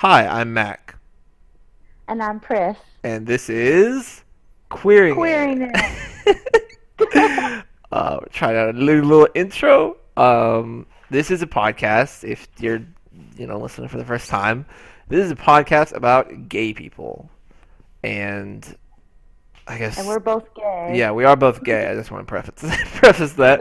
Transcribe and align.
Hi, 0.00 0.26
I'm 0.26 0.54
Mac, 0.54 0.96
And 2.08 2.22
I'm 2.22 2.40
Pris. 2.40 2.74
and 3.04 3.26
this 3.26 3.50
is 3.50 4.24
Queering. 4.70 5.12
It. 5.12 5.16
Queering 5.16 5.70
it. 5.74 7.64
uh, 7.92 8.18
we're 8.18 8.28
trying 8.30 8.56
out 8.56 8.74
a 8.74 8.78
little, 8.78 9.04
little 9.04 9.28
intro. 9.34 9.98
Um, 10.16 10.86
this 11.10 11.30
is 11.30 11.42
a 11.42 11.46
podcast. 11.46 12.24
If 12.24 12.48
you're, 12.58 12.80
you 13.36 13.46
know, 13.46 13.58
listening 13.58 13.88
for 13.88 13.98
the 13.98 14.04
first 14.06 14.30
time, 14.30 14.64
this 15.08 15.22
is 15.22 15.32
a 15.32 15.36
podcast 15.36 15.94
about 15.94 16.48
gay 16.48 16.72
people, 16.72 17.28
and 18.02 18.74
I 19.66 19.76
guess 19.76 19.98
and 19.98 20.08
we're 20.08 20.18
both 20.18 20.54
gay. 20.54 20.92
yeah, 20.94 21.10
we 21.10 21.24
are 21.24 21.36
both 21.36 21.62
gay. 21.62 21.88
I 21.90 21.94
just 21.94 22.10
want 22.10 22.26
to 22.26 22.30
preface 22.30 22.54
preface 22.94 23.34
that. 23.34 23.60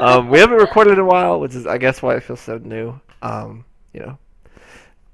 Um, 0.00 0.28
we 0.28 0.38
haven't 0.38 0.58
recorded 0.58 0.92
in 0.92 0.98
a 1.00 1.04
while, 1.04 1.40
which 1.40 1.56
is 1.56 1.66
I 1.66 1.78
guess 1.78 2.00
why 2.00 2.14
it 2.14 2.22
feels 2.22 2.40
so 2.40 2.58
new. 2.58 3.00
Um, 3.22 3.64
you 3.92 4.00
know, 4.00 4.18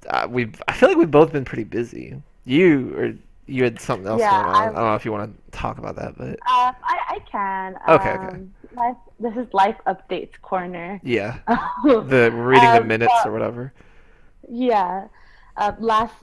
uh, 0.09 0.27
we 0.29 0.51
I 0.67 0.73
feel 0.73 0.89
like 0.89 0.97
we've 0.97 1.11
both 1.11 1.31
been 1.31 1.45
pretty 1.45 1.63
busy. 1.63 2.21
You 2.45 2.93
or 2.97 3.13
you 3.45 3.63
had 3.63 3.79
something 3.79 4.07
else 4.07 4.19
Yeah, 4.19 4.31
going 4.31 4.45
on. 4.45 4.55
I 4.55 4.65
I've- 4.65 4.75
don't 4.75 4.83
know 4.85 4.95
if 4.95 5.05
you 5.05 5.11
want 5.11 5.33
to 5.45 5.51
talk 5.57 5.77
about 5.77 5.95
that, 5.95 6.17
but 6.17 6.29
Um, 6.29 6.75
I, 6.83 6.99
I 7.09 7.19
can. 7.31 7.75
Okay, 7.87 8.09
okay. 8.11 8.27
Um, 8.27 8.53
Life, 8.75 8.97
this 9.19 9.35
is 9.37 9.47
Life 9.53 9.77
Updates 9.87 10.39
Corner. 10.41 10.99
yeah, 11.03 11.39
the 11.83 12.29
reading 12.33 12.63
the 12.71 12.81
Um, 12.81 12.87
minutes 12.87 13.13
but- 13.23 13.29
or 13.29 13.31
whatever. 13.31 13.73
Yeah. 14.49 15.07
Uh, 15.55 15.71
last 15.79 16.13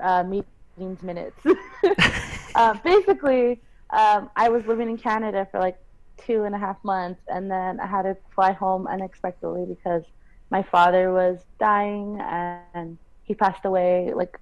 uh, 0.00 0.22
meeting's 0.22 1.02
minutes. 1.02 1.36
uh, 2.54 2.74
basically, 2.84 3.60
um, 3.90 4.30
I 4.36 4.48
was 4.48 4.64
living 4.66 4.88
in 4.88 4.96
Canada 4.98 5.48
for 5.50 5.58
like 5.58 5.76
two 6.18 6.44
and 6.44 6.54
a 6.54 6.58
half 6.58 6.76
months, 6.84 7.20
and 7.28 7.50
then 7.50 7.80
I 7.80 7.86
had 7.86 8.02
to 8.02 8.16
fly 8.34 8.52
home 8.52 8.86
unexpectedly 8.86 9.64
because 9.66 10.04
my 10.50 10.62
father 10.62 11.12
was 11.12 11.40
dying 11.58 12.20
and 12.20 12.96
he 13.24 13.34
passed 13.34 13.64
away 13.64 14.12
like 14.14 14.38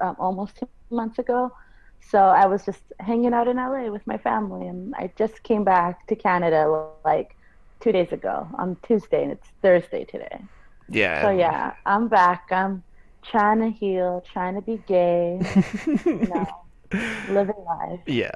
um, 0.00 0.16
almost 0.18 0.56
two 0.56 0.68
months 0.90 1.18
ago. 1.18 1.52
So 2.00 2.18
I 2.18 2.46
was 2.46 2.64
just 2.64 2.82
hanging 3.00 3.32
out 3.32 3.48
in 3.48 3.56
LA 3.56 3.90
with 3.90 4.06
my 4.06 4.18
family, 4.18 4.66
and 4.66 4.94
I 4.96 5.10
just 5.16 5.42
came 5.42 5.64
back 5.64 6.06
to 6.08 6.16
Canada 6.16 6.88
like 7.04 7.34
two 7.80 7.92
days 7.92 8.12
ago 8.12 8.46
on 8.58 8.76
Tuesday, 8.86 9.22
and 9.22 9.32
it's 9.32 9.46
Thursday 9.62 10.04
today. 10.04 10.42
Yeah. 10.88 11.22
So 11.22 11.30
yeah, 11.30 11.74
I'm 11.86 12.08
back. 12.08 12.48
I'm 12.50 12.82
trying 13.22 13.60
to 13.60 13.70
heal, 13.70 14.22
trying 14.32 14.54
to 14.54 14.60
be 14.60 14.82
gay, 14.86 15.40
you 16.04 16.28
know, 16.28 16.46
living 17.30 17.64
life. 17.64 18.00
Yeah. 18.06 18.34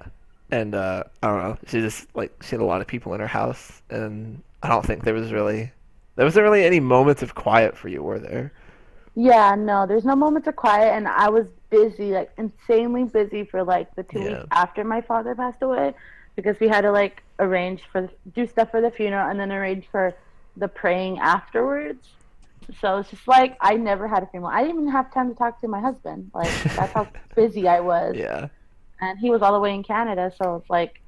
And 0.50 0.74
uh, 0.74 1.04
I 1.22 1.26
don't 1.28 1.42
know. 1.42 1.58
She 1.66 1.80
just 1.80 2.08
like 2.14 2.42
she 2.42 2.50
had 2.52 2.60
a 2.60 2.64
lot 2.64 2.80
of 2.80 2.86
people 2.86 3.12
in 3.12 3.20
her 3.20 3.26
house, 3.26 3.82
and 3.90 4.42
I 4.62 4.68
don't 4.68 4.84
think 4.84 5.04
there 5.04 5.14
was 5.14 5.30
really 5.30 5.70
there 6.16 6.24
wasn't 6.24 6.44
really 6.44 6.64
any 6.64 6.80
moments 6.80 7.22
of 7.22 7.34
quiet 7.34 7.76
for 7.76 7.88
you, 7.88 8.02
were 8.02 8.18
there? 8.18 8.52
Yeah, 9.20 9.56
no, 9.56 9.84
there's 9.84 10.04
no 10.04 10.14
moments 10.14 10.46
of 10.46 10.54
quiet, 10.54 10.92
and 10.92 11.08
I 11.08 11.28
was 11.28 11.46
busy, 11.70 12.12
like 12.12 12.30
insanely 12.38 13.02
busy 13.02 13.42
for 13.44 13.64
like 13.64 13.92
the 13.96 14.04
two 14.04 14.20
Yeah. 14.20 14.28
weeks 14.42 14.46
after 14.52 14.84
my 14.84 15.00
father 15.00 15.34
passed 15.34 15.60
away, 15.60 15.92
because 16.36 16.60
we 16.60 16.68
had 16.68 16.82
to 16.82 16.92
like 16.92 17.24
arrange 17.40 17.82
for 17.90 18.08
do 18.32 18.46
stuff 18.46 18.70
for 18.70 18.80
the 18.80 18.92
funeral 18.92 19.28
and 19.28 19.40
then 19.40 19.50
arrange 19.50 19.86
for 19.90 20.14
the 20.56 20.68
praying 20.68 21.18
afterwards. 21.18 22.06
So 22.80 22.98
it's 22.98 23.10
just 23.10 23.26
like 23.26 23.56
I 23.60 23.74
never 23.74 24.06
had 24.06 24.22
a 24.22 24.26
funeral. 24.26 24.52
I 24.52 24.60
didn't 24.62 24.82
even 24.82 24.92
have 24.92 25.12
time 25.12 25.28
to 25.30 25.34
talk 25.34 25.60
to 25.62 25.68
my 25.68 25.80
husband. 25.80 26.30
Like 26.32 26.52
that's 26.76 26.92
how 26.92 27.08
busy 27.34 27.66
I 27.66 27.80
was. 27.80 28.14
Yeah. 28.16 28.48
and 29.00 29.18
he 29.18 29.30
was 29.30 29.42
all 29.42 29.52
the 29.52 29.58
way 29.58 29.74
in 29.74 29.82
Canada, 29.82 30.32
so 30.40 30.54
it's 30.56 30.70
like, 30.70 31.00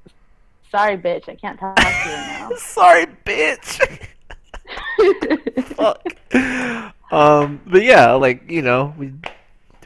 sorry, 0.68 0.96
bitch, 0.96 1.28
I 1.28 1.36
can't 1.36 1.60
talk 1.60 1.76
to 1.76 1.82
you 2.10 2.16
now. 2.16 2.50
Sorry, 2.56 3.06
bitch. 3.24 4.08
Fuck. 5.76 6.02
Um, 7.10 7.60
but 7.66 7.82
yeah, 7.82 8.12
like 8.12 8.50
you 8.50 8.62
know, 8.62 8.94
we 8.98 9.12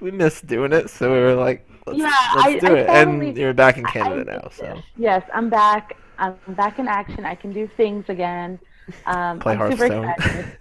we 0.01 0.11
missed 0.11 0.47
doing 0.47 0.73
it, 0.73 0.91
so 0.91 1.11
we 1.13 1.19
were 1.21 1.35
like, 1.35 1.67
let's, 1.87 1.99
Yeah, 1.99 2.05
let's 2.37 2.47
I- 2.47 2.59
do 2.59 2.67
I 2.67 2.79
it. 2.81 2.87
totally- 2.87 3.29
and 3.29 3.37
you're 3.39 3.55
back 3.55 3.77
in 3.79 3.85
Canada 3.85 4.31
I 4.31 4.37
now, 4.37 4.49
so 4.51 4.81
yes, 4.97 5.23
I'm 5.33 5.49
back. 5.49 5.97
I'm 6.19 6.37
back 6.51 6.79
in 6.79 6.87
action. 6.87 7.25
I 7.25 7.35
can 7.35 7.53
do 7.53 7.67
things 7.77 8.05
again. 8.09 8.59
Um, 9.07 9.39
play 9.41 9.55
I'm 9.57 9.71
super 9.77 9.89
Hearthstone. 10.05 10.15
excited. 10.19 10.59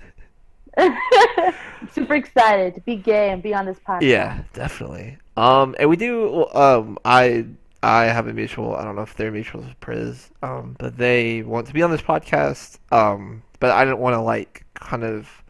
Super 1.92 2.16
excited 2.16 2.74
to 2.76 2.82
be 2.82 2.96
gay 2.96 3.30
and 3.30 3.44
be 3.44 3.54
on 3.54 3.66
this 3.66 3.78
podcast. 3.88 4.02
yeah, 4.02 4.42
definitely. 4.54 5.18
Um, 5.38 5.76
and 5.80 5.90
we 5.90 5.96
do. 5.98 6.48
Um, 6.54 6.98
I 7.06 7.46
I 7.84 8.06
have 8.06 8.28
a 8.28 8.34
mutual. 8.34 8.76
I 8.76 8.84
don't 8.84 8.96
know 8.96 9.02
if 9.04 9.16
they're 9.16 9.32
mutuals 9.32 9.68
with 9.68 9.80
Priz. 9.82 10.32
Um, 10.42 10.76
but 10.80 10.98
they 10.98 11.44
want 11.44 11.68
to 11.68 11.74
be 11.74 11.84
on 11.84 11.92
this 11.92 12.02
podcast. 12.02 12.80
Um, 12.92 13.44
but 13.60 13.72
I 13.72 13.84
didn't 13.86 14.00
want 14.00 14.16
to 14.16 14.22
like 14.22 14.66
kind 14.74 15.04
of 15.04 15.43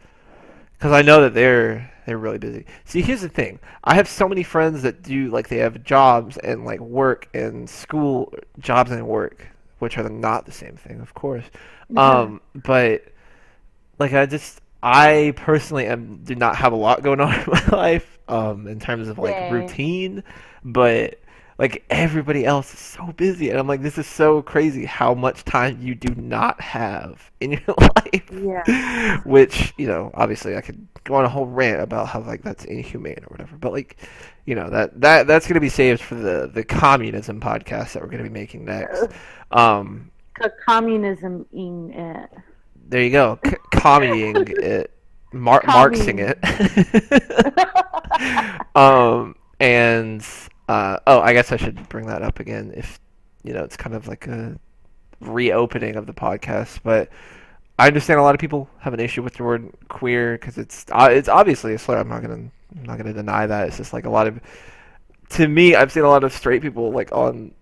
because 0.84 0.92
I 0.92 1.02
know 1.02 1.22
that 1.22 1.34
they're 1.34 1.90
they're 2.06 2.18
really 2.18 2.40
busy. 2.40 2.66
See, 2.84 3.02
here's 3.02 3.22
the 3.22 3.30
thing. 3.30 3.60
I 3.86 3.96
have 3.96 4.06
so 4.06 4.28
many 4.28 4.44
friends 4.44 4.82
that 4.82 5.02
do 5.02 5.32
like 5.32 5.48
they 5.48 5.60
have 5.60 5.82
jobs 5.82 6.36
and 6.36 6.66
like 6.66 6.82
work 6.82 7.30
and 7.34 7.70
school 7.70 8.34
jobs 8.60 8.92
and 8.92 9.08
work, 9.08 9.48
which 9.80 9.98
are 9.98 10.10
not 10.10 10.46
the 10.46 10.52
same 10.52 10.76
thing, 10.76 11.00
of 11.00 11.14
course. 11.14 11.46
Um, 11.96 12.42
but 12.54 13.06
like 13.98 14.12
I 14.12 14.26
just 14.26 14.60
I 14.82 15.32
personally 15.38 15.86
am 15.88 16.20
do 16.26 16.36
not 16.36 16.58
have 16.58 16.74
a 16.74 16.76
lot 16.76 17.02
going 17.02 17.22
on 17.22 17.34
in 17.40 17.46
my 17.48 17.66
life 17.68 18.20
um 18.28 18.68
in 18.68 18.82
terms 18.82 19.08
of 19.08 19.18
like 19.18 19.38
Same. 19.38 19.54
routine, 19.54 20.24
but 20.66 21.18
like 21.58 21.84
everybody 21.90 22.46
else 22.46 22.74
is 22.74 22.80
so 22.80 23.12
busy 23.14 23.50
and 23.50 23.60
I'm 23.60 23.68
like 23.68 23.82
this 23.82 23.98
is 23.98 24.08
so 24.08 24.42
crazy 24.42 24.86
how 24.86 25.14
much 25.14 25.44
time 25.44 25.80
you 25.82 25.96
do 25.96 26.14
not 26.16 26.60
have 26.62 27.32
in 27.40 27.52
your 27.54 27.62
life. 27.80 28.30
Yeah. 28.32 29.22
Which, 29.26 29.74
you 29.78 29.88
know, 29.88 30.12
obviously 30.14 30.56
I 30.56 30.62
could 30.62 30.88
go 31.04 31.16
on 31.16 31.26
a 31.26 31.30
whole 31.30 31.46
rant 31.46 31.82
about 31.82 32.08
how 32.08 32.22
like 32.22 32.44
that's 32.44 32.66
inhumane 32.66 33.20
or 33.24 33.28
whatever, 33.28 33.56
but 33.58 33.72
like 33.72 33.98
you 34.46 34.56
know, 34.56 34.70
that 34.70 35.00
that 35.02 35.28
that's 35.28 35.48
going 35.48 35.56
to 35.56 35.62
be 35.62 35.70
saved 35.70 36.02
for 36.02 36.16
the 36.16 36.50
the 36.54 36.64
communism 36.64 37.40
podcast 37.40 37.94
that 37.94 38.02
we're 38.02 38.10
going 38.10 38.24
to 38.24 38.30
be 38.30 38.34
making 38.34 38.66
next. 38.66 39.08
Um 39.52 40.10
communism 40.66 41.46
in 41.54 41.92
it. 41.92 42.30
there 42.88 43.04
you 43.04 43.12
go. 43.12 43.40
C- 43.46 43.54
communing 43.72 44.46
it. 44.48 44.92
Mar- 45.32 45.64
Marxing 45.66 46.20
it. 46.20 46.38
um, 48.76 49.36
and, 49.60 50.26
uh, 50.68 51.00
oh, 51.08 51.20
I 51.20 51.34
guess 51.34 51.52
I 51.52 51.58
should 51.58 51.88
bring 51.90 52.08
that 52.08 52.22
up 52.22 52.40
again 52.40 52.74
if, 52.76 53.00
you 53.44 53.54
know, 53.54 53.64
it's 53.64 53.78
kind 53.78 53.96
of 53.96 54.08
like 54.08 54.28
a 54.28 54.58
reopening 55.20 55.96
of 55.96 56.06
the 56.06 56.14
podcast. 56.14 56.80
But 56.84 57.10
I 57.80 57.88
understand 57.88 58.20
a 58.20 58.24
lot 58.24 58.36
of 58.36 58.40
people 58.40 58.70
have 58.80 58.94
an 58.94 59.00
issue 59.00 59.24
with 59.24 59.36
the 59.36 59.44
word 59.44 59.72
queer 59.90 60.34
because 60.34 60.58
it's, 60.58 60.86
uh, 60.92 61.10
it's 61.12 61.30
obviously 61.30 61.74
a 61.74 61.80
slur. 61.80 61.98
I'm 61.98 62.10
not 62.10 62.22
to, 62.22 62.32
I'm 62.32 62.52
not 62.84 62.98
to 62.98 63.14
deny 63.14 63.46
that. 63.46 63.68
It's 63.68 63.78
just 63.78 63.94
like 63.94 64.06
a 64.06 64.10
lot 64.10 64.28
of, 64.28 64.40
to 65.30 65.48
me, 65.48 65.76
I've 65.76 65.92
seen 65.92 66.04
a 66.04 66.10
lot 66.10 66.24
of 66.24 66.34
straight 66.34 66.62
people 66.62 66.92
like 66.92 67.12
on 67.12 67.54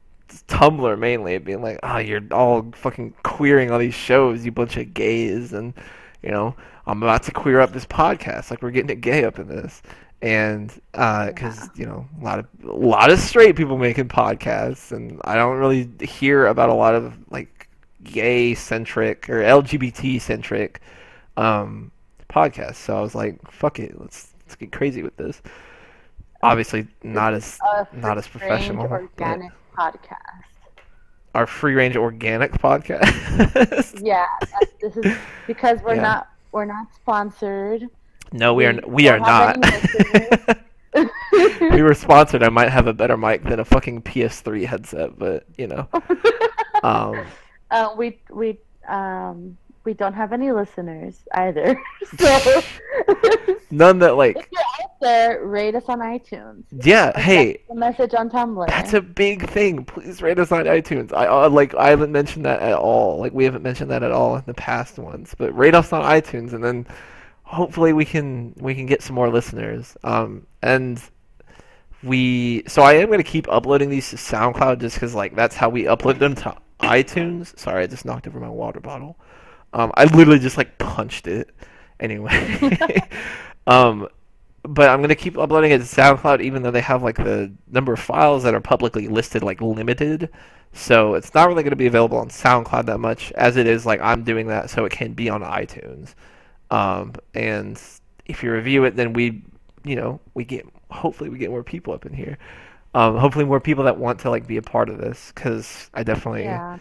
Tumblr 0.48 1.00
mainly 1.00 1.38
being 1.40 1.62
like, 1.62 1.80
"Oh, 1.84 1.98
you're 1.98 2.22
all 2.32 2.72
fucking 2.74 3.14
queering 3.24 3.72
all 3.72 3.80
these 3.80 3.94
shows, 3.94 4.46
you 4.46 4.52
bunch 4.52 4.78
of 4.78 4.94
gays," 4.94 5.54
and 5.54 5.74
you 6.22 6.32
know, 6.32 6.56
I'm 6.86 7.04
about 7.04 7.24
to 7.24 7.32
queer 7.32 7.60
up 7.60 7.74
this 7.74 7.86
podcast. 7.86 8.52
Like 8.52 8.62
we're 8.62 8.72
getting 8.72 8.90
it 8.90 9.02
gay 9.02 9.24
up 9.24 9.40
in 9.40 9.48
this, 9.48 9.82
and 10.22 10.72
because 10.94 11.70
you 11.76 11.86
know, 11.86 12.08
a 12.20 12.24
lot 12.24 12.40
of 12.40 12.46
a 12.64 12.72
lot 12.72 13.10
of 13.10 13.20
straight 13.20 13.56
people 13.56 13.78
making 13.78 14.08
podcasts, 14.08 14.92
and 14.92 15.20
I 15.26 15.36
don't 15.36 15.58
really 15.58 15.90
hear 16.06 16.48
about 16.48 16.70
a 16.70 16.74
lot 16.74 16.96
of 16.96 17.18
like 17.32 17.68
gay 18.04 18.54
centric 18.56 19.30
or 19.30 19.42
LGBT 19.42 20.20
centric 20.22 20.82
um, 21.38 21.92
podcasts. 22.30 22.76
So 22.76 22.98
I 22.98 23.02
was 23.02 23.16
like, 23.16 23.40
"Fuck 23.52 23.80
it, 23.80 24.00
let's 24.00 24.34
let's 24.44 24.56
get 24.56 24.72
crazy 24.72 25.02
with 25.04 25.18
this." 25.18 25.42
Obviously, 26.44 26.88
not 27.04 27.34
as 27.34 27.60
not 27.94 28.18
as 28.18 28.28
professional. 28.28 28.88
organic 28.88 29.52
podcast. 29.78 30.44
our 31.36 31.46
free 31.48 31.74
range 31.76 31.96
organic 31.96 32.52
podcast. 32.54 34.02
Yeah, 34.04 34.26
this 34.82 34.98
is 34.98 35.16
because 35.48 35.80
we're 35.84 35.96
Yeah. 35.96 36.02
not 36.02 36.30
we're 36.52 36.66
not 36.66 36.94
sponsored. 36.96 37.88
No, 38.32 38.54
we 38.54 38.66
are 38.66 38.80
We 38.88 39.08
are 39.08 39.20
not. 39.20 39.58
we 41.62 41.82
were 41.82 41.94
sponsored, 41.94 42.44
I 42.44 42.50
might 42.50 42.70
have 42.70 42.88
a 42.88 42.94
better 42.94 43.18
mic 43.18 43.44
than 43.44 43.60
a 43.60 43.66
fucking 43.66 44.02
PS3 44.02 44.66
headset, 44.66 45.18
but 45.18 45.46
you 45.58 45.68
know, 45.68 45.88
um, 46.84 47.26
uh, 47.72 47.94
we 47.98 48.20
we 48.30 48.58
um 48.88 49.58
we 49.84 49.94
don't 49.94 50.14
have 50.14 50.34
any 50.34 50.52
listeners 50.52 51.20
either. 51.34 51.80
So 52.20 52.62
none 53.72 54.00
that 54.00 54.16
like, 54.18 54.36
if 54.36 54.48
you're 54.52 54.62
out 54.84 55.00
there, 55.00 55.46
rate 55.46 55.76
us 55.76 55.86
on 55.88 56.00
iTunes. 56.00 56.64
yeah. 56.84 57.18
Hey, 57.18 57.62
A 57.70 57.76
message 57.76 58.14
on 58.14 58.30
Tumblr. 58.30 58.68
that's 58.68 58.94
a 58.94 59.02
big 59.02 59.50
thing. 59.50 59.86
Please 59.86 60.22
rate 60.22 60.38
us 60.40 60.52
on 60.52 60.66
iTunes. 60.66 61.14
I 61.14 61.28
uh, 61.28 61.50
like 61.50 61.74
I 61.76 61.90
haven't 61.90 62.12
mentioned 62.12 62.46
that 62.46 62.62
at 62.62 62.74
all. 62.74 63.18
Like 63.20 63.32
we 63.34 63.46
haven't 63.46 63.64
mentioned 63.64 63.90
that 63.92 64.04
at 64.04 64.12
all 64.12 64.36
in 64.36 64.44
the 64.46 64.54
past 64.54 65.00
ones, 65.00 65.34
but 65.38 65.56
rate 65.58 65.74
us 65.74 65.94
on 65.94 66.04
iTunes, 66.04 66.52
and 66.54 66.62
then 66.64 66.86
hopefully 67.52 67.92
we 67.92 68.06
can 68.06 68.54
we 68.58 68.74
can 68.74 68.86
get 68.86 69.02
some 69.02 69.16
more 69.16 69.30
listeners. 69.30 69.96
Um, 70.04 70.48
and 70.62 71.02
we 72.04 72.64
so 72.68 72.82
I 72.82 72.94
am 72.94 73.08
going 73.08 73.20
to 73.20 73.24
keep 73.24 73.48
uploading 73.52 73.90
these 73.90 74.10
to 74.12 74.16
SoundCloud 74.16 74.80
just 74.80 74.96
because 74.96 75.14
like 75.14 75.36
that's 75.36 75.56
how 75.56 75.70
we 75.70 75.84
upload 75.84 76.18
them 76.18 76.34
to 76.36 76.56
iTunes. 76.80 77.58
Sorry, 77.60 77.84
I 77.84 77.88
just 77.88 78.06
knocked 78.06 78.28
over 78.28 78.40
my 78.40 78.50
water 78.50 78.80
bottle. 78.80 79.20
Um, 79.74 79.92
I 79.96 80.06
literally 80.06 80.40
just 80.40 80.58
like 80.58 80.78
punched 80.78 81.28
it. 81.28 81.54
Anyway, 82.00 82.98
um, 83.68 84.08
but 84.64 84.90
I'm 84.90 85.02
gonna 85.02 85.16
keep 85.16 85.38
uploading 85.38 85.72
it 85.72 85.80
to 85.80 85.84
SoundCloud, 85.84 86.42
even 86.42 86.64
though 86.64 86.72
they 86.72 86.82
have 86.82 87.04
like 87.04 87.18
the 87.18 87.52
number 87.70 87.94
of 87.94 88.00
files 88.00 88.44
that 88.44 88.56
are 88.56 88.62
publicly 88.62 89.08
listed 89.08 89.44
like 89.44 89.62
limited. 89.62 90.30
So 90.74 91.16
it's 91.16 91.34
not 91.34 91.50
really 91.50 91.64
gonna 91.64 91.76
be 91.76 91.88
available 91.88 92.18
on 92.18 92.30
SoundCloud 92.30 92.86
that 92.86 93.00
much 93.00 93.32
as 93.34 93.58
it 93.58 93.68
is 93.68 93.86
like 93.86 94.00
I'm 94.02 94.24
doing 94.24 94.48
that, 94.48 94.70
so 94.70 94.86
it 94.86 94.92
can 94.94 95.14
be 95.14 95.30
on 95.30 95.42
iTunes. 95.42 96.16
Um, 96.72 97.14
and 97.36 97.82
if 98.26 98.44
you 98.44 98.52
review 98.52 98.86
it, 98.86 98.96
then 98.96 99.14
we, 99.14 99.44
you 99.84 99.96
know, 99.96 100.20
we 100.34 100.46
get 100.46 100.66
hopefully 100.90 101.30
we 101.30 101.38
get 101.38 101.50
more 101.52 101.64
people 101.64 101.94
up 101.94 102.06
in 102.06 102.14
here. 102.14 102.38
Um, 102.94 103.18
hopefully 103.18 103.46
more 103.46 103.62
people 103.62 103.86
that 103.86 103.98
want 103.98 104.20
to 104.22 104.30
like 104.30 104.48
be 104.48 104.58
a 104.58 104.62
part 104.62 104.90
of 104.90 104.98
this 104.98 105.32
because 105.36 105.90
I 105.94 106.04
definitely 106.04 106.44
Yeah. 106.44 106.80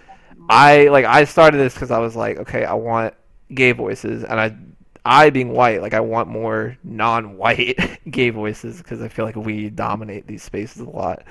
I 0.48 0.88
like 0.88 1.04
I 1.04 1.24
started 1.24 1.58
this 1.58 1.74
because 1.74 1.90
I 1.90 1.98
was 1.98 2.16
like, 2.16 2.38
okay, 2.38 2.64
I 2.64 2.74
want 2.74 3.14
gay 3.54 3.72
voices, 3.72 4.24
and 4.24 4.40
I, 4.40 4.56
I 5.04 5.30
being 5.30 5.50
white, 5.52 5.82
like 5.82 5.94
I 5.94 6.00
want 6.00 6.28
more 6.28 6.76
non-white 6.84 8.00
gay 8.10 8.30
voices 8.30 8.78
because 8.78 9.02
I 9.02 9.08
feel 9.08 9.24
like 9.24 9.36
we 9.36 9.70
dominate 9.70 10.26
these 10.26 10.42
spaces 10.42 10.82
a 10.82 10.90
lot. 10.90 11.24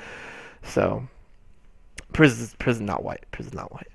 So, 0.63 1.07
prison, 2.13 2.49
prison 2.59 2.85
not 2.85 3.03
white, 3.03 3.25
prison 3.31 3.53
not 3.55 3.71
white. 3.73 3.87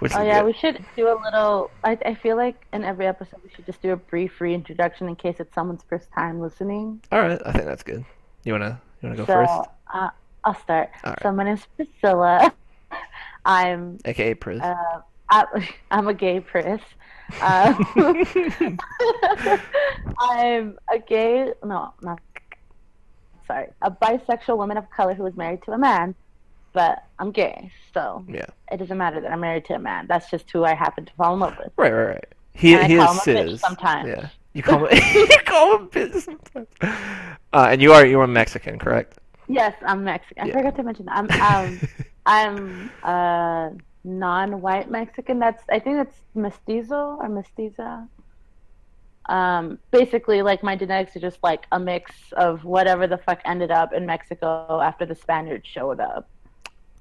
Which 0.00 0.12
Oh 0.14 0.22
yeah, 0.22 0.40
good. 0.40 0.46
we 0.46 0.52
should 0.54 0.84
do 0.96 1.08
a 1.08 1.16
little. 1.24 1.70
I 1.84 1.98
I 2.04 2.14
feel 2.14 2.36
like 2.36 2.66
in 2.72 2.84
every 2.84 3.06
episode 3.06 3.40
we 3.44 3.50
should 3.54 3.66
just 3.66 3.82
do 3.82 3.92
a 3.92 3.96
brief 3.96 4.40
reintroduction 4.40 5.08
in 5.08 5.16
case 5.16 5.36
it's 5.38 5.54
someone's 5.54 5.82
first 5.88 6.10
time 6.12 6.40
listening. 6.40 7.00
All 7.12 7.20
right, 7.20 7.40
I 7.44 7.52
think 7.52 7.64
that's 7.66 7.82
good. 7.82 8.04
You 8.44 8.52
wanna 8.52 8.80
you 9.02 9.08
wanna 9.08 9.16
go 9.18 9.26
so 9.26 9.32
first, 9.34 9.68
Uh, 9.92 10.10
I'll 10.44 10.54
start. 10.54 10.90
All 11.04 11.10
right. 11.10 11.18
So 11.22 11.32
my 11.32 11.44
name's 11.44 11.66
Priscilla. 11.76 12.52
I'm 13.44 13.98
aka 14.04 14.34
Priz. 14.34 14.60
uh, 14.60 15.00
I, 15.30 15.44
I'm 15.90 16.08
a 16.08 16.14
gay 16.14 16.40
Pris. 16.40 16.80
Um, 17.42 17.86
I'm 20.20 20.78
a 20.92 20.98
gay. 20.98 21.52
No, 21.64 21.94
not. 22.02 22.20
Sorry, 23.46 23.68
a 23.82 23.90
bisexual 23.90 24.56
woman 24.56 24.76
of 24.76 24.88
color 24.90 25.14
who 25.14 25.26
is 25.26 25.36
married 25.36 25.62
to 25.64 25.72
a 25.72 25.78
man, 25.78 26.14
but 26.72 27.04
I'm 27.18 27.30
gay, 27.32 27.70
so 27.92 28.24
yeah, 28.28 28.46
it 28.70 28.76
doesn't 28.78 28.96
matter 28.96 29.20
that 29.20 29.30
I'm 29.32 29.40
married 29.40 29.64
to 29.66 29.74
a 29.74 29.78
man. 29.78 30.06
That's 30.06 30.30
just 30.30 30.50
who 30.50 30.64
I 30.64 30.74
happen 30.74 31.04
to 31.06 31.12
fall 31.14 31.34
in 31.34 31.40
love 31.40 31.56
with. 31.58 31.72
right, 31.76 31.92
right, 31.92 32.06
right. 32.08 32.24
He 32.52 32.74
And 32.74 32.82
I 32.82 32.88
he 32.88 32.96
call 32.96 33.16
is 33.16 33.24
him 33.24 33.36
a 33.36 33.40
bitch 33.40 33.58
sometimes. 33.58 34.08
Yeah, 34.08 34.28
you 34.52 34.62
call 34.62 34.86
him 34.86 35.00
you 35.14 35.38
call 35.44 35.76
him 35.78 35.88
bitch 35.88 36.20
sometimes. 36.22 36.68
Uh, 37.52 37.68
and 37.70 37.82
you 37.82 37.92
are 37.92 38.06
you 38.06 38.20
are 38.20 38.26
Mexican, 38.26 38.78
correct? 38.78 39.18
Yes, 39.48 39.74
I'm 39.84 40.04
Mexican. 40.04 40.46
Yeah. 40.46 40.54
I 40.54 40.56
forgot 40.58 40.76
to 40.76 40.82
mention 40.82 41.06
that. 41.06 41.16
I'm 41.16 41.66
um, 41.66 41.80
I'm 42.26 42.90
uh, 43.02 43.70
non-white 44.04 44.90
Mexican. 44.90 45.38
That's 45.38 45.62
I 45.70 45.78
think 45.78 45.96
that's 45.96 46.20
mestizo 46.34 47.18
or 47.20 47.28
mestiza. 47.28 48.08
Um, 49.26 49.78
basically, 49.90 50.42
like 50.42 50.62
my 50.62 50.76
genetics 50.76 51.14
are 51.16 51.20
just 51.20 51.38
like 51.42 51.66
a 51.72 51.78
mix 51.78 52.12
of 52.32 52.64
whatever 52.64 53.06
the 53.06 53.18
fuck 53.18 53.40
ended 53.44 53.70
up 53.70 53.92
in 53.92 54.06
Mexico 54.06 54.80
after 54.80 55.06
the 55.06 55.14
Spaniards 55.14 55.66
showed 55.68 56.00
up. 56.00 56.28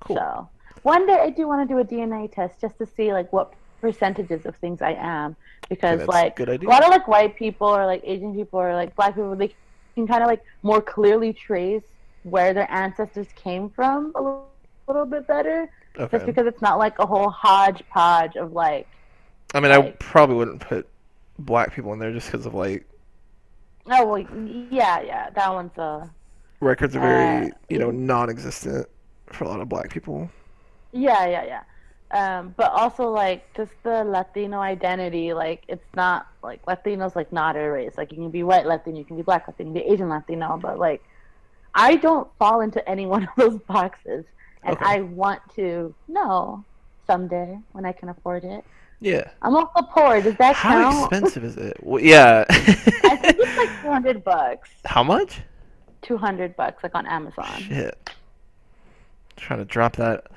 Cool. 0.01 0.15
So 0.17 0.49
one 0.83 1.05
day 1.05 1.19
I 1.21 1.29
do 1.29 1.47
want 1.47 1.67
to 1.67 1.73
do 1.73 1.79
a 1.79 1.85
DNA 1.85 2.31
test 2.31 2.59
just 2.61 2.77
to 2.79 2.85
see 2.85 3.13
like 3.13 3.31
what 3.33 3.53
percentages 3.81 4.45
of 4.45 4.55
things 4.57 4.81
I 4.81 4.93
am 4.93 5.35
because 5.69 6.05
like 6.07 6.39
a 6.39 6.57
lot 6.63 6.83
of 6.83 6.89
like 6.89 7.07
white 7.07 7.35
people 7.37 7.67
or 7.67 7.85
like 7.85 8.01
Asian 8.03 8.35
people 8.35 8.59
or 8.59 8.73
like 8.73 8.93
black 8.95 9.15
people 9.15 9.35
they 9.35 9.53
can 9.95 10.07
kind 10.07 10.21
of 10.21 10.27
like 10.27 10.41
more 10.63 10.81
clearly 10.81 11.31
trace 11.33 11.83
where 12.23 12.53
their 12.53 12.69
ancestors 12.71 13.27
came 13.35 13.69
from 13.69 14.11
a 14.15 14.21
little, 14.21 14.49
little 14.87 15.05
bit 15.05 15.27
better 15.27 15.69
Okay. 15.97 16.17
just 16.17 16.25
because 16.25 16.45
it's 16.45 16.61
not 16.61 16.77
like 16.77 16.99
a 16.99 17.05
whole 17.05 17.29
hodgepodge 17.29 18.35
of 18.35 18.51
like 18.53 18.87
I 19.53 19.59
mean, 19.59 19.71
I 19.71 19.91
probably 19.99 20.35
wouldn't 20.35 20.61
put 20.61 20.87
black 21.39 21.73
people 21.73 21.91
in 21.93 21.99
there 21.99 22.11
just 22.11 22.31
because 22.31 22.45
of 22.45 22.53
like 22.53 22.85
oh 23.87 24.05
well 24.05 24.19
yeah 24.73 25.01
yeah 25.01 25.29
that 25.31 25.53
one's 25.53 25.77
uh 25.77 26.05
records 26.59 26.95
are 26.95 26.99
very 26.99 27.47
Uh, 27.47 27.55
you 27.69 27.79
know 27.79 27.91
non-existent 27.91 28.87
for 29.33 29.43
a 29.45 29.47
lot 29.47 29.59
of 29.61 29.69
black 29.69 29.89
people. 29.91 30.29
Yeah, 30.91 31.25
yeah, 31.27 31.43
yeah. 31.45 31.63
Um, 32.11 32.55
but 32.57 32.71
also 32.71 33.07
like 33.09 33.53
just 33.55 33.71
the 33.83 34.03
Latino 34.03 34.59
identity, 34.59 35.31
like 35.33 35.63
it's 35.67 35.85
not 35.95 36.27
like 36.41 36.59
Latino's 36.65 37.15
like 37.15 37.31
not 37.31 37.55
a 37.55 37.69
race. 37.69 37.93
Like 37.97 38.11
you 38.11 38.17
can 38.17 38.31
be 38.31 38.41
white 38.43 38.65
Latino, 38.65 38.97
you 38.97 39.05
can 39.05 39.15
be 39.15 39.21
black 39.21 39.47
Latino, 39.47 39.69
you 39.69 39.75
can 39.75 39.83
be 39.83 39.93
Asian 39.93 40.09
Latino, 40.09 40.57
but 40.57 40.79
like 40.79 41.03
I 41.75 41.97
don't 41.97 42.27
fall 42.39 42.61
into 42.61 42.87
any 42.89 43.05
one 43.15 43.23
of 43.23 43.29
those 43.37 43.59
boxes. 43.61 44.25
And 44.63 44.75
Okay. 44.75 44.85
I 44.85 45.01
want 45.01 45.41
to 45.55 45.93
know 46.07 46.65
someday 47.07 47.57
when 47.71 47.85
I 47.85 47.91
can 47.93 48.09
afford 48.09 48.43
it. 48.43 48.65
Yeah. 48.99 49.29
I'm 49.41 49.55
also 49.55 49.81
poor. 49.93 50.21
Does 50.21 50.35
that 50.35 50.55
How 50.55 50.91
count? 50.91 51.11
expensive 51.13 51.43
is 51.45 51.55
it? 51.57 51.77
Well, 51.83 52.01
yeah. 52.03 52.43
I 52.49 53.15
think 53.15 53.37
it's 53.39 53.57
like 53.57 53.69
two 53.81 53.87
hundred 53.89 54.23
bucks. 54.23 54.69
How 54.85 55.03
much? 55.03 55.39
Two 56.01 56.17
hundred 56.17 56.55
bucks, 56.57 56.83
like 56.83 56.95
on 56.95 57.05
Amazon. 57.07 57.45
Shit. 57.61 58.09
Trying 59.39 59.59
to 59.59 59.65
drop 59.65 59.95
that. 59.97 60.27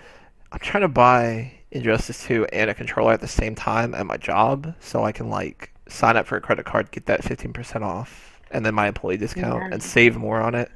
I'm 0.51 0.59
trying 0.61 0.83
to 0.83 0.89
buy 0.89 1.53
Injustice 1.71 2.25
2 2.25 2.47
and 2.53 2.71
a 2.71 2.75
controller 2.75 3.13
at 3.13 3.21
the 3.21 3.29
same 3.29 3.55
time 3.55 3.95
at 3.95 4.07
my 4.07 4.17
job 4.17 4.75
so 4.81 5.05
I 5.05 5.13
can 5.13 5.31
like 5.31 5.73
sign 5.89 6.17
up 6.17 6.27
for 6.27 6.37
a 6.37 6.41
credit 6.41 6.65
card, 6.67 6.91
get 6.91 7.07
that 7.07 7.23
15% 7.23 7.83
off, 7.83 8.41
and 8.51 8.65
then 8.65 8.75
my 8.75 8.89
employee 8.89 9.17
discount 9.17 9.63
Yeah. 9.63 9.69
and 9.73 9.83
save 9.83 10.17
more 10.17 10.41
on 10.41 10.55
it. 10.55 10.71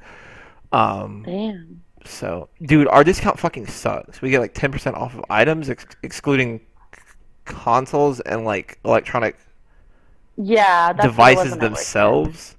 Um, 0.71 1.23
Damn. 1.25 1.81
so, 2.05 2.49
dude, 2.61 2.87
our 2.87 3.03
discount 3.03 3.39
fucking 3.39 3.67
sucks. 3.67 4.21
We 4.21 4.29
get 4.31 4.39
like 4.41 4.53
10% 4.53 4.93
off 4.95 5.13
of 5.15 5.23
items, 5.29 5.69
ex- 5.69 5.85
excluding 6.03 6.59
c- 6.95 7.01
consoles 7.45 8.19
and 8.21 8.43
like 8.45 8.79
electronic 8.83 9.37
Yeah, 10.35 10.93
that's 10.93 10.97
what 10.97 11.05
it 11.05 11.35
devices 11.35 11.57
themselves. 11.57 12.55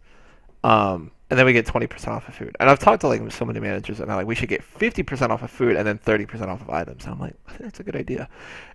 Um, 0.65 1.11
and 1.31 1.39
then 1.39 1.45
we 1.45 1.53
get 1.53 1.67
20% 1.67 2.09
off 2.09 2.27
of 2.29 2.35
food. 2.35 2.57
And 2.59 2.71
I've 2.71 2.79
talked 2.79 3.03
to 3.03 3.09
like 3.09 3.31
so 3.33 3.45
many 3.45 3.61
managers 3.61 4.01
and 4.01 4.09
they're 4.09 4.17
like, 4.17 4.27
we 4.27 4.35
should 4.35 4.49
get 4.49 4.63
50% 4.63 5.31
off 5.31 5.43
of 5.43 5.51
food 5.51 5.77
and 5.77 5.87
then 5.87 5.99
30% 5.99 6.49
off 6.49 6.63
of 6.63 6.71
items. 6.71 7.05
And 7.05 7.15
I'm 7.15 7.21
like, 7.21 7.35
that's 7.61 7.81
a 7.81 7.83
good 7.83 7.97
idea. 7.97 8.29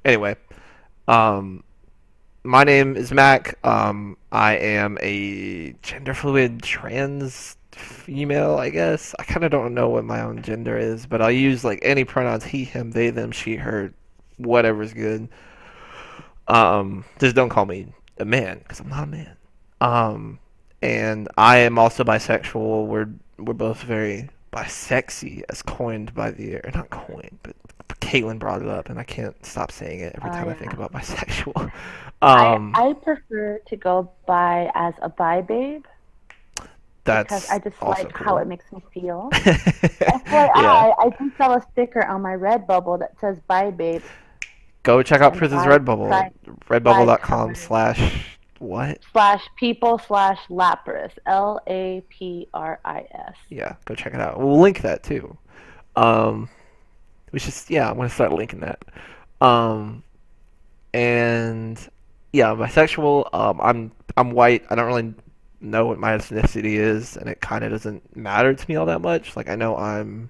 Anyway, 0.06 0.36
um, 1.08 1.64
my 2.44 2.64
name 2.64 2.96
is 2.96 3.12
Mac. 3.12 3.58
Um, 3.66 4.18
I 4.32 4.58
am 4.58 5.00
a 5.02 5.74
gender 5.82 6.14
fluid 6.14 6.62
trans 6.62 7.58
female, 7.72 8.58
I 8.58 8.70
guess. 8.70 9.16
I 9.18 9.24
kind 9.24 9.44
of 9.44 9.52
don't 9.52 9.74
know 9.74 9.90
what 9.90 10.06
my 10.06 10.22
own 10.22 10.44
gender 10.44 10.78
is, 10.78 11.08
but 11.08 11.22
I'll 11.22 11.32
use 11.32 11.64
like 11.64 11.80
any 11.82 12.04
pronouns 12.04 12.44
he, 12.44 12.66
him, 12.66 12.92
they, 12.92 13.10
them, 13.10 13.32
she, 13.32 13.56
her, 13.56 13.94
whatever's 14.38 14.94
good. 14.94 15.28
Um, 16.48 17.04
just 17.20 17.36
don't 17.36 17.50
call 17.50 17.66
me 17.66 17.88
a 18.20 18.26
man 18.26 18.60
because 18.60 18.80
I'm 18.80 18.90
not 18.90 19.04
a 19.06 19.08
man. 19.08 19.38
Um, 19.82 20.40
and 20.84 21.30
I 21.38 21.60
am 21.60 21.80
also 21.80 22.04
bisexual. 22.04 22.88
We're 22.88 23.08
we're 23.40 23.54
both 23.54 23.82
very 23.84 24.30
bisexy, 24.52 25.44
as 25.50 25.62
coined 25.62 26.14
by 26.14 26.32
the 26.32 26.58
or 26.58 26.72
not 26.76 26.90
coined, 26.90 27.40
but 27.44 27.56
Caitlin 28.02 28.38
brought 28.38 28.62
it 28.62 28.68
up, 28.68 28.90
and 28.90 29.00
I 29.00 29.04
can't 29.04 29.44
stop 29.46 29.72
saying 29.72 30.02
it 30.02 30.14
every 30.18 30.30
Oh, 30.30 30.34
time 30.34 30.50
I 30.50 30.54
think 30.54 30.74
about 30.74 30.92
bisexual. 30.92 31.72
Um, 32.22 32.72
I, 32.74 32.88
I 32.92 32.94
prefer 32.94 33.60
to 33.68 33.76
go 33.76 34.10
by 34.26 34.72
as 34.76 34.94
a 35.02 35.10
bi 35.10 35.42
babe 35.42 35.84
that's 37.04 37.24
because 37.24 37.50
I 37.50 37.60
just 37.60 37.82
like 37.82 38.14
cool. 38.14 38.26
how 38.26 38.38
it 38.38 38.48
makes 38.48 38.72
me 38.72 38.82
feel. 38.94 39.30
FYI, 39.34 40.26
yeah, 40.32 40.94
I 41.00 41.10
do 41.20 41.30
sell 41.38 41.52
a 41.54 41.62
sticker 41.74 42.06
on 42.06 42.22
my 42.22 42.32
Redbubble 42.38 43.00
that 43.00 43.20
says 43.20 43.40
"Bye, 43.48 43.72
babe." 43.72 44.04
go 44.84 45.04
check 45.04 45.20
out 45.20 45.36
Prison's 45.36 45.64
Redbubble, 45.64 46.10
buy- 46.10 46.32
redbubble.com 46.70 47.48
buy 47.50 47.54
slash 47.54 48.38
what? 48.64 49.00
Slash 49.12 49.44
people 49.58 50.00
slash 50.00 50.40
Lapris 50.50 51.12
L 51.26 51.62
A 51.68 52.04
P 52.10 52.48
R 52.54 52.80
I 52.84 53.06
S. 53.12 53.36
Yeah, 53.50 53.76
go 53.86 53.96
check 53.96 54.14
it 54.14 54.20
out. 54.20 54.40
We'll 54.40 54.60
link 54.60 54.82
that 54.82 55.04
too. 55.04 55.38
Um, 55.96 56.50
we 57.32 57.40
should, 57.40 57.54
yeah, 57.68 57.90
I'm 57.90 57.98
gonna 57.98 58.10
start 58.10 58.32
linking 58.32 58.62
that. 58.62 58.84
Um, 59.42 60.04
and 60.94 61.78
yeah, 62.32 62.52
I'm 62.52 62.58
bisexual. 62.58 63.34
Um, 63.34 63.60
I'm 63.62 63.92
I'm 64.18 64.32
white. 64.32 64.66
I 64.70 64.76
don't 64.76 64.88
really 64.88 65.14
know 65.62 65.86
what 65.86 66.00
my 66.00 66.18
ethnicity 66.18 66.76
is, 66.76 67.18
and 67.18 67.30
it 67.30 67.42
kind 67.42 67.64
of 67.64 67.72
doesn't 67.72 68.16
matter 68.16 68.54
to 68.54 68.70
me 68.70 68.76
all 68.76 68.86
that 68.88 69.02
much. 69.02 69.36
Like 69.36 69.50
I 69.50 69.56
know 69.56 69.76
I'm 69.78 70.30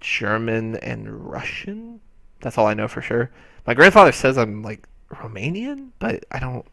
German 0.00 0.76
and 0.76 1.30
Russian. 1.30 2.00
That's 2.40 2.58
all 2.58 2.66
I 2.66 2.74
know 2.74 2.88
for 2.88 3.02
sure. 3.02 3.30
My 3.66 3.74
grandfather 3.74 4.12
says 4.12 4.36
I'm 4.38 4.62
like 4.62 4.86
Romanian, 5.10 5.90
but 5.98 6.24
I 6.30 6.38
don't. 6.38 6.66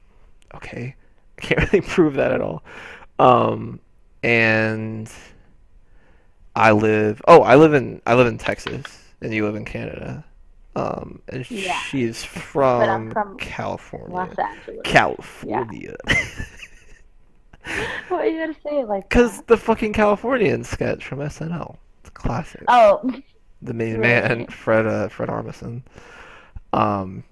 Okay, 0.55 0.95
I 1.37 1.41
can't 1.41 1.61
really 1.73 1.81
prove 1.85 2.15
that 2.15 2.31
at 2.31 2.41
all. 2.41 2.63
Um, 3.19 3.79
and 4.23 5.11
I 6.55 6.71
live. 6.71 7.21
Oh, 7.27 7.41
I 7.41 7.55
live 7.55 7.73
in 7.73 8.01
I 8.05 8.13
live 8.15 8.27
in 8.27 8.37
Texas, 8.37 8.83
and 9.21 9.33
you 9.33 9.45
live 9.45 9.55
in 9.55 9.65
Canada. 9.65 10.23
Um, 10.75 11.21
and 11.27 11.49
Yeah. 11.51 11.77
she's 11.81 12.23
from, 12.23 13.11
from 13.11 13.37
California. 13.37 14.15
Los 14.15 14.35
Angeles. 14.39 14.79
California. 14.83 15.95
Why 18.09 18.25
you 18.25 18.39
gonna 18.39 18.55
say 18.67 18.83
like 18.83 19.07
Because 19.07 19.41
the 19.43 19.55
fucking 19.55 19.93
Californian 19.93 20.63
sketch 20.63 21.05
from 21.05 21.19
SNL. 21.19 21.77
It's 22.01 22.09
a 22.09 22.11
classic. 22.11 22.63
Oh, 22.67 23.09
the 23.61 23.73
main 23.73 23.93
Right. 23.99 24.01
man, 24.01 24.47
Fred 24.47 24.85
uh, 24.87 25.07
Fred 25.09 25.29
Armisen. 25.29 25.83
Um, 26.73 27.23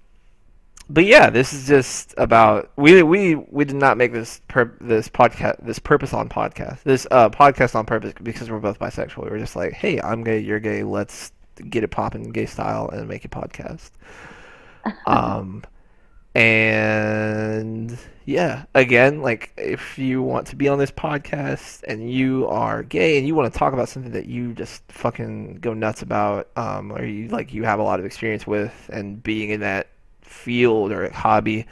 but 0.88 1.04
yeah, 1.04 1.30
this 1.30 1.52
is 1.52 1.66
just 1.66 2.14
about 2.18 2.70
we 2.76 3.02
we 3.02 3.34
we 3.34 3.64
did 3.64 3.76
not 3.76 3.96
make 3.96 4.12
this 4.12 4.40
per, 4.48 4.76
this 4.80 5.08
podcast 5.08 5.64
this 5.64 5.78
purpose 5.78 6.12
on 6.12 6.28
podcast 6.28 6.82
this 6.82 7.06
uh 7.10 7.30
podcast 7.30 7.74
on 7.74 7.86
purpose 7.86 8.12
because 8.22 8.50
we're 8.50 8.58
both 8.58 8.78
bisexual. 8.78 9.24
We 9.24 9.30
were 9.30 9.38
just 9.38 9.56
like, 9.56 9.72
hey, 9.72 10.00
I'm 10.00 10.24
gay, 10.24 10.38
you're 10.40 10.60
gay, 10.60 10.82
let's 10.82 11.32
get 11.68 11.84
it 11.84 11.88
popping 11.88 12.30
gay 12.30 12.46
style 12.46 12.88
and 12.88 13.08
make 13.08 13.24
a 13.24 13.28
podcast. 13.28 13.90
um, 15.06 15.62
and 16.34 17.96
yeah, 18.24 18.64
again, 18.74 19.20
like 19.22 19.52
if 19.56 19.98
you 19.98 20.22
want 20.22 20.46
to 20.48 20.56
be 20.56 20.68
on 20.68 20.78
this 20.78 20.90
podcast 20.90 21.82
and 21.84 22.10
you 22.10 22.46
are 22.48 22.82
gay 22.82 23.18
and 23.18 23.26
you 23.26 23.34
want 23.34 23.52
to 23.52 23.58
talk 23.58 23.72
about 23.72 23.88
something 23.88 24.12
that 24.12 24.26
you 24.26 24.54
just 24.54 24.82
fucking 24.90 25.56
go 25.56 25.74
nuts 25.74 26.02
about, 26.02 26.48
um, 26.56 26.92
or 26.92 27.04
you 27.04 27.28
like 27.28 27.52
you 27.52 27.64
have 27.64 27.78
a 27.78 27.82
lot 27.82 28.00
of 28.00 28.06
experience 28.06 28.46
with 28.46 28.90
and 28.92 29.22
being 29.22 29.50
in 29.50 29.60
that 29.60 29.88
field 30.22 30.92
or 30.92 31.10
hobby 31.10 31.66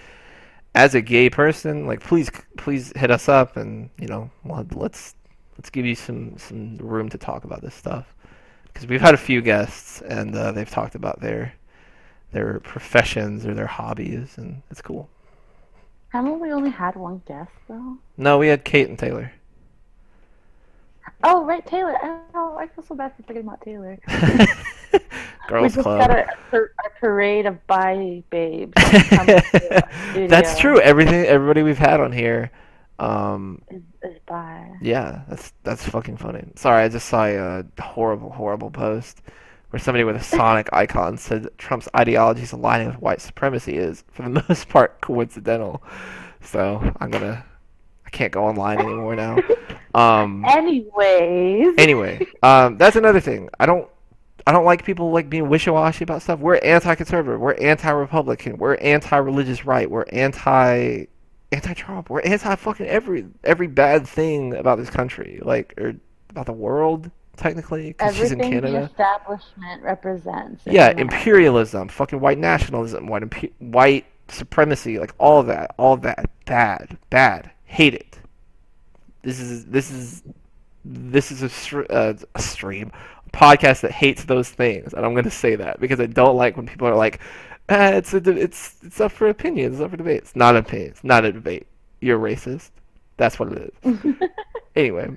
as 0.75 0.95
a 0.95 1.01
gay 1.01 1.29
person, 1.31 1.87
like 1.87 2.01
please 2.01 2.31
please 2.57 2.93
hit 2.97 3.11
us 3.11 3.29
up 3.29 3.57
and 3.57 3.91
you 3.99 4.07
know 4.07 4.31
let's 4.73 5.15
let's 5.59 5.71
give 5.71 5.85
you 5.85 5.95
some 5.95 6.37
some 6.39 6.77
room 6.79 7.09
to 7.09 7.19
talk 7.19 7.45
about 7.45 7.61
this 7.63 7.75
stuff 7.75 8.15
because 8.65 8.87
we've 8.87 9.01
had 9.01 9.15
a 9.15 9.19
few 9.19 9.43
guests 9.43 10.01
and 10.03 10.35
uh, 10.35 10.53
they've 10.53 10.71
talked 10.71 10.95
about 10.95 11.21
their 11.21 11.53
their 12.33 12.61
professions 12.61 13.45
or 13.45 13.55
their 13.55 13.67
hobbies 13.67 14.39
and 14.39 14.63
it's 14.71 14.81
cool. 14.81 15.09
Haven't 16.11 16.41
we 16.41 16.53
only 16.53 16.71
had 16.71 16.97
one 16.97 17.23
guest 17.27 17.51
though? 17.69 17.99
No, 18.17 18.39
we 18.39 18.49
had 18.49 18.65
Kate 18.65 18.89
and 18.89 18.99
Taylor. 18.99 19.33
Oh 21.23 21.45
right, 21.45 21.67
Taylor. 21.67 21.97
Oh, 22.35 22.57
I 22.59 22.67
feel 22.69 22.85
so 22.85 22.95
bad 22.95 23.15
for 23.17 23.23
forgetting 23.23 23.49
about 23.49 23.61
Taylor. 23.61 23.99
Girls 25.49 25.63
we 25.63 25.69
just 25.69 25.83
Club. 25.83 26.01
got 26.01 26.11
a, 26.11 26.27
a 26.57 26.91
parade 27.01 27.47
of 27.47 27.67
bi 27.67 28.23
babes. 28.31 28.73
That's 30.15 30.59
true. 30.59 30.81
Everything, 30.81 31.25
everybody 31.25 31.63
we've 31.63 31.79
had 31.79 32.01
on 32.01 32.13
here, 32.13 32.51
um, 32.99 33.63
Is, 33.71 33.83
is 34.03 34.19
bi. 34.27 34.71
yeah, 34.81 35.23
that's 35.29 35.53
that's 35.65 35.85
fucking 35.89 36.19
funny. 36.19 36.45
Sorry, 36.55 36.85
I 36.85 36.89
just 36.89 37.09
saw 37.09 37.25
a 37.25 37.65
horrible, 37.81 38.31
horrible 38.31 38.71
post 38.71 39.23
where 39.71 39.81
somebody 39.81 40.05
with 40.05 40.17
a 40.17 40.23
Sonic 40.23 40.69
icon 40.73 41.17
said 41.17 41.45
that 41.45 41.57
Trump's 41.59 41.89
ideologies 41.97 42.53
aligning 42.53 42.89
with 42.89 43.01
white 43.01 43.21
supremacy 43.21 43.77
is, 43.77 44.05
for 44.13 44.23
the 44.23 44.45
most 44.49 44.69
part, 44.69 45.01
coincidental. 45.01 45.83
So 46.43 46.93
I'm 47.01 47.11
gonna, 47.11 47.45
I 48.07 48.11
can't 48.11 48.33
go 48.33 48.45
online 48.45 48.79
anymore 48.81 49.17
now. 49.17 49.39
Um, 49.95 50.45
Anyways. 50.47 51.75
anyway, 51.79 52.27
um, 52.43 52.77
that's 52.79 52.97
another 52.97 53.21
thing. 53.21 53.49
I 53.59 53.67
don't 53.67 53.89
I 54.47 54.53
don't 54.53 54.65
like 54.65 54.85
people 54.85 55.11
like 55.11 55.29
being 55.29 55.49
wishy-washy 55.49 56.05
about 56.05 56.23
stuff. 56.23 56.41
We're 56.41 56.59
anti-conservative. 56.59 57.41
We're 57.41 57.55
anti-Republican. 57.55 58.57
We're 58.59 58.77
anti-religious 58.77 59.65
right. 59.65 59.91
We're 59.91 60.07
anti 60.13 61.07
anti-Trump. 61.53 62.11
We're 62.11 62.23
anti-fucking 62.23 62.87
every 62.87 63.27
every 63.45 63.67
bad 63.67 64.07
thing 64.07 64.55
about 64.55 64.79
this 64.79 64.91
country, 64.91 65.41
like 65.43 65.75
or 65.79 65.95
about 66.31 66.47
the 66.47 66.53
world 66.53 67.11
technically, 67.37 67.89
because 67.89 68.17
she's 68.17 68.33
in 68.33 68.41
Everything 68.41 68.73
the 68.73 68.85
establishment 68.85 69.83
represents. 69.83 70.63
Yeah, 70.67 70.91
America. 70.91 71.01
imperialism, 71.01 71.89
fucking 71.89 72.21
white 72.21 72.39
nationalism, 72.39 73.07
white 73.07 73.23
impe- 73.23 73.53
white 73.59 74.05
supremacy, 74.29 74.99
like 74.99 75.15
all 75.19 75.43
that, 75.45 75.75
all 75.79 75.97
that, 75.99 76.31
bad, 76.45 76.99
bad, 77.09 77.51
hate 77.65 77.95
it. 77.95 78.19
This 79.23 79.41
is 79.41 79.67
this 79.67 79.91
is 79.91 80.23
this 80.85 81.33
is 81.33 81.43
a, 81.43 81.49
str- 81.49 81.91
uh, 81.91 82.15
a 82.35 82.43
stream, 82.43 82.93
podcast 83.33 83.81
that 83.83 83.93
hates 83.93 84.25
those 84.25 84.49
things, 84.49 84.93
and 84.93 85.05
I'm 85.05 85.13
going 85.13 85.25
to 85.25 85.31
say 85.31 85.57
that 85.57 85.81
because 85.81 86.01
I 86.01 86.07
don't 86.07 86.37
like 86.37 86.57
when 86.57 86.67
people 86.67 86.89
are 86.89 86.95
like, 86.95 87.21
ah, 87.69 87.91
"It's 87.91 88.15
a 88.15 88.19
it's 88.19 88.77
it's 88.83 89.01
up 89.01 89.13
for 89.13 89.29
opinions, 89.29 89.77
it's 89.77 89.85
up 89.85 89.91
for 89.91 89.97
debate." 89.97 90.19
It's 90.19 90.37
not 90.37 90.55
an 90.55 90.65
opinion, 90.65 90.91
it's 90.91 91.05
not 91.05 91.25
a 91.25 91.33
debate. 91.33 91.67
You're 92.01 92.19
racist. 92.19 92.71
That's 93.17 93.39
what 93.39 93.53
it 93.53 93.75
is. 93.83 94.15
anyway, 94.77 95.11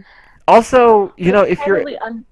also, 0.48 1.14
you 1.18 1.32
know, 1.32 1.44
if 1.44 1.60
you're 1.66 1.88
un- 2.04 2.26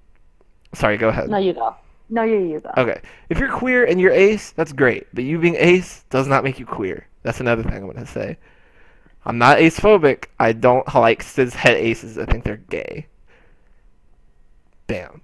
sorry, 0.74 0.98
go 0.98 1.10
ahead. 1.10 1.30
No, 1.30 1.38
you 1.38 1.54
go. 1.54 1.76
No, 2.10 2.24
you 2.24 2.40
you 2.40 2.60
go. 2.60 2.72
Okay. 2.78 3.02
If 3.30 3.40
you're 3.40 3.52
queer 3.52 3.86
and 3.86 4.00
you're 4.00 4.12
ace, 4.12 4.52
that's 4.52 4.74
great. 4.74 5.08
But 5.14 5.24
you 5.24 5.40
being 5.40 5.56
ace 5.56 6.04
does 6.10 6.28
not 6.28 6.44
make 6.44 6.60
you 6.60 6.66
queer. 6.66 7.08
That's 7.24 7.40
another 7.40 7.64
thing 7.64 7.74
I'm 7.74 7.84
going 7.84 7.96
to 7.96 8.06
say. 8.06 8.38
I'm 9.26 9.38
not 9.38 9.60
ace 9.60 9.80
phobic. 9.80 10.26
I 10.38 10.52
don't 10.52 10.94
like 10.94 11.24
cis 11.24 11.54
het 11.54 11.78
aces. 11.78 12.18
I 12.18 12.26
think 12.26 12.44
they're 12.44 12.58
gay. 12.58 13.08
Bam. 14.88 15.22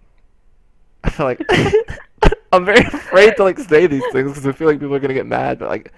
I 1.04 1.10
feel 1.10 1.26
like 1.26 1.42
I'm 2.52 2.66
very 2.66 2.86
afraid 2.86 3.36
to 3.38 3.44
like 3.44 3.60
say 3.60 3.88
these 3.88 4.04
things 4.12 4.30
because 4.32 4.48
I 4.48 4.52
feel 4.52 4.68
like 4.68 4.80
people 4.80 4.96
are 4.96 5.00
going 5.00 5.10
to 5.10 5.14
get 5.14 5.26
mad. 5.26 5.60
But 5.60 5.70
like, 5.70 5.94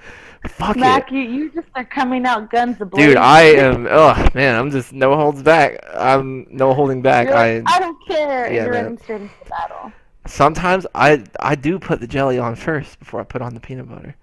fuck 0.48 0.76
Mac, 0.76 1.12
it. 1.12 1.16
you, 1.16 1.22
you 1.22 1.52
just 1.52 1.68
are 1.76 1.86
coming 1.86 2.26
out 2.26 2.50
guns 2.50 2.78
blazing. 2.78 3.10
Dude, 3.10 3.18
I 3.18 3.42
am. 3.42 3.88
Oh 3.90 4.28
man, 4.34 4.56
I'm 4.56 4.72
just 4.72 4.94
no 4.94 5.16
holds 5.16 5.44
back. 5.44 5.84
I'm 5.94 6.48
no 6.50 6.74
holding 6.74 7.02
back. 7.02 7.28
You're 7.28 7.36
I 7.38 7.60
like, 7.60 7.64
I 7.68 7.80
don't 7.80 7.98
care. 8.08 8.52
Yeah, 8.52 8.64
You're 8.66 8.74
man. 8.74 8.86
into 8.88 9.30
battle. 9.50 9.92
sometimes 10.26 10.86
I 10.96 11.24
I 11.40 11.56
do 11.56 11.80
put 11.80 12.00
the 12.00 12.08
jelly 12.08 12.38
on 12.40 12.56
first 12.56 13.00
before 13.00 13.22
I 13.22 13.24
put 13.24 13.42
on 13.42 13.54
the 13.54 13.60
peanut 13.60 13.88
butter. 13.90 14.16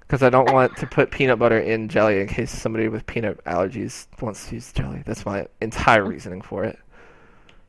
Because 0.00 0.22
I 0.22 0.30
don't 0.30 0.50
want 0.54 0.74
to 0.78 0.86
put 0.86 1.10
peanut 1.10 1.38
butter 1.38 1.58
in 1.58 1.88
jelly 1.88 2.20
in 2.20 2.28
case 2.28 2.50
somebody 2.50 2.88
with 2.88 3.04
peanut 3.06 3.44
allergies 3.44 4.06
wants 4.22 4.48
to 4.48 4.54
use 4.54 4.72
jelly. 4.72 5.02
That's 5.04 5.26
my 5.26 5.46
entire 5.60 6.02
reasoning 6.04 6.40
for 6.40 6.64
it. 6.64 6.78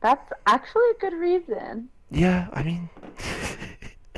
That's 0.00 0.32
actually 0.46 0.88
a 0.96 1.00
good 1.00 1.12
reason. 1.12 1.90
Yeah, 2.10 2.48
I 2.52 2.62
mean, 2.62 2.88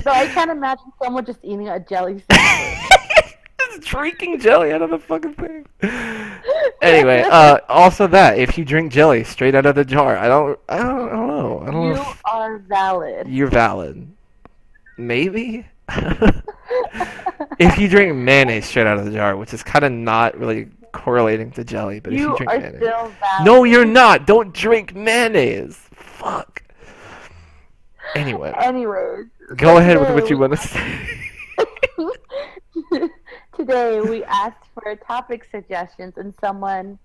So 0.01 0.11
I 0.11 0.27
can't 0.27 0.51
imagine 0.51 0.91
someone 1.01 1.25
just 1.25 1.39
eating 1.43 1.69
a 1.69 1.79
jelly 1.79 2.23
sandwich. 2.31 3.35
just 3.59 3.81
drinking 3.81 4.39
jelly 4.39 4.71
out 4.71 4.81
of 4.81 4.89
the 4.89 4.99
fucking 4.99 5.33
thing. 5.35 5.65
Anyway, 6.81 7.21
uh, 7.21 7.59
also 7.69 8.07
that 8.07 8.37
if 8.37 8.57
you 8.57 8.65
drink 8.65 8.91
jelly 8.91 9.23
straight 9.23 9.55
out 9.55 9.65
of 9.65 9.73
the 9.73 9.85
jar, 9.85 10.17
I 10.17 10.27
don't, 10.27 10.59
I 10.67 10.77
don't, 10.79 11.07
I 11.07 11.11
don't 11.13 11.27
know. 11.27 11.59
I 11.65 11.71
don't 11.71 11.87
you 11.87 11.93
know. 11.93 12.01
If 12.01 12.21
are 12.25 12.57
valid. 12.57 13.27
you're 13.29 13.47
valid. 13.47 14.05
Maybe. 14.97 15.65
if 17.57 17.77
you 17.77 17.87
drink 17.87 18.13
mayonnaise 18.17 18.65
straight 18.65 18.85
out 18.85 18.97
of 18.97 19.05
the 19.05 19.11
jar, 19.11 19.37
which 19.37 19.53
is 19.53 19.63
kind 19.63 19.85
of 19.85 19.93
not 19.93 20.37
really 20.37 20.67
correlating 20.91 21.51
to 21.51 21.63
jelly, 21.63 22.01
but 22.01 22.11
if 22.11 22.19
you 22.19 22.31
you 22.31 22.37
drink 22.37 22.51
mayonnaise, 22.51 23.13
no, 23.45 23.63
you're 23.63 23.85
not. 23.85 24.27
Don't 24.27 24.53
drink 24.53 24.93
mayonnaise. 24.93 25.77
Fuck. 25.93 26.52
Anyway, 28.15 28.53
Anyways. 28.57 29.25
go 29.55 29.77
ahead 29.77 29.99
with 29.99 30.09
what 30.13 30.29
you 30.29 30.37
want 30.37 30.53
to 30.53 30.57
say. 30.67 31.19
Today 33.55 34.01
we 34.01 34.23
asked 34.23 34.65
for 34.73 34.95
topic 34.95 35.47
suggestions, 35.49 36.17
and 36.17 36.33
someone 36.39 36.97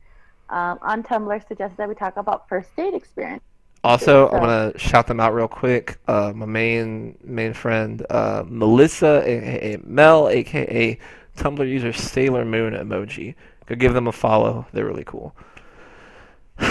um, 0.51 0.79
on 0.83 1.03
Tumblr 1.03 1.47
suggested 1.49 1.77
that 1.77 1.89
we 1.89 1.95
talk 1.95 2.17
about 2.17 2.49
first 2.49 2.75
date 2.77 2.95
experience. 2.95 3.43
Also, 3.85 4.29
I'm 4.29 4.41
gonna 4.41 4.79
shout 4.79 5.07
them 5.07 5.21
out 5.21 5.35
real 5.35 5.49
quick. 5.49 5.99
Uh, 6.09 6.33
my 6.35 6.47
main 6.47 7.17
main 7.23 7.53
friend, 7.53 8.05
uh, 8.11 8.43
Melissa, 8.47 9.23
aka 9.25 9.79
Mel, 9.85 10.29
aka 10.29 10.99
Tumblr 11.37 11.69
user 11.69 11.93
Sailor 11.93 12.45
Moon 12.45 12.73
emoji. 12.75 13.35
Go 13.67 13.77
give 13.77 13.95
them 13.95 14.09
a 14.09 14.13
follow. 14.13 14.67
They're 14.73 14.87
really 14.87 15.05
cool. 15.05 15.35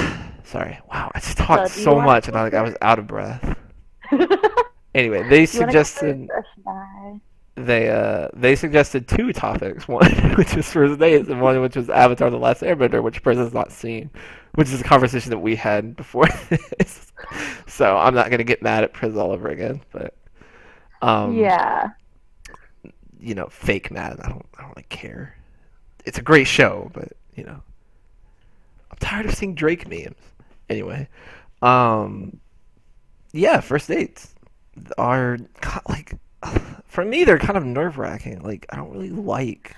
Sorry. 0.44 0.79
Wow, 0.91 1.12
I 1.13 1.20
just 1.20 1.38
talked 1.38 1.77
you 1.77 1.84
so 1.84 2.01
much, 2.01 2.27
and 2.27 2.36
I, 2.36 2.44
like, 2.44 2.53
I 2.53 2.62
was 2.62 2.75
out 2.82 3.00
of 3.00 3.08
breath. 3.08 3.58
Anyway, 4.97 5.21
they 5.29 5.45
suggested 5.45 6.27
first, 6.27 6.31
or 6.31 6.45
should 6.55 6.67
I? 6.67 7.19
they 7.55 7.89
uh 7.89 8.29
they 8.33 8.55
suggested 8.55 9.07
two 9.07 9.31
topics. 9.31 9.87
One 9.87 10.09
which 10.35 10.55
was 10.55 10.71
first 10.71 10.99
dates, 10.99 11.29
and 11.29 11.39
one 11.39 11.61
which 11.61 11.75
was 11.75 11.89
Avatar: 11.89 12.31
The 12.31 12.37
Last 12.37 12.61
Airbender, 12.63 13.03
which 13.03 13.21
person's 13.21 13.53
not 13.53 13.71
seen, 13.71 14.09
which 14.55 14.69
is 14.69 14.81
a 14.81 14.83
conversation 14.83 15.29
that 15.29 15.37
we 15.37 15.55
had 15.55 15.95
before 15.95 16.27
this. 16.49 17.11
so 17.67 17.95
I'm 17.95 18.15
not 18.15 18.31
gonna 18.31 18.43
get 18.43 18.63
mad 18.63 18.83
at 18.83 18.93
Priz 18.93 19.15
all 19.15 19.31
over 19.31 19.49
again, 19.49 19.81
but 19.91 20.15
um, 21.03 21.37
yeah. 21.37 21.89
you 23.19 23.35
know, 23.35 23.47
fake 23.47 23.91
mad. 23.91 24.19
I 24.23 24.29
don't 24.29 24.45
I 24.57 24.63
don't 24.63 24.75
like 24.75 24.89
care. 24.89 25.35
It's 26.05 26.17
a 26.17 26.23
great 26.23 26.47
show, 26.47 26.89
but 26.93 27.13
you 27.35 27.43
know, 27.43 27.61
I'm 28.89 28.97
tired 28.99 29.27
of 29.27 29.35
seeing 29.35 29.53
Drake 29.53 29.87
memes. 29.87 30.15
Anyway, 30.69 31.07
um, 31.61 32.39
yeah, 33.38 33.62
first 33.62 33.88
dates 33.88 34.36
are 34.98 35.38
like 35.89 36.13
for 36.86 37.06
me 37.06 37.24
they're 37.24 37.39
kind 37.39 37.58
of 37.58 37.65
nerve 37.65 37.98
wracking. 37.98 38.41
Like 38.41 38.65
I 38.70 38.75
don't 38.77 38.91
really 38.91 39.10
like 39.12 39.75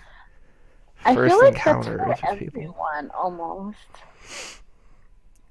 first 0.97 1.05
I 1.05 1.15
feel 1.15 1.39
like 1.39 1.63
that's 1.63 1.87
encounters 1.87 1.87
for 1.87 2.07
with 2.07 2.21
people. 2.33 2.77
everyone 2.77 3.09
almost. 3.11 3.77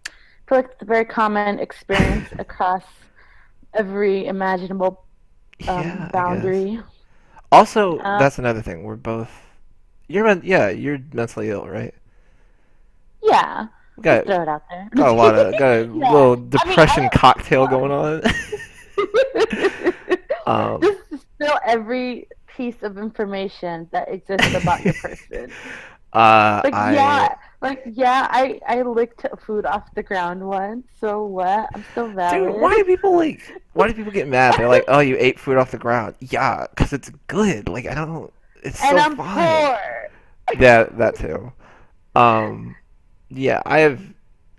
I 0.07 0.49
feel 0.49 0.59
like 0.59 0.71
it's 0.73 0.83
a 0.83 0.87
very 0.87 1.05
common 1.05 1.59
experience 1.59 2.29
across 2.39 2.85
every 3.75 4.27
imaginable 4.27 5.05
um, 5.69 5.83
yeah, 5.83 6.11
boundary. 6.13 6.81
Also, 7.53 8.05
Uh, 8.05 8.19
that's 8.19 8.39
another 8.39 8.63
thing. 8.63 8.85
We're 8.85 8.97
both. 8.97 9.31
You're 10.09 10.29
yeah, 10.45 10.71
you're 10.71 10.99
mentally 11.13 11.51
ill, 11.51 11.69
right? 11.69 11.95
Yeah, 13.23 13.69
got 14.03 14.27
throw 14.27 14.43
it 14.43 14.49
out 14.49 14.63
there. 14.71 14.89
got 14.95 15.09
a 15.09 15.13
lot 15.13 15.35
of 15.35 15.53
got 15.59 15.73
a 15.73 15.81
Yeah. 15.95 16.11
little 16.13 16.37
mean, 16.37 16.51
depression 16.51 17.05
I 17.05 17.09
don't- 17.09 17.13
cocktail 17.15 17.67
going 17.67 17.91
on. 17.93 18.23
Um, 20.47 20.81
Just 20.81 21.11
to 21.11 21.19
spill 21.19 21.59
every 21.67 22.27
piece 22.57 22.83
of 22.83 22.97
information 22.97 23.87
that 23.93 24.09
exists 24.11 24.55
about 24.55 24.83
your 24.85 24.95
person. 24.95 25.51
Uh, 26.11 26.63
Like 26.65 26.73
I, 26.73 26.95
yeah, 26.95 27.35
like 27.61 27.83
yeah, 27.85 28.27
I 28.31 28.59
I 28.67 28.81
licked 28.81 29.27
food 29.45 29.67
off 29.67 29.95
the 29.95 30.03
ground 30.03 30.41
once. 30.41 30.87
So 30.99 31.27
what? 31.27 31.69
I'm 31.75 31.85
still 31.93 32.09
valid. 32.09 32.51
Dude, 32.55 32.63
why 32.63 32.75
do 32.77 32.85
people 32.85 33.15
like? 33.15 33.43
Why 33.75 33.89
do 33.89 33.93
people 33.93 34.11
get 34.11 34.27
mad? 34.27 34.55
They're 34.57 34.69
like, 34.71 34.85
"Oh, 34.89 35.01
you 35.01 35.17
ate 35.19 35.39
food 35.39 35.59
off 35.59 35.71
the 35.71 35.77
ground." 35.77 36.15
Yeah, 36.21 36.65
because 36.71 36.95
it's 36.95 37.11
good. 37.27 37.69
Like 37.69 37.85
I 37.87 37.95
don't. 37.95 38.33
It's 38.63 38.83
and 38.83 38.97
so 38.99 39.05
I'm 39.05 39.17
fine. 39.19 39.67
poor. 39.67 40.59
Yeah, 40.59 40.85
that 40.85 41.17
too. 41.17 41.53
Um, 42.15 42.75
yeah, 43.31 43.63
I 43.67 43.81
have. 43.81 44.01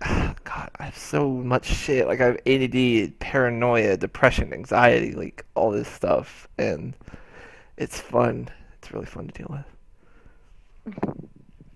God, 0.44 0.70
I 0.78 0.84
have 0.84 0.96
so 0.96 1.28
much 1.30 1.66
shit. 1.66 2.06
Like 2.06 2.20
I 2.20 2.26
have 2.26 2.38
ADD, 2.46 3.18
paranoia, 3.18 3.96
depression, 3.96 4.52
anxiety, 4.52 5.12
like 5.12 5.44
all 5.54 5.70
this 5.70 5.88
stuff, 5.88 6.48
and 6.58 6.94
it's 7.76 8.00
fun. 8.00 8.48
It's 8.78 8.92
really 8.92 9.06
fun 9.06 9.28
to 9.28 9.32
deal 9.32 9.48
with. 9.50 10.94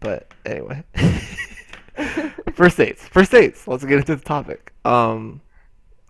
But 0.01 0.33
anyway, 0.45 0.85
first 2.55 2.77
dates. 2.77 3.07
First 3.09 3.31
dates. 3.31 3.67
Let's 3.69 3.85
get 3.85 3.99
into 3.99 4.17
the 4.17 4.23
topic. 4.25 4.73
Um, 4.85 5.41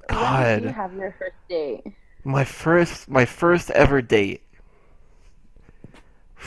When 0.09 0.63
did 0.63 0.69
you 0.69 0.75
have 0.75 0.95
your 0.95 1.15
first 1.19 1.37
date? 1.49 1.85
my 2.25 2.45
first, 2.45 3.09
my 3.09 3.25
first 3.25 3.71
ever 3.71 4.03
date. 4.03 4.43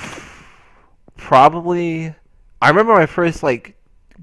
Probably, 1.18 2.14
I 2.62 2.70
remember 2.70 2.94
my 2.94 3.06
first 3.06 3.44
like 3.44 3.77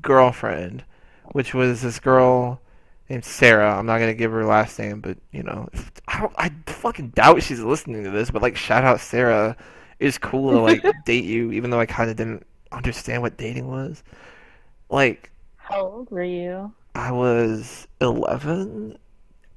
girlfriend, 0.05 0.85
which 1.33 1.53
was 1.55 1.83
this 1.83 1.99
girl 1.99 2.61
named 3.09 3.25
Sarah. 3.25 3.77
I'm 3.77 3.87
not 3.87 3.99
gonna 3.99 4.15
give 4.15 4.31
her 4.31 4.45
last 4.45 4.79
name, 4.79 5.01
but 5.01 5.19
you 5.33 5.43
know, 5.43 5.69
I 6.07 6.21
don't, 6.21 6.33
I 6.37 6.53
fucking 6.67 7.11
doubt 7.11 7.43
she's 7.43 7.61
listening 7.61 8.05
to 8.05 8.11
this. 8.11 8.31
But 8.31 8.43
like, 8.43 8.57
shout 8.57 8.85
out 8.85 9.01
Sarah. 9.01 9.57
It's 9.99 10.19
cool 10.19 10.53
to 10.53 10.61
like 10.61 10.85
date 11.05 11.25
you, 11.25 11.51
even 11.53 11.71
though 11.71 11.81
I 11.81 11.87
kind 11.87 12.11
of 12.11 12.17
didn't 12.17 12.47
understand 12.71 13.23
what 13.23 13.37
dating 13.37 13.69
was. 13.69 14.05
Like, 14.91 15.33
How 15.57 15.81
old 15.81 16.11
were 16.11 16.23
you? 16.23 16.73
I 16.95 17.11
was 17.11 17.89
11, 18.01 18.97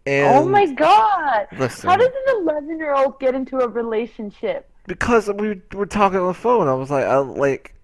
and 0.08 0.28
oh 0.36 0.48
my 0.48 0.66
god! 0.66 1.48
listen, 1.60 1.88
How 1.88 1.98
does 1.98 2.08
an 2.08 2.42
11 2.42 2.80
year 2.80 2.96
old 2.96 3.20
get 3.20 3.36
into 3.36 3.60
a 3.60 3.68
relationship? 3.68 4.68
because 4.88 5.30
we 5.30 5.62
were 5.74 5.86
talking 5.86 6.18
on 6.18 6.28
the 6.28 6.34
phone, 6.34 6.68
I 6.68 6.74
was 6.74 6.90
like, 6.90 7.04
I 7.04 7.18
like, 7.18 7.76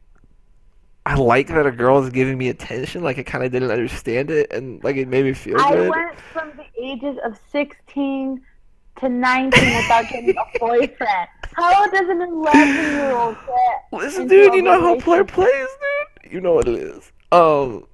I 1.05 1.15
like 1.15 1.47
that 1.49 1.65
a 1.65 1.71
girl 1.71 2.01
is 2.01 2.09
giving 2.09 2.37
me 2.37 2.49
attention. 2.49 3.03
Like, 3.03 3.19
I 3.19 3.23
kind 3.23 3.43
of 3.43 3.51
didn't 3.51 3.71
understand 3.71 4.31
it, 4.31 4.53
and 4.53 4.81
like 4.83 4.95
it 4.95 5.07
made 5.07 5.25
me 5.25 5.33
feel 5.33 5.59
I 5.59 5.71
good. 5.75 5.89
went 5.89 6.17
from 6.31 6.51
the 6.55 6.65
ages 6.81 7.17
of 7.25 7.37
16 7.51 8.41
to 8.99 9.09
19 9.09 9.75
without 9.75 10.09
getting 10.09 10.35
a 10.37 10.43
boyfriend. 10.59 11.27
How 11.55 11.87
does 11.89 12.09
an 12.09 12.21
11 12.21 12.67
year 12.67 13.11
old 13.11 13.35
get? 13.45 13.99
Listen, 13.99 14.27
dude, 14.27 14.53
you 14.53 14.61
know 14.61 14.79
how 14.79 14.99
player 14.99 15.23
plays, 15.23 15.51
dude. 15.51 16.31
You 16.31 16.41
know 16.41 16.53
what 16.53 16.67
it 16.67 16.75
is. 16.75 17.11
Um, 17.31 17.85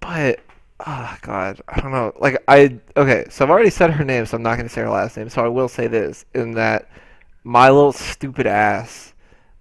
but 0.00 0.40
oh 0.86 1.16
god, 1.22 1.60
I 1.68 1.80
don't 1.80 1.92
know. 1.92 2.12
Like 2.18 2.42
I 2.48 2.78
okay, 2.96 3.26
so 3.30 3.44
I've 3.44 3.50
already 3.50 3.70
said 3.70 3.90
her 3.92 4.04
name, 4.04 4.26
so 4.26 4.36
I'm 4.36 4.42
not 4.42 4.56
gonna 4.56 4.68
say 4.68 4.80
her 4.80 4.88
last 4.88 5.16
name. 5.16 5.28
So 5.28 5.44
I 5.44 5.48
will 5.48 5.68
say 5.68 5.86
this: 5.86 6.24
in 6.34 6.52
that 6.52 6.88
my 7.44 7.68
little 7.68 7.92
stupid 7.92 8.46
ass, 8.46 9.09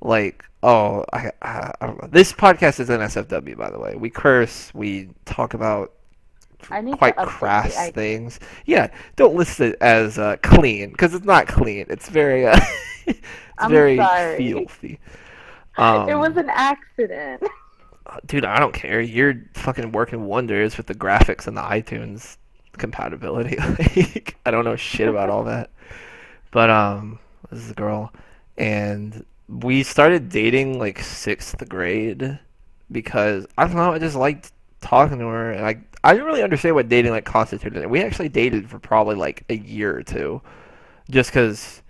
like 0.01 0.45
oh, 0.63 1.05
I 1.13 1.31
I, 1.41 1.73
I 1.81 1.87
don't 1.87 2.01
know. 2.01 2.09
This 2.09 2.33
podcast 2.33 2.79
is 2.79 2.89
an 2.89 3.01
SFW, 3.01 3.57
by 3.57 3.69
the 3.69 3.79
way. 3.79 3.95
We 3.95 4.09
curse, 4.09 4.73
we 4.73 5.09
talk 5.25 5.53
about 5.53 5.93
I 6.69 6.81
quite 6.91 7.15
crass 7.15 7.73
the 7.73 7.81
ID. 7.81 7.91
things. 7.93 8.39
Yeah, 8.65 8.89
don't 9.15 9.35
list 9.35 9.59
it 9.59 9.77
as 9.81 10.17
uh, 10.17 10.37
clean 10.43 10.91
because 10.91 11.13
it's 11.13 11.25
not 11.25 11.47
clean. 11.47 11.85
It's 11.89 12.09
very 12.09 12.47
uh, 12.47 12.59
it's 13.05 13.19
I'm 13.57 13.71
very 13.71 13.97
sorry. 13.97 14.37
filthy. 14.37 14.99
Um, 15.77 16.09
it 16.09 16.15
was 16.15 16.35
an 16.35 16.49
accident. 16.49 17.43
dude, 18.25 18.45
I 18.45 18.59
don't 18.59 18.73
care. 18.73 19.01
You're 19.01 19.41
fucking 19.53 19.91
working 19.91 20.25
wonders 20.25 20.77
with 20.77 20.87
the 20.87 20.95
graphics 20.95 21.47
and 21.47 21.55
the 21.55 21.61
iTunes 21.61 22.37
compatibility. 22.77 23.57
like, 23.95 24.37
I 24.45 24.51
don't 24.51 24.65
know 24.65 24.75
shit 24.75 25.07
about 25.07 25.29
all 25.29 25.45
that. 25.45 25.69
But 26.51 26.69
um, 26.69 27.19
this 27.51 27.63
is 27.63 27.71
a 27.71 27.75
girl, 27.75 28.11
and 28.57 29.25
we 29.49 29.81
started 29.83 30.29
dating 30.29 30.77
like 30.77 30.99
sixth 30.99 31.67
grade 31.67 32.39
because 32.91 33.47
I 33.57 33.65
don't 33.65 33.75
know. 33.75 33.93
I 33.93 33.99
just 33.99 34.15
liked 34.15 34.51
talking 34.81 35.19
to 35.19 35.25
her, 35.25 35.51
and 35.51 35.65
I 35.65 35.81
I 36.03 36.13
didn't 36.13 36.27
really 36.27 36.43
understand 36.43 36.75
what 36.75 36.87
dating 36.87 37.11
like 37.11 37.25
constituted. 37.25 37.85
We 37.87 38.01
actually 38.01 38.29
dated 38.29 38.69
for 38.69 38.79
probably 38.79 39.15
like 39.15 39.43
a 39.49 39.55
year 39.55 39.97
or 39.97 40.03
two, 40.03 40.41
just 41.09 41.31
because 41.31 41.81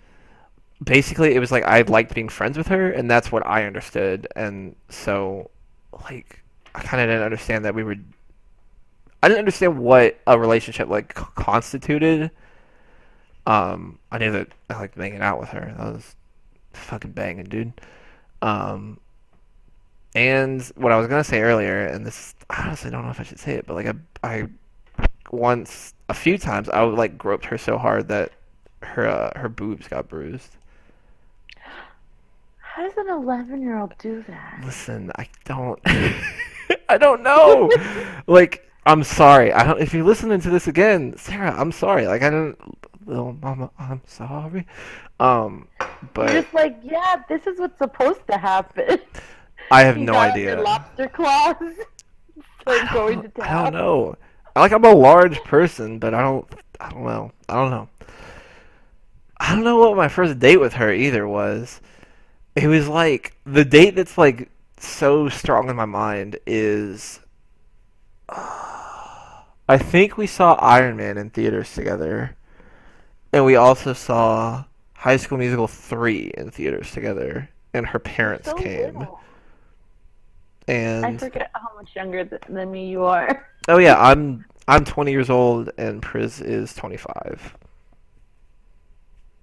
basically 0.82 1.34
it 1.34 1.38
was 1.38 1.52
like 1.52 1.64
I 1.64 1.82
liked 1.82 2.14
being 2.14 2.28
friends 2.28 2.56
with 2.56 2.68
her, 2.68 2.90
and 2.90 3.10
that's 3.10 3.30
what 3.30 3.46
I 3.46 3.66
understood. 3.66 4.26
And 4.34 4.74
so, 4.88 5.50
like, 6.06 6.42
I 6.74 6.80
kind 6.80 7.02
of 7.02 7.08
didn't 7.08 7.24
understand 7.24 7.64
that 7.66 7.74
we 7.74 7.84
were. 7.84 7.96
I 9.22 9.28
didn't 9.28 9.40
understand 9.40 9.78
what 9.78 10.18
a 10.26 10.38
relationship 10.38 10.88
like 10.88 11.14
constituted. 11.14 12.30
Um, 13.46 13.98
I 14.10 14.18
knew 14.18 14.32
that 14.32 14.48
I 14.70 14.78
liked 14.78 14.96
hanging 14.96 15.20
out 15.20 15.38
with 15.38 15.50
her. 15.50 15.74
That 15.76 15.92
was 15.92 16.14
fucking 16.72 17.12
banging, 17.12 17.44
dude. 17.44 17.72
Um, 18.42 18.98
and 20.14 20.62
what 20.76 20.92
I 20.92 20.98
was 20.98 21.06
gonna 21.06 21.24
say 21.24 21.40
earlier, 21.40 21.86
and 21.86 22.04
this 22.04 22.34
I 22.48 22.64
honestly 22.66 22.90
don't 22.90 23.04
know 23.04 23.10
if 23.10 23.20
I 23.20 23.24
should 23.24 23.38
say 23.38 23.54
it, 23.54 23.66
but 23.66 23.74
like 23.74 23.86
I, 23.86 23.94
I 24.22 24.48
once 25.30 25.94
a 26.08 26.14
few 26.14 26.36
times 26.38 26.68
I 26.68 26.82
would 26.82 26.98
like 26.98 27.16
groped 27.16 27.44
her 27.46 27.58
so 27.58 27.78
hard 27.78 28.08
that 28.08 28.32
her 28.82 29.06
uh, 29.06 29.38
her 29.38 29.48
boobs 29.48 29.86
got 29.88 30.08
bruised. 30.08 30.56
How 32.58 32.82
does 32.82 32.96
an 32.96 33.08
11 33.08 33.62
year 33.62 33.78
old 33.78 33.94
do 33.98 34.24
that? 34.26 34.62
Listen, 34.64 35.12
I 35.16 35.28
don't 35.44 35.80
I 36.88 36.98
don't 36.98 37.22
know. 37.22 37.70
like 38.26 38.68
I'm 38.86 39.04
sorry. 39.04 39.52
I 39.52 39.64
don't 39.64 39.80
if 39.80 39.94
you're 39.94 40.04
listening 40.04 40.40
to 40.40 40.50
this 40.50 40.66
again, 40.66 41.14
Sarah, 41.16 41.54
I'm 41.56 41.72
sorry. 41.72 42.06
Like 42.06 42.22
I 42.22 42.30
didn't 42.30 42.58
little 43.10 43.32
mama, 43.34 43.70
I'm 43.78 44.02
sorry. 44.06 44.66
Um 45.18 45.68
You're 45.80 46.08
but 46.14 46.32
just 46.32 46.54
like, 46.54 46.78
yeah, 46.82 47.22
this 47.28 47.46
is 47.46 47.58
what's 47.58 47.78
supposed 47.78 48.26
to 48.30 48.38
happen. 48.38 48.98
I 49.70 49.82
have 49.82 49.96
You 49.98 50.04
no 50.04 50.14
idea. 50.14 50.60
Lobster 50.60 51.08
claws. 51.08 51.56
Start 52.60 52.90
I 52.90 52.94
going 52.94 53.22
to 53.22 53.28
town. 53.28 53.46
I 53.46 53.62
don't 53.64 53.72
know. 53.72 54.16
Like 54.56 54.72
I'm 54.72 54.84
a 54.84 54.94
large 54.94 55.42
person, 55.44 55.98
but 55.98 56.14
I 56.14 56.22
don't 56.22 56.46
I 56.80 56.90
don't 56.90 57.04
know. 57.04 57.32
I 57.48 57.54
don't 57.54 57.70
know. 57.70 57.88
I 59.38 59.54
don't 59.54 59.64
know 59.64 59.78
what 59.78 59.96
my 59.96 60.08
first 60.08 60.38
date 60.38 60.58
with 60.58 60.74
her 60.74 60.92
either 60.92 61.26
was. 61.26 61.80
It 62.54 62.66
was 62.66 62.88
like 62.88 63.36
the 63.44 63.64
date 63.64 63.96
that's 63.96 64.18
like 64.18 64.50
so 64.78 65.28
strong 65.28 65.68
in 65.68 65.76
my 65.76 65.84
mind 65.84 66.38
is 66.46 67.20
I 68.28 69.78
think 69.78 70.16
we 70.16 70.26
saw 70.26 70.54
Iron 70.54 70.96
Man 70.96 71.16
in 71.16 71.30
theaters 71.30 71.72
together. 71.74 72.36
And 73.32 73.44
we 73.44 73.56
also 73.56 73.92
saw 73.92 74.64
High 74.94 75.16
School 75.16 75.38
Musical 75.38 75.68
3 75.68 76.32
in 76.36 76.50
theaters 76.50 76.90
together 76.92 77.48
and 77.72 77.86
her 77.86 77.98
parents 77.98 78.48
So 78.48 78.54
came. 78.54 78.98
little. 78.98 79.20
And 80.68 81.04
I 81.04 81.16
forget 81.16 81.50
how 81.54 81.70
much 81.76 81.94
younger 81.96 82.24
th- 82.24 82.42
than 82.48 82.70
me 82.70 82.88
you 82.88 83.04
are. 83.04 83.46
Oh 83.68 83.76
yeah, 83.78 83.94
I'm 84.00 84.46
I'm 84.66 84.84
20 84.86 85.12
years 85.12 85.28
old 85.28 85.70
and 85.76 86.00
Priz 86.02 86.40
is 86.40 86.74
25. 86.74 87.56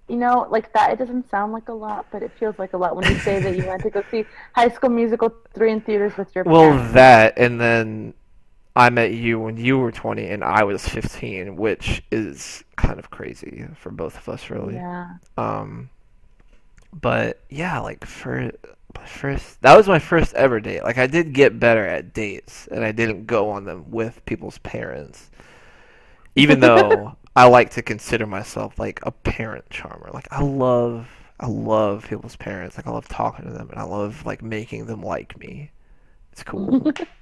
You 0.08 0.15
know, 0.15 0.47
like 0.50 0.71
that, 0.73 0.91
it 0.91 1.00
doesn't 1.00 1.30
sound 1.30 1.52
like 1.54 1.67
a 1.67 1.73
lot, 1.73 2.08
but 2.12 2.23
it 2.23 2.32
feels 2.39 2.58
like 2.58 2.73
a 2.73 2.78
lot 2.78 2.95
when 2.95 3.06
you 3.06 3.15
say 3.19 3.39
that 3.41 3.56
you 3.58 3.65
went 3.65 3.84
to 3.84 3.89
go 3.89 4.04
see 4.10 4.26
High 4.56 4.69
School 4.69 4.89
Musical 4.89 5.34
3 5.54 5.71
in 5.71 5.82
theaters 5.82 6.15
with 6.17 6.34
your 6.34 6.45
parents. 6.45 6.71
Well, 6.71 6.71
parents. 6.71 6.93
that 6.93 7.34
and 7.38 7.60
then 7.60 8.13
I 8.78 8.92
met 8.92 9.12
you 9.12 9.40
when 9.40 9.58
you 9.58 9.80
were 9.80 9.92
20 9.92 10.28
and 10.28 10.44
I 10.44 10.63
was 10.63 10.88
15, 10.88 11.56
which 11.56 12.04
is 12.12 12.63
kind 12.76 13.00
of 13.00 13.10
crazy 13.10 13.66
for 13.76 13.90
both 13.90 14.16
of 14.16 14.30
us, 14.30 14.52
really. 14.52 14.76
Yeah. 14.76 15.16
Um, 15.36 15.90
but 16.94 17.40
yeah, 17.50 17.80
like 17.80 18.06
for 18.06 18.52
my 18.96 19.06
first, 19.08 19.60
that 19.63 19.76
was 19.76 19.88
my 19.88 19.98
first 19.98 20.36
ever 20.36 20.60
date. 20.60 20.84
Like 20.84 21.00
I 21.00 21.08
did 21.08 21.34
get 21.34 21.60
better 21.60 21.84
at 21.88 22.13
dates, 22.13 22.68
and 22.68 22.84
I 22.84 22.92
didn't 22.92 23.26
go 23.26 23.50
on 23.50 23.66
them 23.66 23.90
with 23.90 24.24
people's 24.28 24.60
parents, 24.60 25.32
even 26.36 26.60
though 26.60 27.18
I 27.36 27.48
like 27.48 27.72
to 27.72 27.82
consider 27.82 28.28
myself 28.28 28.78
like 28.78 29.00
a 29.02 29.12
parent 29.12 29.72
charmer. 29.72 30.12
Like 30.13 30.28
I 30.30 30.44
love, 30.44 31.10
I 31.40 31.48
love 31.48 32.06
people's 32.08 32.36
parents. 32.36 32.78
Like 32.78 32.86
I 32.86 32.92
love 32.92 33.08
talking 33.08 33.46
to 33.46 33.52
them, 33.52 33.72
and 33.72 33.80
I 33.80 33.84
love 33.86 34.24
like 34.24 34.44
making 34.44 34.86
them 34.86 35.02
like 35.02 35.36
me. 35.40 35.72
It's 36.32 36.44
cool. 36.44 36.92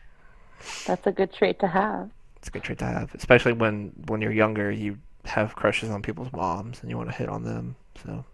That's 0.85 1.05
a 1.07 1.11
good 1.11 1.33
trait 1.33 1.59
to 1.59 1.67
have. 1.67 2.09
it's 2.37 2.47
a 2.47 2.51
good 2.51 2.63
trait 2.63 2.79
to 2.79 2.85
have, 2.85 3.13
especially 3.15 3.53
when 3.53 3.91
when 4.07 4.21
you're 4.21 4.31
younger. 4.31 4.71
You 4.71 4.97
have 5.25 5.55
crushes 5.55 5.89
on 5.89 6.01
people's 6.01 6.31
moms, 6.31 6.81
and 6.81 6.89
you 6.89 6.97
want 6.97 7.09
to 7.09 7.15
hit 7.15 7.29
on 7.29 7.43
them. 7.43 7.75
So. 8.05 8.25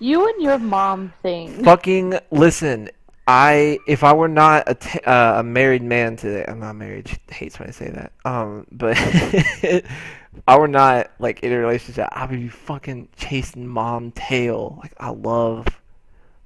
You 0.00 0.28
and 0.28 0.42
your 0.42 0.58
mom 0.58 1.12
thing. 1.22 1.62
fucking 1.62 2.18
listen. 2.30 2.90
I 3.26 3.78
if 3.86 4.04
I 4.04 4.12
were 4.12 4.28
not 4.28 4.64
a, 4.66 4.74
t- 4.74 5.00
uh, 5.00 5.40
a 5.40 5.42
married 5.42 5.82
man 5.82 6.16
today, 6.16 6.44
I'm 6.46 6.60
not 6.60 6.76
married. 6.76 7.08
She 7.08 7.16
hates 7.30 7.58
when 7.58 7.68
I 7.68 7.72
say 7.72 7.88
that. 7.90 8.12
Um, 8.24 8.66
but 8.70 8.96
I 10.48 10.58
were 10.58 10.68
not 10.68 11.10
like 11.18 11.40
in 11.42 11.52
a 11.52 11.58
relationship, 11.58 12.08
I 12.12 12.26
would 12.26 12.38
be 12.38 12.48
fucking 12.48 13.08
chasing 13.16 13.66
mom 13.66 14.10
tail. 14.12 14.78
Like 14.82 14.92
I 14.98 15.10
love, 15.10 15.66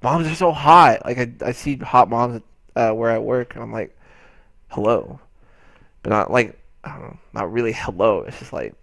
moms 0.01 0.27
are 0.27 0.35
so 0.35 0.51
hot. 0.51 1.03
Like 1.03 1.17
I, 1.17 1.31
I 1.47 1.51
see 1.51 1.75
hot 1.77 2.09
moms 2.09 2.41
uh, 2.75 2.91
where 2.91 3.11
I 3.11 3.17
work, 3.17 3.55
and 3.55 3.63
I'm 3.63 3.73
like, 3.73 3.97
hello, 4.69 5.19
but 6.03 6.11
not 6.11 6.31
like 6.31 6.57
I 6.83 6.93
don't 6.93 7.01
know, 7.01 7.17
not 7.33 7.51
really 7.51 7.73
hello. 7.73 8.21
It's 8.21 8.39
just 8.39 8.53
like 8.53 8.73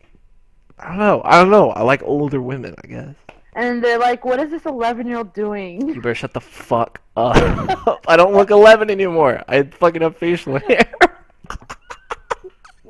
I 0.78 0.88
don't 0.88 0.98
know. 0.98 1.22
I 1.24 1.40
don't 1.40 1.50
know. 1.50 1.70
I 1.70 1.82
like 1.82 2.02
older 2.02 2.40
women, 2.42 2.74
I 2.84 2.86
guess. 2.86 3.14
And 3.54 3.82
they're 3.82 3.98
like, 3.98 4.24
"What 4.24 4.38
is 4.40 4.50
this 4.50 4.66
11 4.66 5.06
year 5.06 5.18
old 5.18 5.32
doing?" 5.32 5.88
You 5.88 5.94
better 5.96 6.14
shut 6.14 6.34
the 6.34 6.40
fuck 6.40 7.00
up. 7.16 8.04
I 8.06 8.16
don't 8.16 8.34
look 8.34 8.50
11 8.50 8.90
anymore. 8.90 9.42
I 9.48 9.62
fucking 9.62 10.02
have 10.02 10.16
facial 10.18 10.58
hair. 10.58 10.92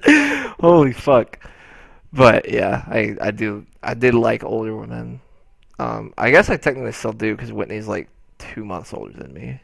Holy 0.61 0.93
fuck. 0.93 1.39
But 2.13 2.51
yeah, 2.51 2.85
I 2.89 3.17
I 3.21 3.31
do 3.31 3.67
I 3.83 3.95
did 3.95 4.15
like 4.15 4.43
older 4.43 4.75
women. 4.75 5.21
Um, 5.79 6.15
I 6.17 6.31
guess 6.31 6.49
I 6.49 6.57
technically 6.57 6.93
still 6.93 7.13
do 7.13 7.37
because 7.37 7.53
Whitney's 7.53 7.87
like 7.87 8.09
two 8.39 8.65
months 8.65 8.93
older 8.93 9.13
than 9.13 9.33
me. 9.35 9.61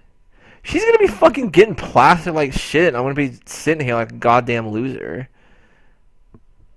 She's 0.62 0.84
gonna 0.84 0.98
be 0.98 1.08
fucking 1.08 1.50
getting 1.50 1.74
plastered 1.74 2.34
like 2.34 2.52
shit. 2.52 2.88
And 2.88 2.96
I'm 2.96 3.02
gonna 3.02 3.14
be 3.14 3.38
sitting 3.46 3.84
here 3.84 3.94
like 3.94 4.12
a 4.12 4.16
goddamn 4.16 4.68
loser. 4.68 5.28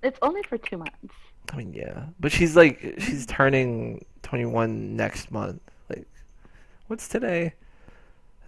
It's 0.02 0.18
only 0.22 0.42
for 0.42 0.58
two 0.58 0.78
months. 0.78 1.14
I 1.52 1.56
mean, 1.56 1.72
yeah, 1.72 2.06
but 2.18 2.32
she's 2.32 2.56
like 2.56 2.96
she's 2.98 3.26
turning 3.26 4.04
21 4.22 4.96
next 4.96 5.30
month. 5.30 5.60
Like, 5.88 6.06
what's 6.88 7.08
today? 7.08 7.54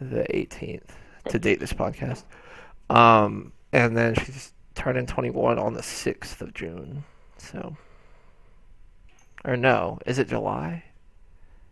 The 0.00 0.24
18th 0.32 0.88
to 1.28 1.38
date 1.38 1.60
this 1.60 1.72
podcast. 1.72 2.24
Um, 2.90 3.52
and 3.72 3.96
then 3.96 4.14
she's 4.14 4.52
turning 4.74 5.06
21 5.06 5.58
on 5.58 5.74
the 5.74 5.80
6th 5.80 6.40
of 6.40 6.54
June. 6.54 7.04
So, 7.36 7.76
or 9.44 9.56
no, 9.56 9.98
is 10.06 10.18
it 10.18 10.28
July? 10.28 10.84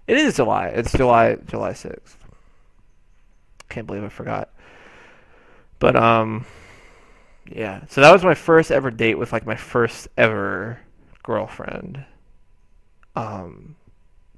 It 0.06 0.18
is 0.18 0.36
July. 0.36 0.68
It's 0.68 0.92
July 0.92 1.36
July 1.46 1.72
6th. 1.72 2.16
Can't 3.68 3.86
believe 3.86 4.04
I 4.04 4.08
forgot. 4.08 4.50
But 5.78 5.96
um 5.96 6.46
yeah. 7.48 7.84
So 7.88 8.00
that 8.00 8.12
was 8.12 8.24
my 8.24 8.34
first 8.34 8.70
ever 8.70 8.90
date 8.90 9.16
with 9.18 9.32
like 9.32 9.46
my 9.46 9.56
first 9.56 10.08
ever 10.16 10.80
girlfriend. 11.22 12.04
Um 13.14 13.76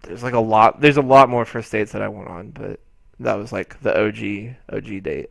there's 0.03 0.23
like 0.23 0.35
a 0.35 0.41
lot 0.41 0.81
there's 0.81 0.97
a 0.97 1.03
lot 1.03 1.29
more 1.29 1.45
first 1.45 1.73
dates 1.73 1.93
that 1.93 2.03
I 2.03 2.09
went 2.09 2.29
on, 2.29 2.51
but 2.51 2.81
that 3.21 3.35
was 3.35 3.53
like 3.53 3.81
the 3.81 3.93
OG 3.99 4.57
OG 4.73 5.03
date. 5.03 5.31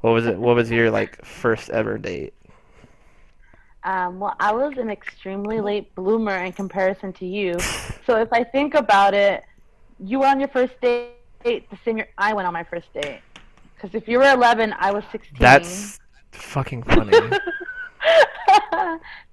What 0.00 0.12
was 0.12 0.26
it? 0.26 0.38
What 0.38 0.56
was 0.56 0.70
your 0.70 0.90
like 0.90 1.24
first 1.24 1.70
ever 1.70 1.98
date? 1.98 2.34
Um, 3.84 4.18
well, 4.18 4.34
I 4.40 4.52
was 4.52 4.78
an 4.78 4.90
extremely 4.90 5.60
late 5.60 5.94
bloomer 5.94 6.36
in 6.36 6.52
comparison 6.52 7.12
to 7.14 7.26
you. 7.26 7.54
So 8.06 8.20
if 8.20 8.30
I 8.34 8.44
think 8.44 8.74
about 8.74 9.14
it, 9.14 9.44
you 9.98 10.18
were 10.18 10.26
on 10.26 10.38
your 10.38 10.50
first 10.50 10.78
date 10.82 11.12
the 11.44 11.78
same 11.84 11.98
year 11.98 12.08
I 12.18 12.32
went 12.32 12.46
on 12.46 12.52
my 12.52 12.64
first 12.64 12.92
date. 12.92 13.20
Because 13.74 13.94
if 13.94 14.08
you 14.08 14.18
were 14.18 14.30
11, 14.30 14.74
I 14.78 14.90
was 14.92 15.04
16. 15.12 15.36
That's 15.38 16.00
fucking 16.32 16.82
funny. 16.84 17.12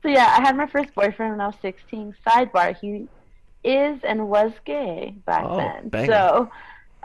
so 0.02 0.08
yeah, 0.08 0.36
I 0.38 0.42
had 0.42 0.56
my 0.58 0.68
first 0.68 0.94
boyfriend 0.94 1.32
when 1.32 1.42
I 1.42 1.48
was 1.48 1.56
16. 1.62 2.16
Sidebar: 2.26 2.76
He 2.80 3.08
is 3.64 4.00
and 4.04 4.28
was 4.28 4.52
gay 4.66 5.16
back 5.26 5.44
Oh, 5.46 5.58
then. 5.58 5.90
banging. 5.90 6.10
So, 6.10 6.50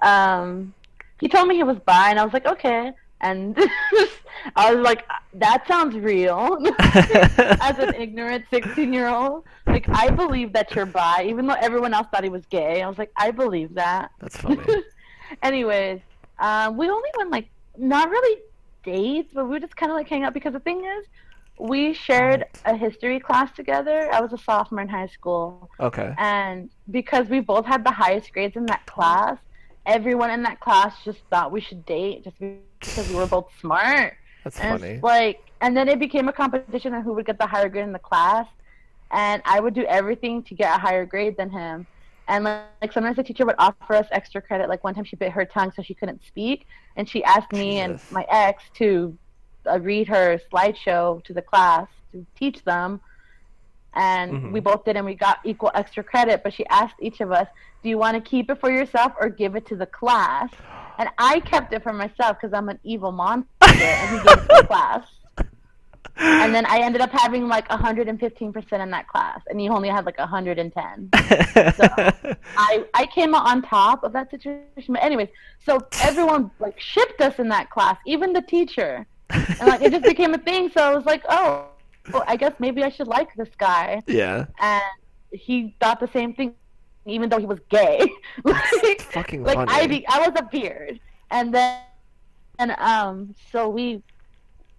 um, 0.03 0.75
he 1.21 1.29
told 1.29 1.49
me 1.49 1.55
he 1.57 1.63
was 1.63 1.79
bi, 1.79 2.11
and 2.11 2.19
I 2.19 2.25
was 2.25 2.33
like, 2.33 2.47
okay. 2.47 2.93
And 3.23 3.57
I 4.57 4.75
was 4.75 4.85
like, 4.85 5.05
that 5.35 5.67
sounds 5.67 5.97
real. 5.97 6.59
As 6.79 7.79
an 7.79 7.95
ignorant 7.95 8.45
16 8.51 8.93
year 8.93 9.09
old, 9.09 9.45
like 9.67 9.89
I 9.89 10.11
believe 10.11 10.53
that 10.53 10.75
you're 10.75 10.85
bi, 10.87 11.25
even 11.27 11.47
though 11.47 11.57
everyone 11.61 11.95
else 11.95 12.07
thought 12.13 12.25
he 12.25 12.31
was 12.31 12.45
gay. 12.47 12.83
I 12.83 12.89
was 12.89 12.99
like, 12.99 13.11
I 13.17 13.31
believe 13.31 13.75
that. 13.75 14.11
That's 14.21 14.37
funny. 14.37 14.61
Anyways, 15.43 16.01
um, 16.39 16.77
we 16.77 16.89
only 16.89 17.11
went 17.17 17.31
like 17.31 17.49
not 17.79 18.11
really 18.11 18.41
dates, 18.85 19.31
but 19.35 19.47
we 19.47 19.59
just 19.61 19.77
kind 19.77 19.91
of 19.91 19.97
like 19.97 20.09
hang 20.09 20.25
out 20.25 20.35
because 20.35 20.53
the 20.53 20.61
thing 20.61 20.85
is, 20.85 21.07
we 21.59 21.95
shared 21.95 22.45
a 22.67 22.77
history 22.77 23.19
class 23.19 23.51
together. 23.57 24.11
I 24.13 24.21
was 24.21 24.33
a 24.33 24.39
sophomore 24.39 24.83
in 24.83 24.89
high 24.89 25.07
school, 25.07 25.71
Okay. 25.81 26.15
and 26.19 26.69
because 26.91 27.29
we 27.29 27.41
both 27.41 27.65
had 27.65 27.83
the 27.85 27.91
highest 27.91 28.33
grades 28.33 28.57
in 28.57 28.67
that 28.67 28.85
class, 28.87 29.39
everyone 29.87 30.31
in 30.31 30.43
that 30.43 30.61
class 30.61 30.95
just 31.05 31.21
thought 31.31 31.51
we 31.53 31.61
should 31.61 31.85
date 31.87 32.25
just 32.25 32.39
because 32.39 33.09
we 33.09 33.15
were 33.17 33.27
both 33.27 33.49
smart. 33.61 34.15
That's 34.45 34.61
And 34.61 34.81
funny. 34.81 35.01
like, 35.03 35.41
and 35.63 35.75
then 35.77 35.89
it 35.89 35.99
became 35.99 36.29
a 36.29 36.33
competition 36.33 36.93
on 36.93 37.03
who 37.03 37.15
would 37.15 37.25
get 37.27 37.39
the 37.39 37.47
higher 37.47 37.69
grade 37.71 37.85
in 37.85 37.93
the 37.93 37.99
class, 37.99 38.47
and 39.11 39.41
I 39.47 39.59
would 39.61 39.73
do 39.75 39.85
everything 39.87 40.43
to 40.45 40.55
get 40.55 40.77
a 40.77 40.79
higher 40.79 41.07
grade 41.07 41.37
than 41.39 41.49
him. 41.51 41.87
And 42.29 42.45
like, 42.45 42.65
like 42.83 42.93
sometimes 42.93 43.17
the 43.17 43.23
teacher 43.23 43.47
would 43.47 43.55
offer 43.59 43.95
us 43.95 44.07
extra 44.11 44.43
credit. 44.43 44.69
Like 44.69 44.83
one 44.85 44.95
time 44.95 45.05
she 45.05 45.17
bit 45.17 45.31
her 45.33 45.45
tongue 45.45 45.73
so 45.75 45.83
she 45.83 45.95
couldn't 45.95 46.25
speak, 46.27 46.67
and 46.97 47.09
she 47.09 47.23
asked 47.25 47.53
me 47.53 47.79
and 47.79 48.01
my 48.11 48.27
ex 48.31 48.63
to 48.75 49.17
uh, 49.71 49.79
read 49.81 50.09
her 50.09 50.39
slideshow 50.53 51.23
to 51.25 51.33
the 51.33 51.43
class 51.43 51.89
to 52.13 52.27
teach 52.37 52.63
them. 52.65 53.01
And 53.95 54.33
Mhm. 54.33 54.53
we 54.53 54.61
both 54.61 54.85
did, 54.85 54.97
and 54.97 55.07
we 55.07 55.15
got 55.15 55.39
equal 55.45 55.71
extra 55.75 56.03
credit. 56.05 56.43
But 56.43 56.53
she 56.53 56.67
asked 56.67 56.97
each 57.01 57.21
of 57.21 57.33
us, 57.33 57.49
"Do 57.83 57.89
you 57.89 57.97
want 57.97 58.15
to 58.17 58.21
keep 58.21 58.51
it 58.51 58.61
for 58.61 58.71
yourself 58.71 59.13
or 59.21 59.29
give 59.29 59.57
it 59.57 59.67
to 59.67 59.77
the 59.77 59.87
class?" 59.87 60.51
And 60.99 61.09
I 61.19 61.41
kept 61.41 61.73
it 61.73 61.83
for 61.83 61.93
myself 61.93 62.39
because 62.41 62.53
I'm 62.53 62.69
an 62.69 62.81
evil 62.83 63.13
monster, 63.13 63.49
and 63.63 64.11
he 64.11 64.29
gave 64.29 64.39
it 64.39 64.49
to 64.49 64.57
the 64.63 64.67
class. 64.75 65.07
And 66.19 66.55
then 66.55 66.65
I 66.67 66.79
ended 66.79 67.01
up 67.03 67.11
having 67.11 67.47
like 67.47 67.69
115% 67.69 68.83
in 68.83 68.91
that 68.91 69.09
class, 69.09 69.41
and 69.49 69.61
he 69.61 69.69
only 69.69 69.89
had 69.89 70.07
like 70.07 70.19
110. 70.19 71.11
so 71.15 71.89
I 72.57 72.85
I 72.95 73.07
came 73.15 73.35
out 73.35 73.47
on 73.47 73.63
top 73.63 74.03
of 74.03 74.13
that 74.13 74.31
situation. 74.31 74.95
But 74.95 75.03
anyways, 75.03 75.29
so 75.65 75.87
everyone 76.03 76.51
like 76.59 76.81
shipped 76.81 77.21
us 77.21 77.39
in 77.39 77.49
that 77.49 77.71
class, 77.71 77.99
even 78.07 78.33
the 78.33 78.43
teacher, 78.43 79.07
and 79.31 79.69
like 79.69 79.83
it 79.83 79.93
just 79.93 80.05
became 80.05 80.33
a 80.33 80.39
thing. 80.39 80.71
So 80.71 80.83
I 80.83 80.95
was 80.95 81.05
like, 81.05 81.23
oh, 81.29 81.67
well, 82.13 82.25
I 82.27 82.37
guess 82.37 82.53
maybe 82.59 82.83
I 82.83 82.89
should 82.89 83.09
like 83.09 83.35
this 83.37 83.51
guy, 83.59 84.03
yeah. 84.07 84.47
and 84.61 84.83
he 85.33 85.75
thought 85.81 86.01
the 86.01 86.09
same 86.09 86.33
thing, 86.33 86.55
even 87.05 87.29
though 87.29 87.39
he 87.39 87.47
was 87.47 87.59
gay. 87.69 88.11
like, 88.45 89.03
Fucking 89.03 89.43
like 89.43 89.57
funny. 89.57 89.73
I 89.73 89.87
be, 89.87 90.07
I 90.09 90.27
was 90.27 90.33
a 90.37 90.45
beard, 90.45 90.99
and 91.31 91.53
then 91.53 91.81
and 92.59 92.73
um 92.79 93.35
so 93.53 93.69
we 93.69 94.03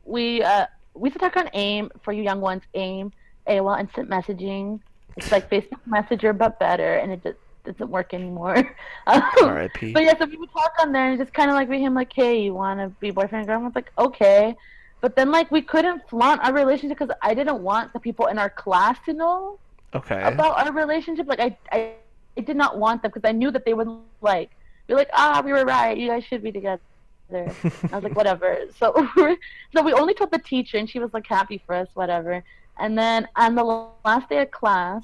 we 0.05 0.41
uh 0.41 0.65
we 0.97 1.09
used 1.09 1.19
to 1.19 1.23
talk 1.25 1.37
on 1.37 1.49
AIM 1.53 1.91
for 2.03 2.11
you 2.13 2.23
young 2.23 2.41
ones 2.41 2.63
AIM 2.73 3.11
AOL 3.47 3.79
instant 3.79 4.09
messaging. 4.09 4.79
It's 5.15 5.31
like 5.31 5.49
Facebook 5.49 5.79
Messenger 5.85 6.33
but 6.33 6.59
better, 6.59 6.95
and 6.95 7.11
it 7.11 7.23
just 7.23 7.37
doesn't 7.65 7.89
work 7.89 8.13
anymore. 8.13 8.57
Um, 9.07 9.23
R.I.P. 9.41 9.93
but 9.93 10.03
yeah, 10.03 10.17
so 10.17 10.25
we 10.25 10.35
would 10.35 10.51
talk 10.51 10.73
on 10.81 10.91
there 10.91 11.09
and 11.09 11.17
just 11.17 11.33
kind 11.33 11.49
of 11.49 11.55
like 11.55 11.69
be 11.69 11.79
him 11.79 11.93
like, 11.93 12.11
hey, 12.13 12.41
you 12.41 12.53
want 12.53 12.79
to 12.81 12.89
be 12.99 13.09
boyfriend 13.11 13.41
and 13.43 13.47
girlfriend? 13.47 13.63
I 13.65 13.67
was 13.67 13.75
like, 13.75 13.91
okay. 13.97 14.53
But 14.99 15.15
then 15.15 15.31
like 15.31 15.49
we 15.49 15.61
couldn't 15.61 16.01
flaunt 16.09 16.41
our 16.43 16.51
relationship 16.53 16.97
because 16.99 17.15
I 17.21 17.33
didn't 17.33 17.61
want 17.61 17.93
the 17.93 17.99
people 18.01 18.25
in 18.27 18.37
our 18.37 18.49
class 18.49 18.97
to 19.05 19.13
know 19.13 19.59
Okay. 19.95 20.21
about 20.23 20.57
our 20.65 20.73
relationship. 20.73 21.27
Like 21.27 21.39
I, 21.39 21.57
I, 21.71 21.93
I 22.37 22.41
did 22.41 22.57
not 22.57 22.77
want 22.77 23.01
them 23.01 23.11
because 23.13 23.27
I 23.27 23.31
knew 23.31 23.49
that 23.51 23.63
they 23.63 23.73
would 23.73 23.87
like 24.21 24.49
be 24.87 24.93
like, 24.95 25.09
ah, 25.13 25.41
we 25.45 25.53
were 25.53 25.63
right. 25.63 25.95
You 25.97 26.09
guys 26.09 26.25
should 26.25 26.43
be 26.43 26.51
together. 26.51 26.81
I 27.91 27.95
was 27.95 28.03
like, 28.03 28.15
whatever. 28.15 28.57
So, 28.77 29.07
so 29.73 29.83
we 29.83 29.93
only 29.93 30.13
told 30.13 30.31
the 30.31 30.39
teacher, 30.39 30.77
and 30.77 30.89
she 30.89 30.99
was 30.99 31.13
like 31.13 31.27
happy 31.27 31.61
for 31.65 31.75
us, 31.75 31.87
whatever. 31.93 32.43
And 32.79 32.97
then 32.97 33.27
on 33.35 33.55
the 33.55 33.63
last 34.05 34.29
day 34.29 34.41
of 34.41 34.51
class, 34.51 35.03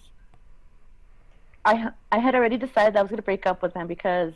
I 1.66 1.90
I 2.12 2.20
had 2.20 2.36
already 2.36 2.58
decided 2.58 2.94
that 2.94 3.00
I 3.00 3.02
was 3.02 3.10
gonna 3.10 3.22
break 3.22 3.46
up 3.46 3.62
with 3.62 3.74
him 3.74 3.88
because 3.88 4.34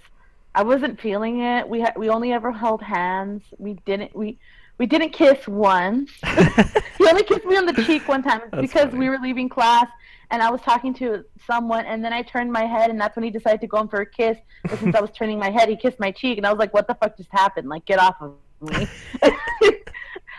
I 0.55 0.63
wasn't 0.63 0.99
feeling 0.99 1.41
it. 1.41 1.67
We 1.67 1.81
had 1.81 1.97
we 1.97 2.09
only 2.09 2.31
ever 2.33 2.51
held 2.51 2.81
hands. 2.81 3.43
We 3.57 3.73
didn't 3.85 4.15
we 4.15 4.37
we 4.77 4.85
didn't 4.85 5.09
kiss 5.11 5.47
once. 5.47 6.11
he 6.97 7.07
only 7.07 7.23
kissed 7.23 7.45
me 7.45 7.57
on 7.57 7.65
the 7.65 7.83
cheek 7.85 8.07
one 8.07 8.23
time 8.23 8.41
That's 8.51 8.61
because 8.61 8.85
funny. 8.85 8.99
we 8.99 9.09
were 9.09 9.19
leaving 9.19 9.49
class 9.49 9.87
and 10.29 10.41
I 10.41 10.49
was 10.49 10.61
talking 10.61 10.93
to 10.95 11.23
someone 11.45 11.85
and 11.85 12.03
then 12.03 12.11
I 12.11 12.21
turned 12.21 12.51
my 12.51 12.65
head 12.65 12.89
and 12.89 12.99
that's 12.99 13.15
when 13.15 13.23
he 13.23 13.31
decided 13.31 13.61
to 13.61 13.67
go 13.67 13.79
in 13.79 13.87
for 13.87 14.01
a 14.01 14.05
kiss. 14.05 14.37
But 14.63 14.79
since 14.79 14.95
I 14.95 15.01
was 15.01 15.11
turning 15.11 15.39
my 15.39 15.49
head, 15.49 15.69
he 15.69 15.75
kissed 15.75 15.99
my 15.99 16.11
cheek 16.11 16.37
and 16.37 16.45
I 16.45 16.51
was 16.51 16.59
like, 16.59 16.73
What 16.73 16.87
the 16.87 16.95
fuck 16.95 17.15
just 17.17 17.29
happened? 17.31 17.69
Like 17.69 17.85
get 17.85 17.99
off 17.99 18.15
of 18.21 18.35
me. 18.61 18.87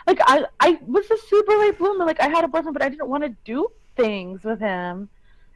like 0.06 0.18
I 0.22 0.44
I 0.60 0.78
was 0.86 1.10
a 1.10 1.18
super 1.28 1.56
late 1.56 1.78
bloomer. 1.78 2.04
Like 2.04 2.20
I 2.20 2.28
had 2.28 2.44
a 2.44 2.48
boyfriend 2.48 2.74
but 2.74 2.82
I 2.82 2.88
didn't 2.88 3.08
want 3.08 3.24
to 3.24 3.34
do 3.44 3.68
things 3.96 4.44
with 4.44 4.60
him. 4.60 5.08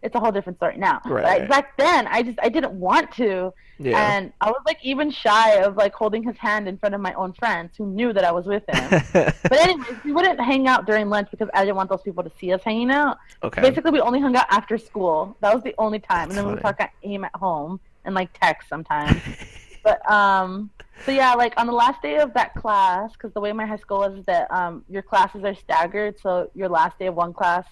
It's 0.02 0.14
a 0.14 0.20
whole 0.20 0.32
different 0.32 0.58
story 0.58 0.76
now. 0.76 1.00
But 1.04 1.24
I, 1.24 1.38
Right. 1.38 1.48
back 1.48 1.76
then 1.76 2.06
I 2.08 2.22
just 2.22 2.38
I 2.42 2.48
didn't 2.48 2.72
want 2.72 3.12
to. 3.12 3.52
yeah. 3.78 4.14
And 4.14 4.32
I 4.40 4.50
was 4.50 4.60
like 4.66 4.78
even 4.82 5.10
shy 5.10 5.54
of 5.56 5.76
like 5.76 5.94
holding 5.94 6.22
his 6.22 6.36
hand 6.36 6.68
in 6.68 6.76
front 6.78 6.94
of 6.94 7.00
my 7.00 7.12
own 7.14 7.32
friends 7.32 7.74
who 7.76 7.86
knew 7.86 8.12
that 8.12 8.24
I 8.24 8.32
was 8.32 8.46
with 8.46 8.64
him. 8.68 9.02
but 9.12 9.52
anyways, 9.52 9.96
we 10.04 10.12
wouldn't 10.12 10.40
hang 10.40 10.66
out 10.66 10.86
during 10.86 11.08
lunch 11.08 11.28
because 11.30 11.48
I 11.54 11.64
didn't 11.64 11.76
want 11.76 11.88
those 11.90 12.02
people 12.02 12.22
to 12.24 12.30
see 12.38 12.52
us 12.52 12.62
hanging 12.64 12.90
out. 12.90 13.18
okay. 13.42 13.60
Basically, 13.62 13.90
we 13.92 14.00
only 14.00 14.20
hung 14.20 14.34
out 14.36 14.46
after 14.50 14.76
school. 14.78 15.36
That 15.40 15.54
was 15.54 15.62
the 15.62 15.74
only 15.78 16.00
time, 16.00 16.28
and 16.28 16.36
then 16.38 16.46
we 16.46 16.54
would 16.54 16.62
talk 16.62 16.80
at 16.80 16.90
him 17.00 17.24
at 17.24 17.34
home 17.34 17.80
and 18.04 18.14
like 18.14 18.30
text 18.40 18.68
sometimes. 18.68 19.20
but 19.84 19.98
um, 20.10 20.70
so 21.04 21.10
yeah, 21.12 21.34
like 21.34 21.54
on 21.56 21.66
the 21.66 21.72
last 21.72 22.02
day 22.02 22.16
of 22.18 22.32
that 22.34 22.54
class, 22.54 23.12
because 23.12 23.32
the 23.34 23.40
way 23.40 23.52
my 23.52 23.66
high 23.66 23.76
school 23.76 23.98
was 23.98 24.18
is 24.18 24.24
that 24.26 24.50
um, 24.50 24.84
your 24.88 25.02
classes 25.02 25.42
are 25.44 25.54
staggered, 25.54 26.18
so 26.20 26.50
your 26.54 26.68
last 26.68 26.98
day 26.98 27.06
of 27.06 27.14
one 27.14 27.32
class 27.32 27.64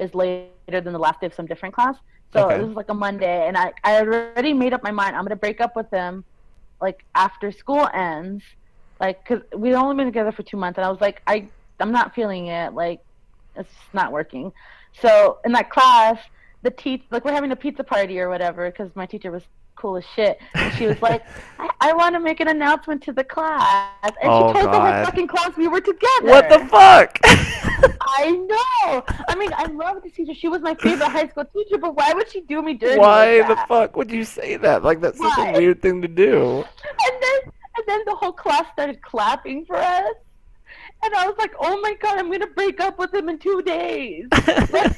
is 0.00 0.14
later 0.14 0.48
than 0.48 0.92
the 0.92 0.98
last 0.98 1.20
day 1.20 1.26
of 1.26 1.34
some 1.34 1.46
different 1.46 1.74
class. 1.74 1.96
So 2.32 2.38
Okay. 2.42 2.58
this 2.58 2.68
was 2.68 2.76
like 2.76 2.90
a 2.90 2.94
Monday, 2.94 3.46
and 3.48 3.56
I 3.58 3.72
I 3.84 4.00
already 4.00 4.54
made 4.54 4.72
up 4.74 4.82
my 4.84 4.92
mind. 4.92 5.16
I'm 5.16 5.24
gonna 5.24 5.36
break 5.36 5.60
up 5.60 5.76
with 5.76 5.90
him 5.92 6.24
like 6.80 6.96
after 7.14 7.52
school 7.52 7.88
ends, 7.94 8.44
like 9.00 9.18
because 9.24 9.42
we'd 9.56 9.74
only 9.74 9.96
been 9.96 10.06
together 10.06 10.32
for 10.32 10.42
two 10.42 10.56
months, 10.56 10.78
and 10.78 10.84
I 10.84 10.90
was 10.90 11.00
like, 11.00 11.20
I 11.26 11.50
I'm 11.80 11.92
not 11.92 12.14
feeling 12.14 12.46
it. 12.48 12.72
Like 12.74 13.00
it's 13.56 13.70
not 13.92 14.12
working. 14.12 14.52
So 14.94 15.38
in 15.44 15.52
that 15.52 15.70
class, 15.70 16.18
the 16.62 16.70
teach 16.70 17.02
like 17.10 17.24
we're 17.24 17.32
having 17.32 17.52
a 17.52 17.56
pizza 17.56 17.84
party 17.84 18.20
or 18.20 18.28
whatever 18.28 18.70
because 18.70 18.94
my 18.96 19.06
teacher 19.06 19.30
was 19.32 19.44
cool 19.80 19.96
as 19.96 20.04
shit. 20.14 20.38
And 20.54 20.72
she 20.74 20.86
was 20.86 21.00
like, 21.00 21.24
I, 21.58 21.70
I 21.80 21.92
want 21.94 22.14
to 22.14 22.20
make 22.20 22.40
an 22.40 22.48
announcement 22.48 23.02
to 23.04 23.12
the 23.12 23.24
class. 23.24 23.90
And 24.02 24.12
Oh, 24.24 24.52
she 24.52 24.60
told 24.60 24.74
the 24.74 24.80
whole 24.80 25.04
fucking 25.06 25.26
class 25.28 25.56
we 25.56 25.68
were 25.68 25.80
together. 25.80 26.28
What 26.34 26.48
the 26.48 26.58
fuck? 26.66 27.18
I 27.24 28.30
know. 28.30 29.04
I 29.28 29.34
mean, 29.36 29.50
I 29.54 29.64
love 29.66 30.02
this 30.02 30.12
teacher. 30.12 30.34
She 30.34 30.48
was 30.48 30.60
my 30.60 30.74
favorite 30.74 31.08
high 31.08 31.28
school 31.28 31.44
teacher, 31.46 31.78
but 31.78 31.96
why 31.96 32.12
would 32.12 32.30
she 32.30 32.42
do 32.42 32.60
me 32.62 32.74
dirty? 32.74 32.98
Why 32.98 33.38
like 33.40 33.48
the 33.48 33.56
fuck 33.66 33.96
would 33.96 34.10
you 34.10 34.24
say 34.24 34.56
that? 34.58 34.82
Like 34.84 35.00
that's 35.00 35.18
such 35.18 35.38
a 35.38 35.52
weird 35.52 35.80
thing 35.80 36.02
to 36.02 36.08
do. 36.08 36.64
And 37.06 37.22
then, 37.22 37.52
and 37.76 37.84
then 37.86 38.00
the 38.06 38.14
whole 38.14 38.32
class 38.32 38.64
started 38.72 39.00
clapping 39.02 39.64
for 39.64 39.76
us. 39.76 40.14
And 41.02 41.14
I 41.14 41.26
was 41.26 41.36
like, 41.38 41.52
oh 41.58 41.80
my 41.80 41.94
god, 41.94 42.18
I'm 42.18 42.30
gonna 42.30 42.46
break 42.48 42.80
up 42.80 42.98
with 42.98 43.12
him 43.14 43.28
in 43.28 43.38
two 43.38 43.62
days. 43.62 44.26
Stop 44.34 44.90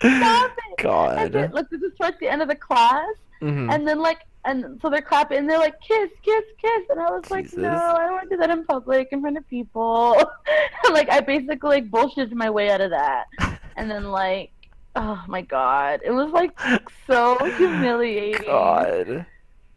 And 0.02 0.22
then, 0.22 0.50
God. 0.78 1.52
like, 1.52 1.70
this 1.70 1.82
is 1.82 1.92
towards 1.98 2.18
the 2.20 2.28
end 2.28 2.42
of 2.42 2.48
the 2.48 2.54
class. 2.54 3.06
Mhm. 3.42 3.72
And 3.72 3.86
then, 3.86 3.98
like, 4.00 4.20
and 4.44 4.78
so 4.80 4.88
they're 4.90 5.02
clapping, 5.02 5.38
and 5.38 5.48
they're 5.50 5.58
like, 5.58 5.80
kiss, 5.80 6.10
kiss, 6.22 6.44
kiss. 6.60 6.82
And 6.90 7.00
I 7.00 7.10
was 7.10 7.30
like, 7.30 7.52
no, 7.56 7.68
I 7.70 8.04
don't 8.06 8.12
want 8.12 8.30
to 8.30 8.36
do 8.36 8.40
that 8.40 8.50
in 8.50 8.64
public 8.64 9.08
in 9.12 9.20
front 9.20 9.36
of 9.36 9.48
people. 9.48 10.16
like, 10.90 11.10
I 11.10 11.20
basically, 11.20 11.80
like, 11.82 11.90
bullshitted 11.90 12.32
my 12.32 12.48
way 12.50 12.70
out 12.70 12.80
of 12.80 12.90
that. 12.90 13.26
And 13.76 13.90
then, 13.90 14.10
like, 14.10 14.50
oh 14.96 15.22
my 15.26 15.40
god. 15.40 16.00
It 16.04 16.10
was, 16.10 16.30
like, 16.32 16.58
so 17.06 17.38
humiliating. 17.56 18.44
God. 18.46 19.24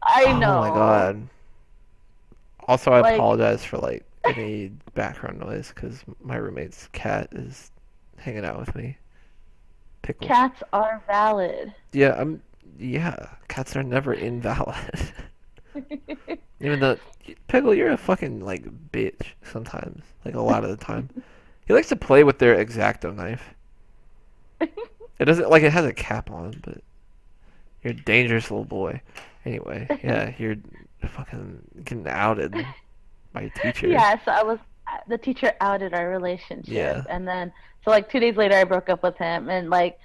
I 0.02 0.32
know. 0.38 0.58
Oh 0.58 0.60
my 0.60 0.68
god. 0.68 1.28
Also, 2.68 2.92
I 2.92 3.00
Like- 3.00 3.14
apologize 3.14 3.64
for 3.64 3.78
like 3.78 4.04
any 4.24 4.68
background 4.94 5.40
noise 5.40 5.72
because 5.74 6.04
my 6.22 6.36
roommate's 6.36 6.88
cat 6.92 7.28
is 7.32 7.70
hanging 8.16 8.44
out 8.44 8.58
with 8.58 8.74
me. 8.74 8.96
Pickle. 10.02 10.26
Cats 10.26 10.62
are 10.72 11.02
valid. 11.06 11.74
Yeah, 11.92 12.14
I'm. 12.18 12.42
Yeah, 12.78 13.28
cats 13.48 13.76
are 13.76 13.82
never 13.82 14.14
invalid. 14.14 15.12
Even 16.60 16.80
though 16.80 16.96
Pickle, 17.48 17.74
you're 17.74 17.90
a 17.90 17.96
fucking 17.96 18.44
like 18.44 18.64
bitch 18.90 19.26
sometimes. 19.42 20.02
Like 20.24 20.34
a 20.34 20.40
lot 20.40 20.64
of 20.64 20.70
the 20.70 20.76
time, 20.76 21.08
he 21.66 21.74
likes 21.74 21.88
to 21.88 21.96
play 21.96 22.24
with 22.24 22.38
their 22.38 22.56
exacto 22.56 23.14
knife. 23.14 23.54
It 25.20 25.26
doesn't 25.26 25.48
like 25.48 25.62
it 25.62 25.72
has 25.72 25.84
a 25.84 25.92
cap 25.92 26.28
on, 26.30 26.60
but 26.64 26.82
you're 27.82 27.92
a 27.92 27.96
dangerous 27.96 28.50
little 28.50 28.64
boy. 28.64 29.00
Anyway, 29.44 29.86
yeah, 30.02 30.32
you're 30.38 30.56
fucking 31.06 31.62
getting 31.84 32.08
outed 32.08 32.66
your 33.42 33.50
teacher. 33.50 33.88
Yeah, 33.88 34.18
so 34.24 34.30
I 34.32 34.42
was 34.42 34.58
the 35.08 35.18
teacher 35.18 35.52
outed 35.60 35.94
our 35.94 36.08
relationship, 36.08 36.72
Yeah. 36.72 37.02
and 37.08 37.26
then 37.26 37.52
so 37.84 37.90
like 37.90 38.10
two 38.10 38.20
days 38.20 38.36
later, 38.36 38.54
I 38.54 38.64
broke 38.64 38.88
up 38.88 39.02
with 39.02 39.16
him, 39.16 39.48
and 39.48 39.70
like 39.70 39.98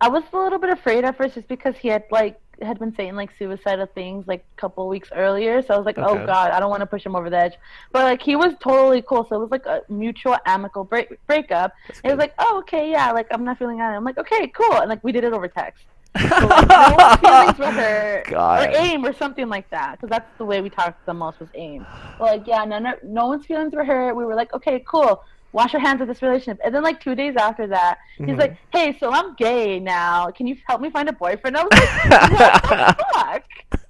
I 0.00 0.08
was 0.08 0.22
a 0.32 0.36
little 0.36 0.58
bit 0.58 0.70
afraid 0.70 1.04
at 1.04 1.16
first, 1.16 1.34
just 1.34 1.48
because 1.48 1.76
he 1.76 1.88
had 1.88 2.04
like 2.10 2.38
had 2.62 2.78
been 2.78 2.94
saying 2.94 3.16
like 3.16 3.30
suicidal 3.38 3.86
things 3.86 4.26
like 4.28 4.44
a 4.56 4.60
couple 4.60 4.88
weeks 4.88 5.08
earlier, 5.14 5.60
so 5.62 5.74
I 5.74 5.76
was 5.76 5.86
like, 5.86 5.98
oh, 5.98 6.04
Okay. 6.04 6.22
oh 6.22 6.26
god, 6.26 6.52
I 6.52 6.60
don't 6.60 6.70
want 6.70 6.80
to 6.80 6.86
push 6.86 7.04
him 7.04 7.16
over 7.16 7.28
the 7.28 7.36
edge, 7.38 7.54
but 7.92 8.02
like 8.04 8.22
he 8.22 8.36
was 8.36 8.54
totally 8.60 9.02
cool, 9.02 9.26
so 9.28 9.36
it 9.36 9.40
was 9.40 9.50
like 9.50 9.66
a 9.66 9.82
mutual 9.88 10.36
amicable 10.46 10.84
break 10.84 11.18
breakup. 11.26 11.72
It 12.02 12.08
was 12.08 12.18
like, 12.18 12.34
oh 12.38 12.58
okay, 12.60 12.90
yeah, 12.90 13.10
like 13.12 13.26
I'm 13.30 13.44
not 13.44 13.58
feeling 13.58 13.80
on 13.80 13.92
it. 13.92 13.96
I'm 13.96 14.04
like, 14.04 14.18
okay, 14.18 14.46
cool, 14.48 14.74
and 14.74 14.88
like 14.88 15.02
we 15.04 15.12
did 15.12 15.24
it 15.24 15.32
over 15.32 15.48
text. 15.48 15.84
So, 16.16 16.46
like, 16.46 16.68
no 16.68 17.16
feelings 17.16 17.58
with 17.58 17.74
her 17.74 18.22
God. 18.28 18.68
or 18.68 18.76
AIM 18.76 19.04
or 19.04 19.12
something 19.12 19.48
like 19.48 19.68
that 19.70 19.92
because 19.92 20.10
that's 20.10 20.30
the 20.38 20.44
way 20.44 20.60
we 20.60 20.70
talked 20.70 21.04
the 21.06 21.14
most 21.14 21.40
was 21.40 21.48
AIM. 21.54 21.84
But 22.18 22.24
like 22.38 22.46
yeah 22.46 22.64
no, 22.64 22.78
no 22.78 22.92
no 23.02 23.26
one's 23.26 23.44
feelings 23.46 23.74
were 23.74 23.84
hurt 23.84 24.14
we 24.14 24.24
were 24.24 24.34
like 24.34 24.52
okay 24.54 24.82
cool. 24.86 25.24
Wash 25.52 25.72
your 25.72 25.80
hands 25.82 26.00
of 26.00 26.08
this 26.08 26.20
relationship. 26.22 26.60
And 26.64 26.74
then 26.74 26.82
like 26.82 27.00
two 27.00 27.14
days 27.14 27.34
after 27.36 27.66
that 27.68 27.98
he's 28.18 28.26
Mhm. 28.28 28.38
like 28.38 28.56
hey 28.72 28.96
so 28.98 29.10
i'm 29.12 29.34
gay 29.34 29.78
now. 29.80 30.30
Can 30.30 30.46
you 30.46 30.56
help 30.66 30.80
me 30.80 30.90
find 30.90 31.08
a 31.08 31.12
boyfriend? 31.12 31.56
I 31.56 31.62
was 31.64 31.72
like 31.72 32.10
what 32.30 32.62
the 32.96 33.04
fuck? 33.14 33.44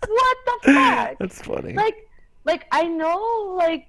What 0.08 0.36
the 0.46 0.72
fuck? 0.72 1.18
That's 1.18 1.42
funny. 1.42 1.72
like 1.74 2.08
like 2.44 2.66
i 2.72 2.84
know 2.84 3.54
like 3.58 3.86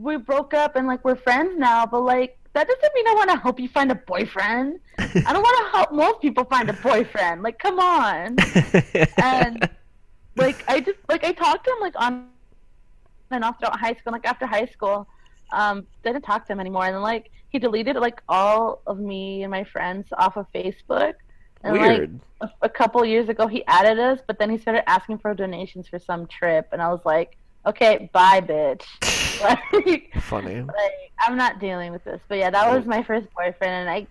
we 0.00 0.16
broke 0.16 0.54
up 0.54 0.76
and 0.76 0.86
like 0.86 1.04
we're 1.04 1.16
friends 1.16 1.58
now 1.58 1.84
but 1.84 2.00
like 2.02 2.38
that 2.54 2.66
doesn't 2.66 2.94
mean 2.94 3.06
i 3.08 3.14
want 3.14 3.30
to 3.30 3.36
help 3.36 3.60
you 3.60 3.68
find 3.68 3.90
a 3.90 3.94
boyfriend 3.94 4.80
i 4.98 5.32
don't 5.32 5.42
want 5.42 5.66
to 5.66 5.76
help 5.76 5.92
most 5.92 6.20
people 6.20 6.44
find 6.44 6.70
a 6.70 6.72
boyfriend 6.74 7.42
like 7.42 7.58
come 7.58 7.78
on 7.78 8.36
and 9.22 9.68
like 10.36 10.64
I 10.68 10.80
just 10.80 10.98
like 11.08 11.24
I 11.24 11.32
talked 11.32 11.64
to 11.64 11.70
him 11.72 11.78
like 11.80 11.94
on 11.96 12.28
and 13.30 13.44
off 13.44 13.58
throughout 13.58 13.78
high 13.78 13.94
school. 13.94 14.12
Like 14.12 14.26
after 14.26 14.46
high 14.46 14.66
school, 14.66 15.06
um, 15.52 15.86
didn't 16.02 16.22
talk 16.22 16.46
to 16.46 16.52
him 16.52 16.60
anymore. 16.60 16.86
And 16.86 16.94
then 16.94 17.02
like 17.02 17.30
he 17.50 17.58
deleted 17.58 17.96
like 17.96 18.20
all 18.28 18.82
of 18.86 18.98
me 18.98 19.42
and 19.42 19.50
my 19.50 19.64
friends 19.64 20.08
off 20.16 20.36
of 20.36 20.46
Facebook. 20.52 21.14
And 21.62 21.76
like 21.76 21.98
Weird. 21.98 22.20
a, 22.42 22.50
a 22.62 22.68
couple 22.68 23.04
years 23.04 23.28
ago, 23.28 23.46
he 23.46 23.64
added 23.66 23.98
us, 23.98 24.20
but 24.26 24.38
then 24.38 24.50
he 24.50 24.58
started 24.58 24.88
asking 24.88 25.18
for 25.18 25.32
donations 25.32 25.88
for 25.88 25.98
some 25.98 26.26
trip, 26.26 26.68
and 26.72 26.82
I 26.82 26.88
was 26.88 27.00
like, 27.06 27.38
okay, 27.64 28.10
bye, 28.12 28.42
bitch. 28.42 28.84
like, 29.72 30.10
funny. 30.20 30.60
like 30.60 31.12
I'm 31.26 31.36
not 31.36 31.60
dealing 31.60 31.92
with 31.92 32.04
this. 32.04 32.20
But 32.28 32.38
yeah, 32.38 32.50
that 32.50 32.70
was 32.74 32.84
my 32.86 33.02
first 33.02 33.26
boyfriend, 33.34 33.72
and 33.72 33.90
I, 33.90 34.06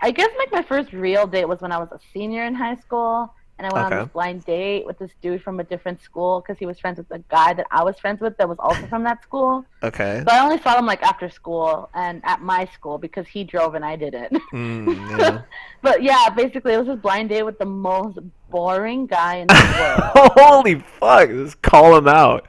I 0.00 0.10
guess 0.10 0.30
like 0.38 0.52
my 0.52 0.62
first 0.62 0.92
real 0.92 1.26
date 1.26 1.46
was 1.46 1.60
when 1.60 1.72
I 1.72 1.78
was 1.78 1.88
a 1.92 2.00
senior 2.12 2.44
in 2.44 2.54
high 2.54 2.76
school, 2.76 3.32
and 3.58 3.66
I 3.66 3.72
went 3.74 3.86
on 3.86 3.92
Okay. 3.92 4.02
this 4.04 4.12
blind 4.12 4.44
date 4.44 4.86
with 4.86 4.98
this 5.00 5.10
dude 5.20 5.42
from 5.42 5.58
a 5.58 5.64
different 5.64 6.00
school 6.00 6.40
because 6.40 6.58
he 6.58 6.66
was 6.66 6.78
friends 6.78 6.98
with 6.98 7.10
a 7.10 7.18
guy 7.28 7.52
that 7.54 7.66
I 7.72 7.82
was 7.82 7.98
friends 7.98 8.20
with 8.20 8.36
that 8.36 8.48
was 8.48 8.58
also 8.60 8.86
from 8.86 9.02
that 9.04 9.22
school. 9.24 9.64
Okay. 9.82 10.22
So 10.28 10.32
I 10.32 10.38
only 10.44 10.60
saw 10.62 10.78
him 10.78 10.86
like 10.86 11.02
after 11.02 11.28
school 11.28 11.90
and 11.94 12.20
at 12.24 12.40
my 12.40 12.66
school 12.66 12.98
because 12.98 13.26
he 13.26 13.42
drove 13.42 13.74
and 13.74 13.84
I 13.84 13.96
didn't. 13.96 14.32
Mm, 14.52 15.18
yeah. 15.18 15.42
but 15.82 16.02
yeah, 16.02 16.30
basically 16.30 16.74
it 16.74 16.78
was 16.78 16.86
this 16.86 16.98
blind 17.00 17.28
date 17.30 17.42
with 17.42 17.58
the 17.58 17.64
most 17.64 18.18
boring 18.50 19.06
guy 19.06 19.36
in 19.36 19.46
the 19.48 20.08
world. 20.14 20.32
Holy 20.36 20.74
fuck! 20.78 21.28
Just 21.28 21.60
call 21.62 21.96
him 21.96 22.08
out. 22.08 22.46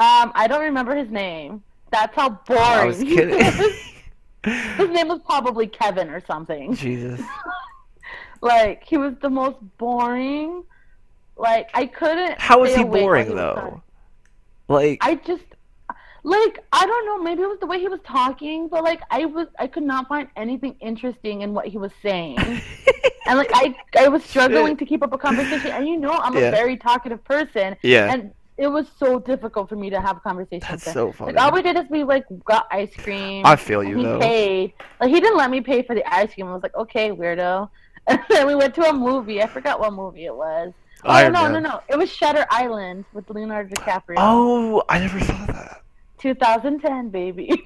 Um, 0.00 0.32
I 0.34 0.46
don't 0.48 0.62
remember 0.62 0.94
his 0.94 1.10
name. 1.10 1.62
That's 1.90 2.14
how 2.14 2.30
boring. 2.46 2.62
I 2.62 2.84
was 2.84 2.98
kidding. 2.98 3.38
His 4.44 4.88
name 4.90 5.08
was 5.08 5.20
probably 5.26 5.66
Kevin 5.66 6.10
or 6.10 6.22
something. 6.26 6.74
Jesus. 6.74 7.20
Like 8.40 8.84
he 8.84 8.96
was 8.96 9.14
the 9.20 9.28
most 9.30 9.56
boring. 9.78 10.62
Like 11.36 11.68
I 11.74 11.86
couldn't. 11.86 12.40
How 12.40 12.60
was 12.60 12.72
he 12.74 12.84
boring 12.84 13.34
though? 13.34 13.82
Like, 14.68 14.98
I 15.00 15.16
just 15.16 15.42
like 16.22 16.58
I 16.72 16.86
don't 16.86 17.06
know. 17.06 17.18
Maybe 17.22 17.42
it 17.42 17.48
was 17.48 17.58
the 17.58 17.66
way 17.66 17.80
he 17.80 17.88
was 17.88 18.00
talking, 18.06 18.68
but 18.68 18.84
like 18.84 19.00
I 19.10 19.24
was, 19.24 19.48
I 19.58 19.66
could 19.66 19.82
not 19.82 20.06
find 20.08 20.28
anything 20.36 20.76
interesting 20.80 21.42
in 21.42 21.52
what 21.52 21.66
he 21.66 21.78
was 21.78 21.90
saying, 22.00 22.38
and 23.26 23.38
like 23.38 23.50
I, 23.54 23.74
I 23.98 24.08
was 24.08 24.22
struggling 24.24 24.76
to 24.76 24.86
keep 24.86 25.02
up 25.02 25.12
a 25.12 25.18
conversation. 25.18 25.72
And 25.72 25.88
you 25.88 25.96
know, 25.96 26.12
I'm 26.12 26.36
Yeah. 26.36 26.42
a 26.48 26.50
very 26.52 26.76
talkative 26.76 27.24
person, 27.24 27.76
yeah, 27.82 28.12
and 28.12 28.32
it 28.58 28.66
was 28.66 28.86
so 28.98 29.20
difficult 29.20 29.68
for 29.68 29.76
me 29.76 29.88
to 29.90 30.00
have 30.00 30.16
a 30.16 30.20
conversation. 30.20 30.66
that's 30.68 30.84
with 30.84 30.86
him. 30.88 30.92
so 30.92 31.12
funny. 31.12 31.32
Like 31.32 31.42
all 31.42 31.52
we 31.52 31.62
did 31.62 31.76
is 31.76 31.84
we 31.88 32.02
like 32.04 32.24
got 32.44 32.66
ice 32.70 32.94
cream. 32.96 33.46
I 33.46 33.54
feel 33.56 33.84
you 33.84 33.98
he 33.98 34.02
though. 34.02 34.18
paid. 34.18 34.74
Like 35.00 35.10
he 35.10 35.20
didn't 35.20 35.38
let 35.38 35.50
me 35.50 35.60
pay 35.60 35.82
for 35.82 35.94
the 35.94 36.04
ice 36.12 36.34
cream. 36.34 36.48
I 36.48 36.52
was 36.52 36.62
like, 36.62 36.76
okay, 36.76 37.10
weirdo. 37.10 37.70
And 38.08 38.20
then 38.30 38.46
we 38.46 38.54
went 38.54 38.74
to 38.76 38.88
a 38.88 38.92
movie. 38.92 39.42
I 39.42 39.46
forgot 39.46 39.78
what 39.80 39.92
movie 39.92 40.24
it 40.24 40.34
was. 40.34 40.72
Oh 41.04 41.10
Iron 41.10 41.34
no, 41.34 41.42
Man. 41.42 41.52
no, 41.52 41.58
no! 41.58 41.80
It 41.90 41.98
was 41.98 42.10
Shutter 42.10 42.46
Island 42.50 43.04
with 43.12 43.28
Leonardo 43.28 43.74
DiCaprio. 43.74 44.14
Oh, 44.16 44.82
I 44.88 44.98
never 44.98 45.20
saw 45.20 45.46
that. 45.46 45.82
2010, 46.18 47.10
baby. 47.10 47.50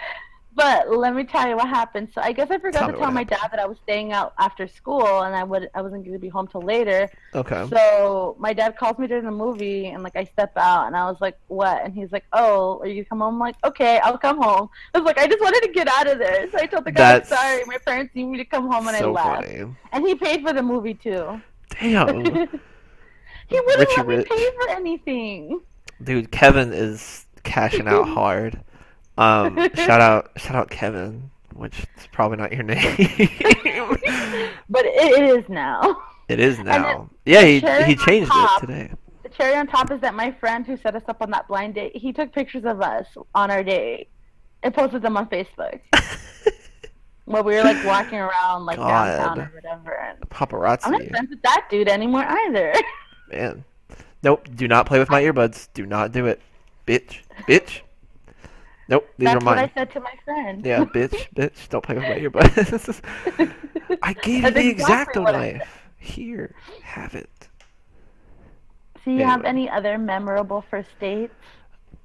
but 0.56 0.90
let 0.90 1.14
me 1.14 1.22
tell 1.22 1.46
you 1.46 1.54
what 1.56 1.68
happened. 1.68 2.08
So 2.14 2.20
I 2.22 2.32
guess 2.32 2.50
I 2.50 2.58
forgot 2.58 2.78
Tell 2.80 2.92
to 2.92 2.98
tell 2.98 3.10
my 3.12 3.24
dad 3.24 3.48
that 3.50 3.60
I 3.60 3.66
was 3.66 3.76
staying 3.84 4.12
out 4.12 4.32
after 4.38 4.66
school 4.66 5.22
and 5.22 5.36
I 5.36 5.44
would 5.44 5.68
I 5.74 5.82
wasn't 5.82 6.02
going 6.04 6.14
to 6.14 6.18
be 6.18 6.28
home 6.30 6.48
till 6.48 6.62
later. 6.62 7.10
Okay. 7.34 7.68
So 7.70 8.34
my 8.38 8.52
dad 8.54 8.76
calls 8.76 8.98
me 8.98 9.06
during 9.06 9.26
the 9.26 9.30
movie 9.30 9.88
and 9.88 10.02
like 10.02 10.16
I 10.16 10.24
step 10.24 10.52
out 10.56 10.86
and 10.86 10.96
I 10.96 11.04
was 11.10 11.20
like, 11.20 11.36
"What?" 11.48 11.84
And 11.84 11.92
he's 11.94 12.10
like, 12.10 12.24
"Oh, 12.32 12.80
are 12.80 12.86
you 12.86 12.94
gonna 12.94 13.04
come 13.04 13.20
home?" 13.20 13.34
I'm 13.34 13.40
like, 13.40 13.56
"Okay, 13.64 13.98
I'll 14.02 14.18
come 14.18 14.40
home." 14.42 14.70
I 14.94 14.98
was 14.98 15.04
like, 15.06 15.18
"I 15.18 15.26
just 15.26 15.40
wanted 15.42 15.60
to 15.66 15.72
get 15.72 15.88
out 15.88 16.06
of 16.08 16.18
there." 16.18 16.50
So 16.50 16.58
I 16.58 16.66
told 16.66 16.84
the 16.86 16.92
guy, 16.92 17.12
That's 17.18 17.28
"Sorry, 17.28 17.62
my 17.66 17.78
parents 17.86 18.14
need 18.14 18.24
me 18.24 18.38
to 18.38 18.44
come 18.46 18.70
home," 18.72 18.88
and 18.88 18.96
I 18.96 19.00
so 19.00 19.12
left. 19.12 19.44
funny. 19.46 19.64
And 19.92 20.06
he 20.06 20.14
paid 20.14 20.42
for 20.42 20.52
the 20.54 20.62
movie 20.62 20.94
too. 20.94 21.40
Damn, 21.80 22.08
he 23.48 23.60
wouldn't 23.60 23.78
Richie 23.78 23.94
let 23.98 24.06
me 24.08 24.16
Rich. 24.16 24.28
pay 24.28 24.50
for 24.58 24.68
anything. 24.70 25.60
dude, 26.02 26.30
Kevin 26.30 26.72
is 26.72 27.26
cashing 27.42 27.86
out 27.88 28.08
hard. 28.08 28.60
Um, 29.18 29.56
shout 29.74 30.00
out, 30.00 30.30
shout 30.36 30.56
out, 30.56 30.70
Kevin. 30.70 31.30
Which 31.54 31.78
is 31.78 32.06
probably 32.12 32.36
not 32.36 32.52
your 32.52 32.62
name. 32.62 32.96
But 34.68 34.84
it, 34.84 35.22
is 35.22 35.48
now. 35.48 36.02
it 36.28 36.40
is 36.40 36.58
now. 36.58 37.08
Yeah, 37.24 37.42
he 37.42 37.60
he 37.84 37.94
changed 37.96 38.30
top. 38.30 38.62
it 38.62 38.66
today. 38.66 38.92
The 39.22 39.28
cherry 39.28 39.56
on 39.56 39.66
top 39.66 39.90
is 39.90 40.00
that 40.00 40.14
my 40.14 40.32
friend 40.32 40.66
who 40.66 40.76
set 40.76 40.96
us 40.96 41.02
up 41.08 41.22
on 41.22 41.30
that 41.30 41.46
blind 41.48 41.74
date, 41.74 41.96
he 41.96 42.12
took 42.12 42.32
pictures 42.32 42.64
of 42.64 42.80
us 42.80 43.06
on 43.34 43.50
our 43.50 43.62
date 43.62 44.08
and 44.62 44.74
posted 44.74 45.02
them 45.02 45.16
on 45.16 45.28
Facebook. 45.28 45.80
Where 47.24 47.42
we 47.42 47.54
were 47.54 47.62
like 47.62 47.84
walking 47.84 48.18
around 48.18 48.66
like 48.66 48.76
God. 48.76 49.16
downtown 49.16 49.40
or 49.40 49.52
whatever. 49.54 49.92
And 49.94 50.18
I'm 50.22 50.28
not 50.28 50.30
Paparazzi. 50.50 51.10
friends 51.10 51.30
with 51.30 51.42
that 51.42 51.66
dude 51.70 51.88
anymore 51.88 52.24
either. 52.24 52.74
Man. 53.32 53.64
Nope. 54.22 54.48
Do 54.54 54.68
not 54.68 54.86
play 54.86 54.98
with 54.98 55.10
my 55.10 55.22
earbuds. 55.22 55.68
Do 55.74 55.86
not 55.86 56.12
do 56.12 56.26
it. 56.26 56.40
Bitch. 56.86 57.18
Bitch. 57.48 57.80
Nope. 58.88 59.08
These 59.18 59.26
That's 59.26 59.42
are 59.42 59.46
what 59.46 59.58
I 59.58 59.70
said 59.74 59.90
to 59.92 60.00
my 60.00 60.14
friend. 60.24 60.64
Yeah, 60.64 60.84
bitch, 60.94 61.28
bitch, 61.34 61.68
don't 61.68 61.82
play 61.82 61.96
with 61.96 62.04
my 62.04 62.18
earbuds. 62.18 63.50
I 64.02 64.12
gave 64.12 64.44
you 64.44 64.50
the 64.50 64.68
exactly 64.68 65.22
exacto 65.22 65.32
knife. 65.32 65.82
Here, 65.98 66.54
have 66.82 67.14
it. 67.14 67.30
Do 69.04 69.12
you 69.12 69.24
have 69.24 69.44
any 69.44 69.70
other 69.70 69.98
memorable 69.98 70.64
first 70.68 70.88
dates? 71.00 71.34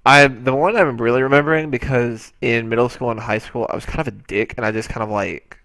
I 0.06 0.28
the 0.28 0.54
one 0.54 0.76
I'm 0.76 0.98
really 0.98 1.22
remembering 1.22 1.70
because 1.70 2.34
in 2.42 2.70
middle 2.70 2.90
school 2.90 3.12
and 3.12 3.20
high 3.20 3.38
school 3.38 3.68
I 3.70 3.76
was 3.76 3.86
kind 3.86 4.00
of 4.00 4.08
a 4.08 4.12
dick 4.12 4.56
and 4.58 4.66
I 4.66 4.72
just 4.72 4.90
kind 4.90 5.04
of 5.04 5.10
like 5.10 5.58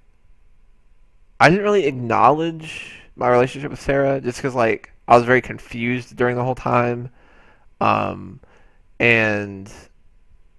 I 1.41 1.49
didn't 1.51 1.65
really 1.65 1.87
acknowledge 1.87 3.03
my 3.17 3.29
relationship 3.29 3.71
with 3.71 3.81
Sarah 3.81 4.21
just 4.21 4.39
because 4.39 4.55
like 4.55 4.93
I 5.09 5.17
was 5.17 5.25
very 5.25 5.41
confused 5.41 6.17
during 6.17 6.37
the 6.37 6.43
whole 6.43 6.55
time, 6.55 7.11
um, 7.81 8.41
and 8.99 9.73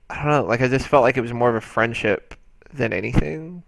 I 0.10 0.16
don't 0.16 0.32
know 0.32 0.44
like 0.46 0.62
I 0.62 0.68
just 0.68 0.88
felt 0.88 1.04
like 1.04 1.18
it 1.18 1.22
was 1.22 1.34
more 1.34 1.50
of 1.50 1.56
a 1.56 1.62
friendship 1.62 2.36
than 2.74 2.94
anything. 2.94 3.64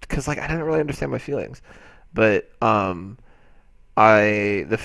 Because 0.00 0.28
like 0.28 0.38
I 0.38 0.46
didn't 0.46 0.64
really 0.64 0.80
understand 0.80 1.10
my 1.12 1.18
feelings, 1.18 1.62
but 2.12 2.50
um, 2.62 3.18
I 3.96 4.66
the 4.68 4.80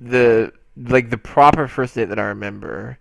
the 0.00 0.52
like 0.76 1.10
the 1.10 1.18
proper 1.18 1.68
first 1.68 1.94
date 1.94 2.06
that 2.06 2.18
I 2.18 2.24
remember 2.24 2.98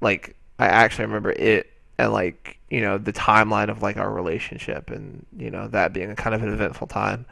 like 0.00 0.36
I 0.58 0.66
actually 0.66 1.06
remember 1.06 1.30
it 1.32 1.70
and 1.98 2.12
like 2.12 2.58
you 2.70 2.80
know 2.80 2.98
the 2.98 3.12
timeline 3.12 3.70
of 3.70 3.82
like 3.82 3.96
our 3.96 4.10
relationship 4.12 4.90
and 4.90 5.24
you 5.36 5.50
know 5.50 5.68
that 5.68 5.92
being 5.92 6.10
a 6.10 6.16
kind 6.16 6.34
of 6.34 6.42
an 6.42 6.52
eventful 6.52 6.88
time. 6.88 7.26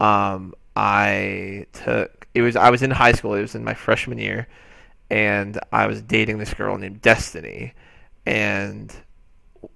Um 0.00 0.54
I 0.76 1.66
took 1.72 2.26
it 2.34 2.42
was 2.42 2.56
I 2.56 2.70
was 2.70 2.82
in 2.82 2.90
high 2.90 3.12
school 3.12 3.34
it 3.34 3.42
was 3.42 3.54
in 3.54 3.64
my 3.64 3.74
freshman 3.74 4.18
year 4.18 4.48
and 5.10 5.58
I 5.72 5.86
was 5.86 6.02
dating 6.02 6.38
this 6.38 6.54
girl 6.54 6.76
named 6.78 7.00
Destiny 7.02 7.74
and 8.26 8.94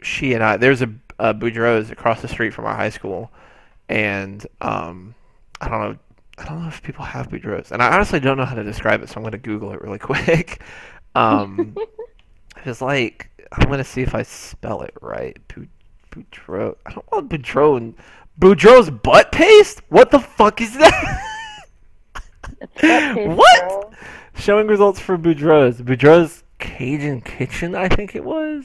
she 0.03 0.35
and 0.35 0.43
I 0.43 0.57
there's 0.57 0.83
a, 0.83 0.91
a 1.19 1.35
Boudreaux's 1.35 1.91
across 1.91 2.23
the 2.23 2.29
street 2.29 2.53
from 2.55 2.65
our 2.67 2.75
high 2.75 2.91
school 2.91 3.31
and 3.89 4.47
um 4.61 5.15
I 5.61 5.69
don't 5.69 5.81
know 5.81 5.97
I 6.39 6.45
don't 6.45 6.63
know 6.63 6.69
if 6.69 6.83
people 6.83 7.05
have 7.05 7.29
Boudreaux's 7.29 7.73
and 7.73 7.83
I 7.83 7.93
honestly 7.95 8.21
don't 8.21 8.37
know 8.37 8.45
how 8.45 8.55
to 8.55 8.65
describe 8.65 9.03
it 9.03 9.09
so 9.09 9.17
I'm 9.17 9.23
going 9.23 9.33
to 9.33 9.39
google 9.39 9.73
it 9.73 9.81
really 9.83 9.99
quick 10.11 10.63
um 11.15 11.77
it's 12.65 12.81
like 12.81 13.29
I'm 13.53 13.69
gonna 13.71 13.85
see 13.85 14.03
if 14.03 14.15
I 14.15 14.23
spell 14.23 14.83
it 14.83 14.93
right. 15.01 15.37
Boudreaux. 16.11 16.77
I 16.87 16.93
don't 16.93 17.13
want 17.13 17.29
Boudreaux. 17.31 17.77
and- 17.77 17.95
Boudreaux's 18.41 18.91
butt 18.91 19.33
paste. 19.33 19.83
What 19.89 20.11
the 20.11 20.21
fuck 20.21 20.61
is 20.61 20.75
that? 20.79 21.23
It's 22.61 22.71
butt 22.81 23.15
paste, 23.15 23.29
what? 23.37 23.93
Showing 24.35 24.67
results 24.67 25.01
for 25.01 25.19
Boudreaux's. 25.19 25.83
Boudreaux's 25.83 26.45
Cajun 26.59 27.21
Kitchen. 27.21 27.75
I 27.75 27.89
think 27.89 28.15
it 28.15 28.25
was. 28.25 28.65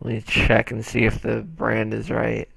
Let 0.00 0.14
me 0.14 0.20
check 0.20 0.70
and 0.70 0.84
see 0.84 1.04
if 1.04 1.20
the 1.20 1.42
brand 1.42 1.94
is 1.94 2.10
right. 2.10 2.48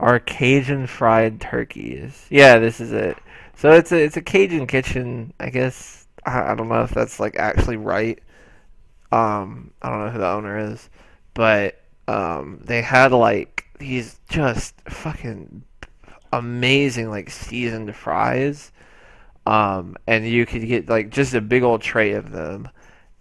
Our 0.00 0.18
Cajun 0.18 0.86
fried 0.86 1.40
turkeys. 1.40 2.26
Yeah, 2.30 2.58
this 2.58 2.80
is 2.80 2.92
it. 2.92 3.16
So 3.56 3.72
it's 3.72 3.90
a 3.90 4.02
it's 4.02 4.16
a 4.16 4.22
Cajun 4.22 4.66
kitchen. 4.66 5.32
I 5.40 5.50
guess 5.50 6.06
I, 6.24 6.52
I 6.52 6.54
don't 6.54 6.68
know 6.68 6.82
if 6.82 6.90
that's 6.90 7.18
like 7.18 7.36
actually 7.36 7.76
right. 7.76 8.20
Um, 9.10 9.72
I 9.82 9.88
don't 9.88 10.04
know 10.04 10.10
who 10.10 10.18
the 10.18 10.28
owner 10.28 10.58
is, 10.58 10.88
but 11.34 11.80
um, 12.06 12.60
they 12.64 12.82
had 12.82 13.12
like 13.12 13.64
these 13.78 14.20
just 14.28 14.74
fucking 14.88 15.64
amazing 16.32 17.10
like 17.10 17.30
seasoned 17.30 17.94
fries. 17.96 18.72
Um, 19.46 19.96
and 20.06 20.26
you 20.26 20.44
could 20.44 20.66
get 20.66 20.88
like 20.88 21.10
just 21.10 21.34
a 21.34 21.40
big 21.40 21.62
old 21.62 21.80
tray 21.80 22.12
of 22.12 22.30
them, 22.32 22.68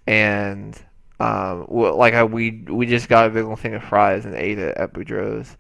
and 0.08 0.76
um, 1.20 1.66
well, 1.68 1.96
like 1.98 2.14
I, 2.14 2.24
we 2.24 2.64
we 2.68 2.86
just 2.86 3.10
got 3.10 3.28
a 3.28 3.30
big 3.30 3.44
old 3.44 3.60
thing 3.60 3.74
of 3.74 3.84
fries 3.84 4.26
and 4.26 4.36
ate 4.36 4.60
it 4.60 4.78
at 4.78 4.94
Boudreaux's, 4.94 5.58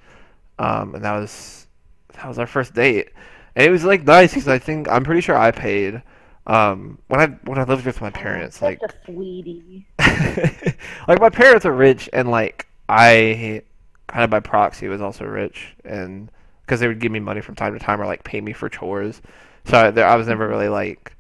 um, 0.60 0.95
and 0.95 1.03
that 1.03 1.17
was 1.17 1.67
that 2.13 2.27
was 2.27 2.39
our 2.39 2.47
first 2.47 2.73
date, 2.73 3.10
and 3.55 3.65
it 3.65 3.71
was 3.71 3.83
like 3.83 4.03
nice 4.03 4.33
because 4.33 4.47
I 4.47 4.60
think 4.60 4.89
I'm 4.89 5.03
pretty 5.03 5.21
sure 5.21 5.38
I 5.38 5.51
paid. 5.51 6.01
Um, 6.45 6.99
when 7.07 7.19
I 7.19 7.27
when 7.43 7.60
I 7.60 7.63
lived 7.63 7.86
with 7.86 8.01
my 8.01 8.10
parents, 8.10 8.62
like 8.62 8.79
a 8.81 8.89
sweetie. 9.05 9.86
like 11.07 11.19
my 11.19 11.29
parents 11.29 11.65
are 11.65 11.73
rich 11.73 12.10
and 12.13 12.31
like 12.31 12.67
I 12.88 13.63
kind 14.07 14.23
of 14.23 14.29
by 14.29 14.39
proxy 14.39 14.88
was 14.88 15.01
also 15.01 15.25
rich 15.25 15.75
and 15.83 16.31
because 16.62 16.79
they 16.79 16.88
would 16.88 16.99
give 16.99 17.12
me 17.12 17.19
money 17.19 17.41
from 17.41 17.55
time 17.55 17.73
to 17.73 17.79
time 17.79 18.01
or 18.01 18.05
like 18.05 18.23
pay 18.23 18.39
me 18.39 18.53
for 18.53 18.69
chores 18.69 19.21
so 19.65 19.77
I, 19.77 19.91
there, 19.91 20.07
I 20.07 20.15
was 20.15 20.27
never 20.27 20.47
really 20.47 20.69
like 20.69 21.16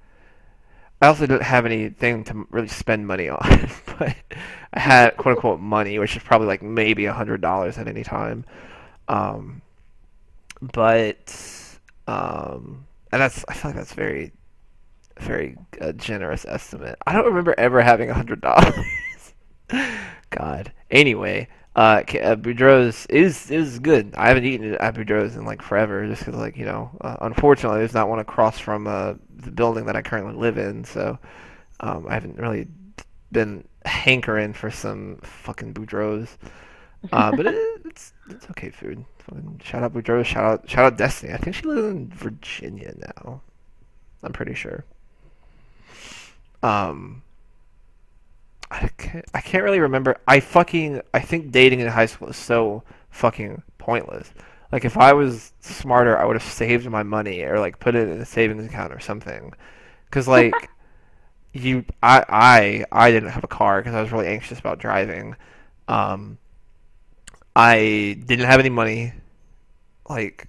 I 1.01 1.07
also 1.07 1.27
didn't 1.27 1.43
have 1.43 1.65
anything 1.65 2.23
to 2.25 2.47
really 2.49 2.67
spend 2.67 3.05
money 3.05 3.29
on 3.29 3.39
but 3.99 4.15
I 4.73 4.79
had 4.79 5.17
quote 5.17 5.35
unquote 5.35 5.59
money 5.59 5.99
which 5.99 6.15
is 6.15 6.23
probably 6.23 6.47
like 6.47 6.61
maybe 6.61 7.05
a 7.05 7.13
hundred 7.13 7.41
dollars 7.41 7.77
at 7.77 7.87
any 7.87 8.03
time 8.03 8.45
um 9.07 9.61
but 10.61 11.33
um 12.07 12.85
and 13.11 13.21
that's 13.21 13.45
I 13.47 13.53
feel 13.53 13.69
like 13.69 13.75
that's 13.75 13.93
very 13.93 14.31
very 15.19 15.57
uh, 15.81 15.91
generous 15.93 16.45
estimate. 16.45 16.97
I 17.05 17.13
don't 17.13 17.25
remember 17.25 17.55
ever 17.57 17.81
having 17.81 18.09
a 18.09 18.13
hundred 18.13 18.41
dollars. 18.41 19.33
God. 20.29 20.71
Anyway, 20.91 21.47
uh, 21.77 22.01
Boudreaux's 22.01 23.05
is 23.05 23.51
is 23.51 23.77
good. 23.77 24.13
I 24.17 24.29
haven't 24.29 24.45
eaten 24.45 24.73
at 24.75 24.95
Boudreaux's 24.95 25.35
in 25.35 25.45
like 25.45 25.61
forever, 25.61 26.07
just 26.07 26.25
because 26.25 26.39
like 26.39 26.57
you 26.57 26.65
know, 26.65 26.89
uh, 27.01 27.17
unfortunately, 27.21 27.79
there's 27.79 27.93
not 27.93 28.09
one 28.09 28.17
across 28.17 28.57
from 28.57 28.87
uh, 28.87 29.13
the 29.35 29.51
building 29.51 29.85
that 29.85 29.95
I 29.95 30.01
currently 30.01 30.33
live 30.33 30.57
in, 30.57 30.83
so 30.83 31.19
um, 31.79 32.07
I 32.09 32.15
haven't 32.15 32.37
really 32.37 32.67
been 33.31 33.63
hankering 33.85 34.53
for 34.53 34.71
some 34.71 35.17
fucking 35.21 35.75
Boudreaux's. 35.75 36.37
Uh, 37.11 37.31
but 37.35 37.45
it, 37.45 37.55
it's 37.85 38.11
it's 38.27 38.49
okay 38.49 38.71
food. 38.71 39.05
Fucking 39.19 39.61
Shout 39.63 39.83
out 39.83 39.93
Boudreaux's. 39.93 40.27
Shout 40.27 40.43
out 40.43 40.67
shout 40.67 40.85
out 40.85 40.97
Destiny. 40.97 41.33
I 41.33 41.37
think 41.37 41.55
she 41.55 41.61
lives 41.61 41.85
in 41.85 42.09
Virginia 42.09 42.95
now. 42.97 43.41
I'm 44.23 44.33
pretty 44.33 44.55
sure. 44.55 44.83
Um, 46.63 47.21
I 48.69 48.89
can't, 48.97 49.25
I 49.33 49.41
can't 49.41 49.63
really 49.63 49.79
remember. 49.79 50.17
I 50.27 50.39
fucking 50.39 51.01
I 51.13 51.19
think 51.19 51.51
dating 51.51 51.79
in 51.79 51.87
high 51.87 52.05
school 52.05 52.29
is 52.29 52.37
so 52.37 52.83
fucking 53.09 53.63
pointless. 53.77 54.33
Like 54.71 54.83
if 54.83 54.97
I 54.97 55.13
was 55.13 55.53
smarter, 55.61 56.17
I 56.17 56.25
would 56.25 56.35
have 56.35 56.43
saved 56.43 56.89
my 56.89 57.03
money 57.03 57.41
or 57.43 57.59
like 57.59 57.79
put 57.79 57.95
it 57.95 58.09
in 58.09 58.19
a 58.19 58.25
savings 58.25 58.65
account 58.65 58.93
or 58.93 58.99
something. 58.99 59.53
Cause 60.11 60.27
like 60.37 60.69
you, 61.53 61.85
I 62.03 62.25
I 62.29 62.85
I 62.91 63.11
didn't 63.11 63.29
have 63.29 63.43
a 63.43 63.47
car 63.47 63.79
because 63.81 63.95
I 63.95 64.01
was 64.01 64.11
really 64.11 64.27
anxious 64.27 64.59
about 64.59 64.79
driving. 64.79 65.35
Um, 65.87 66.37
I 67.55 68.19
didn't 68.25 68.47
have 68.47 68.59
any 68.59 68.69
money. 68.69 69.13
Like 70.09 70.47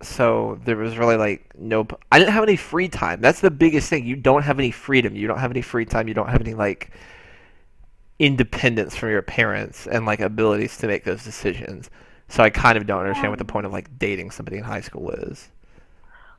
so 0.00 0.60
there 0.64 0.76
was 0.76 0.96
really 0.96 1.16
like 1.16 1.52
no 1.58 1.86
I 2.12 2.18
didn't 2.18 2.32
have 2.32 2.42
any 2.42 2.56
free 2.56 2.88
time. 2.88 3.20
That's 3.20 3.40
the 3.40 3.50
biggest 3.50 3.88
thing. 3.88 4.06
You 4.06 4.16
don't 4.16 4.42
have 4.42 4.58
any 4.58 4.70
freedom. 4.70 5.16
You 5.16 5.26
don't 5.26 5.38
have 5.38 5.50
any 5.50 5.62
free 5.62 5.84
time. 5.84 6.08
You 6.08 6.14
don't 6.14 6.28
have 6.28 6.40
any 6.40 6.54
like 6.54 6.90
independence 8.18 8.96
from 8.96 9.10
your 9.10 9.22
parents 9.22 9.86
and 9.86 10.06
like 10.06 10.20
abilities 10.20 10.76
to 10.78 10.86
make 10.86 11.04
those 11.04 11.24
decisions. 11.24 11.90
So 12.28 12.42
I 12.42 12.50
kind 12.50 12.76
of 12.78 12.86
don't 12.86 13.00
understand 13.00 13.32
what 13.32 13.38
the 13.38 13.44
point 13.44 13.66
of 13.66 13.72
like 13.72 13.98
dating 13.98 14.30
somebody 14.32 14.58
in 14.58 14.64
high 14.64 14.80
school 14.82 15.10
is. 15.10 15.48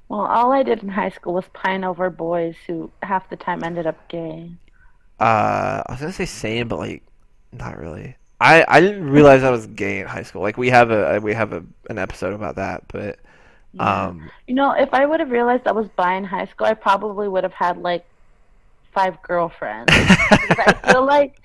Well, 0.09 0.25
all 0.25 0.51
I 0.51 0.61
did 0.63 0.83
in 0.83 0.89
high 0.89 1.09
school 1.09 1.33
was 1.33 1.47
pine 1.53 1.85
over 1.85 2.09
boys 2.09 2.57
who 2.67 2.91
half 3.01 3.29
the 3.29 3.37
time 3.37 3.63
ended 3.63 3.87
up 3.87 4.09
gay. 4.09 4.51
Uh, 5.19 5.83
I 5.85 5.91
was 5.91 5.99
gonna 5.99 6.13
say 6.13 6.25
same, 6.25 6.67
but 6.67 6.79
like 6.79 7.03
not 7.51 7.77
really. 7.77 8.15
I 8.39 8.65
I 8.67 8.79
didn't 8.81 9.09
realize 9.09 9.43
I 9.43 9.49
was 9.51 9.67
gay 9.67 9.99
in 9.99 10.07
high 10.07 10.23
school. 10.23 10.41
Like 10.41 10.57
we 10.57 10.69
have 10.69 10.91
a 10.91 11.19
we 11.19 11.33
have 11.33 11.53
a 11.53 11.63
an 11.89 11.97
episode 11.97 12.33
about 12.33 12.55
that, 12.55 12.83
but 12.87 13.19
Yeah. 13.73 14.09
um 14.09 14.31
You 14.47 14.55
know, 14.55 14.71
if 14.71 14.93
I 14.93 15.05
would 15.05 15.19
have 15.19 15.31
realized 15.31 15.67
I 15.67 15.71
was 15.73 15.87
bi 15.89 16.15
in 16.15 16.23
high 16.23 16.45
school, 16.45 16.67
I 16.67 16.73
probably 16.73 17.27
would 17.27 17.43
have 17.43 17.53
had 17.53 17.77
like 17.77 18.05
five 18.93 19.21
girlfriends. 19.23 20.17
I 20.57 20.73
feel 20.85 21.05
like, 21.05 21.39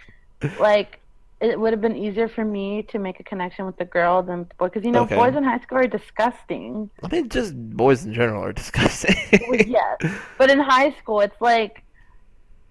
like, 0.58 1.00
it 1.40 1.58
would 1.60 1.72
have 1.72 1.80
been 1.82 1.96
easier 1.96 2.28
for 2.28 2.44
me 2.44 2.82
to 2.84 2.98
make 2.98 3.20
a 3.20 3.22
connection 3.24 3.66
with 3.66 3.76
the 3.76 3.84
girl 3.84 4.22
than 4.22 4.40
with 4.40 4.48
the 4.50 4.54
boy. 4.54 4.66
Because 4.68 4.84
you 4.84 4.92
know, 4.92 5.02
Okay. 5.02 5.16
boys 5.16 5.34
in 5.36 5.44
high 5.44 5.58
school 5.60 5.78
are 5.78 5.86
disgusting. 5.86 6.88
I 7.02 7.08
mean 7.08 7.28
just 7.28 7.54
boys 7.76 8.04
in 8.04 8.14
general 8.14 8.42
are 8.44 8.52
disgusting. 8.52 9.16
Well, 9.48 9.60
yes, 9.66 9.98
but 10.38 10.50
in 10.50 10.58
high 10.60 10.92
school, 10.92 11.20
it's 11.20 11.40
like 11.40 11.82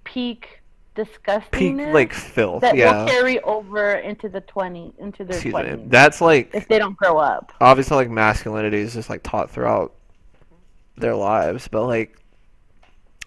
peak 0.04 0.60
Peak 0.96 1.08
disgustingness 1.08 1.92
like 1.94 2.14
filth. 2.14 2.62
that 2.62 2.76
yeah. 2.76 3.02
will 3.04 3.08
carry 3.10 3.40
over 3.42 3.94
into 3.96 4.30
the 4.30 4.42
twenty, 4.42 4.94
into 5.00 5.24
their 5.24 5.36
Excuse 5.36 5.54
me. 5.54 5.62
twenties 5.64 5.90
That's 5.90 6.22
like 6.22 6.52
if 6.54 6.68
they 6.68 6.78
don't 6.80 6.96
grow 6.98 7.18
up. 7.18 7.52
obviously 7.60 7.96
like 7.98 8.10
masculinity 8.12 8.78
is 8.80 8.94
just 8.94 9.10
like 9.10 9.24
taught 9.24 9.50
throughout 9.50 9.94
their 10.98 11.16
lives, 11.16 11.68
but 11.68 11.86
like 11.88 12.20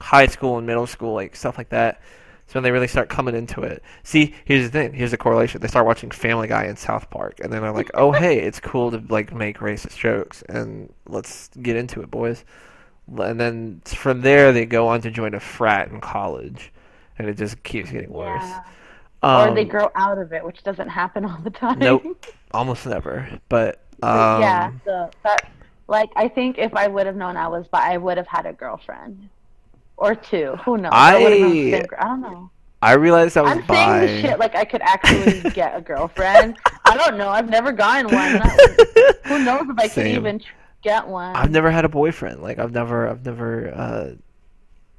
high 0.01 0.26
school 0.28 0.59
and 0.59 0.66
middle 0.66 0.86
school, 0.86 1.14
like 1.14 1.34
stuff 1.34 1.59
like 1.59 1.70
that, 1.70 2.01
So 2.47 2.55
when 2.55 2.62
they 2.62 2.70
really 2.70 2.86
start 2.86 3.09
coming 3.09 3.34
into 3.34 3.62
it, 3.62 3.82
see, 4.05 4.34
here's 4.44 4.62
the 4.64 4.70
thing. 4.70 4.92
Here's 4.92 5.11
the 5.11 5.16
correlation. 5.16 5.61
They 5.61 5.66
start 5.66 5.84
watching 5.84 6.12
Family 6.12 6.47
Guy 6.47 6.64
and 6.64 6.78
South 6.78 7.11
Park, 7.11 7.40
and 7.40 7.53
then 7.53 7.62
they're 7.62 7.72
like, 7.72 7.90
"Oh, 7.94 8.12
hey, 8.12 8.38
it's 8.38 8.61
cool 8.61 8.92
to 8.92 9.03
like 9.09 9.34
make 9.34 9.59
racist 9.59 9.97
jokes, 9.99 10.42
and 10.49 10.92
let's 11.09 11.49
get 11.61 11.76
into 11.76 12.03
it, 12.03 12.11
boys." 12.11 12.44
And 13.18 13.40
then 13.40 13.82
from 13.84 14.20
there, 14.20 14.53
they 14.53 14.64
go 14.64 14.86
on 14.86 15.01
to 15.03 15.11
join 15.11 15.34
a 15.34 15.40
frat 15.40 15.90
in 15.90 16.01
college, 16.01 16.72
and 17.18 17.28
it 17.28 17.36
just 17.36 17.62
keeps 17.64 17.90
getting 17.90 18.12
worse. 18.12 18.42
Yeah. 18.42 18.62
Um, 19.22 19.51
or 19.51 19.55
they 19.55 19.64
grow 19.64 19.90
out 19.97 20.18
of 20.18 20.32
it, 20.32 20.44
which 20.44 20.62
doesn't 20.62 20.88
happen 20.88 21.24
all 21.24 21.38
the 21.42 21.51
time. 21.51 21.80
Nope. 21.80 22.26
almost 22.53 22.86
never. 22.86 23.28
But 23.49 23.80
But 23.99 24.09
um, 24.09 24.40
yeah, 24.40 24.72
so 24.84 25.11
that 25.24 25.51
like 25.88 26.11
I 26.14 26.28
think 26.28 26.59
if 26.59 26.74
I 26.74 26.86
would 26.86 27.07
have 27.07 27.16
known 27.16 27.36
I 27.36 27.49
was 27.49 27.66
bi, 27.66 27.94
I 27.94 27.97
would 27.97 28.16
have 28.18 28.28
had 28.28 28.47
a 28.47 28.53
girlfriend 28.53 29.28
or 29.97 30.14
two. 30.14 30.57
Who 30.64 30.78
knows? 30.78 30.92
I- 30.94 31.22
would've 31.22 31.40
known 31.40 31.51
the 31.51 31.70
same 31.72 31.82
girl. 31.84 31.99
I 32.01 32.05
don't 32.05 32.20
know. 32.20 32.51
I 32.82 32.92
realized 32.92 33.36
I 33.36 33.42
was 33.42 33.53
I'm 33.53 33.66
bi. 33.66 34.07
saying 34.07 34.22
shit 34.22 34.38
like 34.38 34.55
I 34.55 34.64
could 34.64 34.82
actually 34.82 35.51
get 35.55 35.76
a 35.76 35.80
girlfriend. 35.80 36.57
I 36.84 36.97
don't 36.97 37.16
know. 37.16 37.30
I've 37.30 37.49
never 37.49 37.72
gotten 37.72 38.14
one. 38.14 38.32
Who 39.24 39.44
knows 39.44 39.62
if 39.68 39.78
I 39.78 39.88
could 39.88 40.07
even 40.07 40.40
get 40.82 41.09
one? 41.09 41.34
I've 41.34 41.51
never 41.51 41.70
had 41.70 41.84
a 41.84 41.88
boyfriend. 41.88 42.42
Like 42.42 42.59
I've 42.59 42.72
never, 42.72 43.09
I've 43.09 43.24
never 43.24 43.74
uh, 43.74 44.11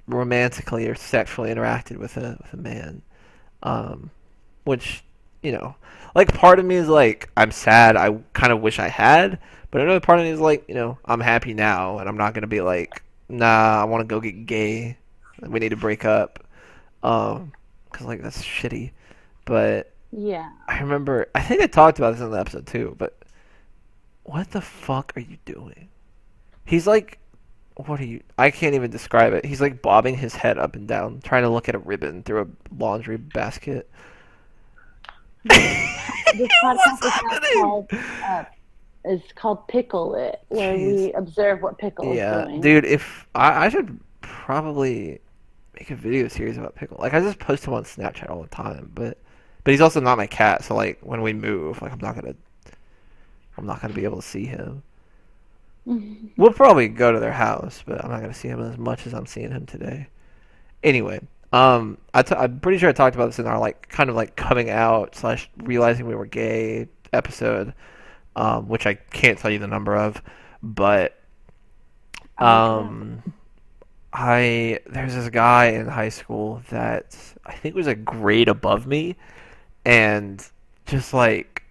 romantically 0.07 0.87
or 0.87 0.95
sexually 0.95 1.49
interacted 1.53 1.97
with 1.97 2.17
a 2.17 2.37
with 2.41 2.53
a 2.53 2.57
man. 2.57 3.03
Um, 3.63 4.09
which 4.63 5.03
you 5.41 5.51
know, 5.51 5.75
like 6.15 6.33
part 6.33 6.59
of 6.59 6.65
me 6.65 6.75
is 6.75 6.87
like 6.87 7.29
I'm 7.37 7.51
sad. 7.51 7.95
I 7.95 8.17
kind 8.33 8.51
of 8.51 8.59
wish 8.61 8.79
I 8.79 8.87
had, 8.87 9.39
but 9.71 9.81
another 9.81 9.99
part 9.99 10.19
of 10.19 10.25
me 10.25 10.31
is 10.31 10.39
like 10.39 10.65
you 10.67 10.75
know 10.75 10.97
I'm 11.05 11.21
happy 11.21 11.53
now, 11.53 11.99
and 11.99 12.09
I'm 12.09 12.17
not 12.17 12.33
gonna 12.33 12.47
be 12.47 12.61
like 12.61 13.01
nah. 13.29 13.81
I 13.81 13.85
want 13.85 14.01
to 14.01 14.05
go 14.07 14.19
get 14.19 14.45
gay. 14.45 14.97
We 15.41 15.59
need 15.59 15.69
to 15.69 15.75
break 15.77 16.05
up. 16.05 16.43
Um, 17.03 17.51
cause 17.91 18.07
like 18.07 18.21
that's 18.21 18.43
shitty. 18.43 18.91
But 19.45 19.93
Yeah. 20.11 20.49
I 20.67 20.79
remember. 20.79 21.27
I 21.35 21.41
think 21.41 21.61
I 21.61 21.67
talked 21.67 21.99
about 21.99 22.11
this 22.11 22.21
in 22.21 22.31
the 22.31 22.39
episode 22.39 22.67
too. 22.67 22.95
But 22.97 23.17
what 24.23 24.51
the 24.51 24.61
fuck 24.61 25.13
are 25.15 25.21
you 25.21 25.37
doing? 25.45 25.89
He's 26.65 26.85
like, 26.87 27.19
what 27.75 27.99
are 27.99 28.05
you? 28.05 28.21
I 28.37 28.49
can't 28.51 28.75
even 28.75 28.89
describe 28.91 29.33
it. 29.33 29.45
He's 29.45 29.61
like 29.61 29.81
bobbing 29.81 30.15
his 30.17 30.35
head 30.35 30.57
up 30.57 30.75
and 30.75 30.87
down, 30.87 31.21
trying 31.23 31.43
to 31.43 31.49
look 31.49 31.69
at 31.69 31.75
a 31.75 31.79
ribbon 31.79 32.23
through 32.23 32.41
a 32.41 32.47
laundry 32.77 33.17
basket. 33.17 33.89
What's 35.43 35.57
podcast 36.63 37.03
is 37.03 37.11
now 37.23 37.29
happening? 37.29 37.61
called 37.61 37.87
uh, 37.93 38.43
is 39.05 39.21
called 39.35 39.67
Pickle 39.67 40.15
It, 40.15 40.41
where 40.49 40.75
we 40.75 41.13
observe 41.13 41.61
what 41.61 41.77
Pickle 41.77 42.13
Yeah, 42.15 42.41
is 42.43 42.47
doing. 42.47 42.61
dude. 42.61 42.85
If 42.85 43.27
I, 43.35 43.65
I 43.65 43.69
should 43.69 43.99
probably 44.21 45.19
make 45.75 45.91
a 45.91 45.95
video 45.95 46.27
series 46.27 46.57
about 46.57 46.75
pickle. 46.75 46.97
Like 46.99 47.13
I 47.13 47.19
just 47.21 47.39
post 47.39 47.65
him 47.65 47.73
on 47.73 47.83
Snapchat 47.83 48.29
all 48.29 48.41
the 48.41 48.49
time, 48.49 48.91
but 48.93 49.17
but 49.63 49.71
he's 49.71 49.81
also 49.81 49.99
not 49.99 50.17
my 50.17 50.27
cat. 50.27 50.63
So 50.63 50.75
like 50.75 50.99
when 51.01 51.21
we 51.21 51.33
move, 51.33 51.81
like 51.81 51.91
I'm 51.91 51.99
not 51.99 52.15
gonna, 52.15 52.35
I'm 53.57 53.65
not 53.65 53.81
gonna 53.81 53.93
be 53.93 54.03
able 54.03 54.17
to 54.17 54.27
see 54.27 54.45
him. 54.45 54.83
We'll 56.35 56.51
probably 56.51 56.89
go 56.89 57.11
to 57.13 57.19
their 57.19 57.31
house, 57.31 57.81
but 57.85 58.03
I'm 58.03 58.11
not 58.11 58.19
gonna 58.21 58.33
see 58.33 58.49
him 58.49 58.61
as 58.61 58.77
much 58.77 59.07
as 59.07 59.13
I'm 59.13 59.25
seeing 59.25 59.51
him 59.51 59.65
today. 59.65 60.07
Anyway, 60.83 61.21
um, 61.53 61.97
I 62.13 62.23
t- 62.23 62.35
I'm 62.35 62.59
pretty 62.59 62.77
sure 62.77 62.89
I 62.89 62.91
talked 62.91 63.15
about 63.15 63.27
this 63.27 63.39
in 63.39 63.47
our 63.47 63.57
like 63.57 63.87
kind 63.89 64.09
of 64.09 64.15
like 64.15 64.35
coming 64.35 64.69
out 64.69 65.15
slash 65.15 65.49
realizing 65.57 66.05
we 66.05 66.15
were 66.15 66.25
gay 66.25 66.87
episode, 67.13 67.73
um, 68.37 68.67
which 68.67 68.85
I 68.85 68.93
can't 68.93 69.37
tell 69.37 69.49
you 69.49 69.59
the 69.59 69.67
number 69.67 69.95
of, 69.95 70.21
but 70.61 71.19
um, 72.37 73.23
I 74.13 74.79
there's 74.85 75.15
this 75.15 75.29
guy 75.29 75.67
in 75.67 75.87
high 75.87 76.09
school 76.09 76.61
that 76.69 77.17
I 77.45 77.53
think 77.53 77.75
was 77.75 77.87
a 77.87 77.95
grade 77.95 78.47
above 78.47 78.85
me, 78.85 79.15
and 79.83 80.45
just 80.85 81.13
like 81.13 81.63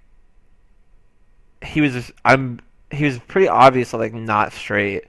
he 1.62 1.80
was 1.80 1.92
just 1.92 2.10
I'm 2.24 2.60
he 2.90 3.04
was 3.04 3.20
pretty 3.20 3.48
obviously 3.48 4.00
like 4.00 4.12
not 4.14 4.52
straight, 4.52 5.04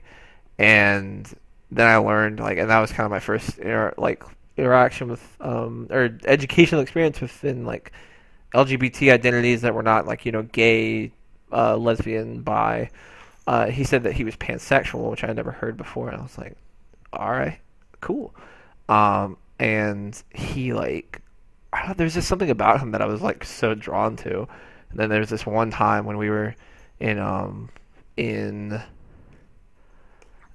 and 0.58 1.28
then 1.72 1.88
I 1.88 1.96
learned 1.96 2.38
like 2.38 2.58
and 2.58 2.70
that 2.70 2.78
was 2.78 2.92
kind 2.92 3.04
of 3.04 3.10
my 3.10 3.20
first 3.20 3.58
inter- 3.58 3.94
like 3.98 4.22
interaction 4.56 5.08
with 5.08 5.36
um 5.40 5.88
or 5.90 6.18
educational 6.24 6.80
experience 6.82 7.20
within 7.20 7.64
like 7.64 7.92
LGBT 8.54 9.12
identities 9.12 9.62
that 9.62 9.74
were 9.74 9.82
not 9.82 10.06
like 10.06 10.24
you 10.24 10.30
know 10.30 10.42
gay, 10.42 11.12
uh, 11.52 11.76
lesbian, 11.76 12.42
bi. 12.42 12.90
Uh, 13.46 13.66
he 13.66 13.84
said 13.84 14.02
that 14.02 14.12
he 14.12 14.24
was 14.24 14.36
pansexual, 14.36 15.10
which 15.10 15.24
I 15.24 15.28
had 15.28 15.36
never 15.36 15.52
heard 15.52 15.76
before, 15.76 16.08
and 16.08 16.18
I 16.18 16.22
was 16.22 16.36
like, 16.36 16.56
all 17.12 17.30
right, 17.30 17.58
cool. 18.00 18.34
Um, 18.88 19.38
and 19.58 20.20
he 20.34 20.72
like, 20.72 21.22
there's 21.96 22.14
just 22.14 22.28
something 22.28 22.50
about 22.50 22.80
him 22.80 22.92
that 22.92 23.02
I 23.02 23.06
was 23.06 23.22
like 23.22 23.44
so 23.44 23.74
drawn 23.74 24.16
to. 24.16 24.48
And 24.90 24.98
then 24.98 25.08
there's 25.08 25.30
this 25.30 25.46
one 25.46 25.70
time 25.70 26.04
when 26.04 26.16
we 26.16 26.30
were 26.30 26.54
in 27.00 27.18
um 27.18 27.68
in 28.16 28.82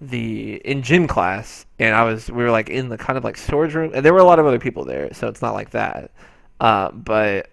the 0.02 0.56
in 0.66 0.82
gym 0.82 1.08
class, 1.08 1.66
and 1.80 1.96
I 1.96 2.04
was 2.04 2.30
we 2.30 2.44
were 2.44 2.52
like 2.52 2.70
in 2.70 2.90
the 2.90 2.98
kind 2.98 3.18
of 3.18 3.24
like 3.24 3.38
storage 3.38 3.74
room, 3.74 3.92
and 3.94 4.06
there 4.06 4.14
were 4.14 4.20
a 4.20 4.26
lot 4.26 4.40
of 4.40 4.46
other 4.46 4.60
people 4.60 4.86
there, 4.86 5.14
so 5.14 5.28
it's 5.28 5.42
not 5.42 5.54
like 5.54 5.72
that. 5.72 6.12
Uh, 6.60 6.92
but 6.92 7.50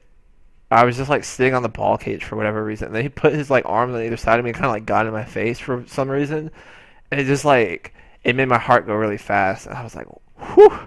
I 0.71 0.85
was 0.85 0.97
just 0.97 1.11
like 1.11 1.25
sitting 1.25 1.55
on 1.55 1.62
the 1.62 1.68
ball 1.68 1.99
cage 1.99 2.25
for 2.25 2.37
whatever 2.37 2.64
reason. 2.64 2.87
And 2.87 2.95
then 2.95 3.03
he 3.03 3.09
put 3.09 3.33
his 3.33 3.51
like 3.51 3.64
arms 3.66 3.95
on 3.95 4.03
either 4.03 4.16
side 4.16 4.39
of 4.39 4.45
me 4.45 4.51
and 4.51 4.57
kind 4.57 4.66
of 4.66 4.73
like 4.73 4.87
got 4.87 5.07
in 5.07 5.12
my 5.12 5.25
face 5.25 5.59
for 5.59 5.85
some 5.87 6.09
reason. 6.09 6.51
And 7.11 7.21
it 7.21 7.25
just 7.25 7.45
like 7.45 7.93
it 8.23 8.37
made 8.37 8.49
my 8.49 8.59
heart 8.59 8.87
go 8.87 8.95
really 8.95 9.18
fast. 9.18 9.66
And 9.66 9.77
I 9.77 9.83
was 9.83 9.97
like, 9.97 10.07
whew. 10.55 10.79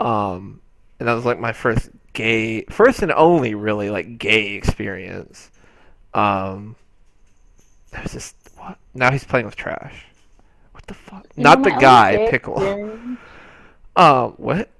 Um, 0.00 0.60
and 0.98 1.08
that 1.08 1.14
was 1.14 1.24
like 1.24 1.38
my 1.38 1.52
first 1.52 1.90
gay, 2.14 2.62
first 2.64 3.02
and 3.02 3.12
only 3.12 3.54
really 3.54 3.90
like 3.90 4.18
gay 4.18 4.54
experience. 4.54 5.50
Um, 6.14 6.76
it 7.92 8.02
was 8.02 8.12
just 8.12 8.36
what? 8.56 8.78
Now 8.94 9.10
he's 9.10 9.24
playing 9.24 9.46
with 9.46 9.56
trash. 9.56 10.06
What 10.72 10.86
the 10.86 10.94
fuck? 10.94 11.26
You 11.36 11.42
Not 11.42 11.62
the 11.62 11.70
guy, 11.70 12.28
pickle. 12.30 12.98
Um, 13.96 14.34
what? 14.36 14.70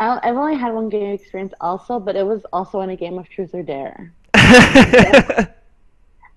I- 0.00 0.18
I've 0.22 0.36
only 0.36 0.56
had 0.56 0.72
one 0.74 0.88
gay 0.88 1.12
experience 1.14 1.52
also, 1.60 2.00
but 2.00 2.16
it 2.16 2.26
was 2.26 2.44
also 2.52 2.80
in 2.80 2.90
a 2.90 2.96
game 2.96 3.18
of 3.18 3.28
Truth 3.28 3.54
or 3.54 3.62
Dare. 3.62 4.12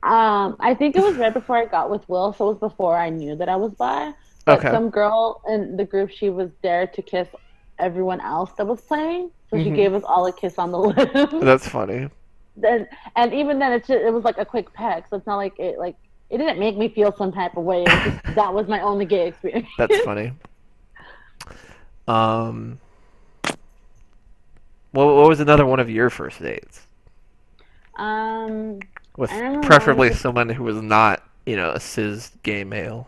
Um, 0.03 0.57
I 0.59 0.73
think 0.75 0.97
it 0.97 1.01
was 1.01 1.15
right 1.15 1.33
before 1.33 1.55
I 1.55 1.63
got 1.63 1.89
with 1.89 2.07
Will, 2.09 2.33
so 2.33 2.49
it 2.49 2.59
was 2.59 2.71
before 2.71 2.97
I 2.97 3.09
knew 3.09 3.37
that 3.37 3.47
I 3.47 3.55
was 3.55 3.71
bi. 3.75 4.11
But 4.43 4.59
Okay. 4.59 4.69
some 4.69 4.89
girl 4.89 5.41
in 5.47 5.77
the 5.77 5.85
group, 5.85 6.09
she 6.09 6.29
was 6.29 6.49
dared 6.61 6.93
to 6.95 7.01
kiss 7.01 7.29
everyone 7.79 8.19
else 8.19 8.51
that 8.57 8.67
was 8.67 8.81
playing, 8.81 9.31
so 9.49 9.57
she 9.57 9.69
Mhm. 9.69 9.75
gave 9.75 9.93
us 9.93 10.03
all 10.03 10.25
a 10.27 10.33
kiss 10.33 10.59
on 10.59 10.71
the 10.73 10.77
lips. 10.77 11.33
That's 11.41 11.69
funny. 11.69 12.09
then, 12.57 12.85
and 13.15 13.33
even 13.33 13.59
then, 13.59 13.71
it's 13.71 13.87
just, 13.87 14.01
it 14.03 14.13
was 14.13 14.25
like 14.25 14.37
a 14.37 14.43
quick 14.45 14.73
peck, 14.73 15.07
so 15.09 15.15
it's 15.15 15.25
not 15.25 15.37
like 15.37 15.57
it 15.57 15.79
like 15.79 15.95
it 16.29 16.37
didn't 16.37 16.59
make 16.59 16.75
me 16.77 16.89
feel 16.89 17.13
some 17.13 17.31
type 17.31 17.55
of 17.55 17.63
way. 17.63 17.83
Was 17.83 18.03
just, 18.03 18.35
that 18.35 18.53
was 18.53 18.67
my 18.67 18.81
only 18.81 19.05
gay 19.05 19.27
experience. 19.29 19.69
That's 19.77 19.97
funny. 20.09 20.33
Um, 22.09 22.77
what, 24.93 25.05
what 25.07 25.27
was 25.27 25.39
another 25.39 25.65
one 25.65 25.79
of 25.79 25.89
your 25.89 26.09
first 26.09 26.41
dates? 26.41 26.87
um, 27.95 28.79
With 29.17 29.29
don't 29.29 29.53
know. 29.53 29.61
preferably 29.61 30.13
someone 30.13 30.49
who 30.49 30.63
was 30.63 30.81
not, 30.81 31.21
you 31.45 31.55
know, 31.55 31.71
a 31.71 31.79
cis 31.79 32.31
gay 32.43 32.63
male. 32.63 33.07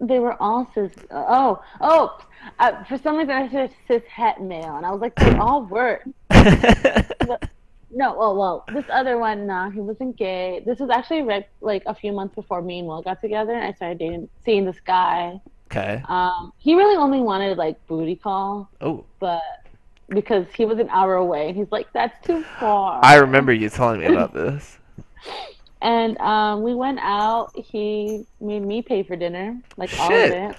they 0.00 0.18
were 0.18 0.40
all 0.42 0.68
cis. 0.74 0.92
Oh, 1.10 1.62
oh. 1.80 2.18
Uh, 2.58 2.84
for 2.84 2.98
some 2.98 3.16
reason, 3.16 3.30
I 3.30 3.48
said 3.50 3.72
cis 3.88 4.02
het 4.06 4.42
male, 4.42 4.76
and 4.76 4.84
I 4.84 4.90
was 4.90 5.00
like, 5.00 5.14
they 5.16 5.34
all 5.38 5.64
were. 5.64 6.02
No, 7.96 8.12
well, 8.18 8.36
well, 8.36 8.64
this 8.72 8.86
other 8.90 9.18
one, 9.18 9.46
no, 9.46 9.70
he 9.70 9.78
wasn't 9.80 10.16
gay. 10.16 10.64
This 10.66 10.80
was 10.80 10.90
actually 10.90 11.22
right, 11.22 11.46
like 11.60 11.84
a 11.86 11.94
few 11.94 12.10
months 12.12 12.34
before 12.34 12.60
me 12.60 12.80
and 12.80 12.88
Will 12.88 13.02
got 13.02 13.20
together, 13.20 13.52
and 13.52 13.62
I 13.64 13.72
started 13.72 13.98
dating, 13.98 14.28
seeing 14.44 14.64
this 14.64 14.80
guy. 14.80 15.40
okay. 15.70 16.02
Um, 16.08 16.52
he 16.58 16.74
really 16.74 16.96
only 16.96 17.20
wanted 17.20 17.56
like 17.56 17.76
booty 17.86 18.16
call, 18.16 18.68
Oh, 18.80 19.04
but 19.20 19.42
because 20.08 20.46
he 20.56 20.64
was 20.64 20.78
an 20.78 20.88
hour 20.90 21.14
away, 21.14 21.48
and 21.48 21.56
he's 21.56 21.70
like, 21.70 21.92
that's 21.92 22.24
too 22.26 22.42
far. 22.58 23.00
I 23.02 23.16
remember 23.16 23.52
you 23.52 23.68
telling 23.68 24.00
me 24.00 24.06
about 24.06 24.32
this. 24.34 24.78
And 25.82 26.16
um, 26.22 26.62
we 26.62 26.74
went 26.74 26.98
out. 27.02 27.52
He 27.54 28.24
made 28.40 28.60
me 28.62 28.80
pay 28.80 29.02
for 29.02 29.16
dinner, 29.16 29.60
like 29.76 29.90
all 30.00 30.10
of 30.10 30.30
it. 30.30 30.56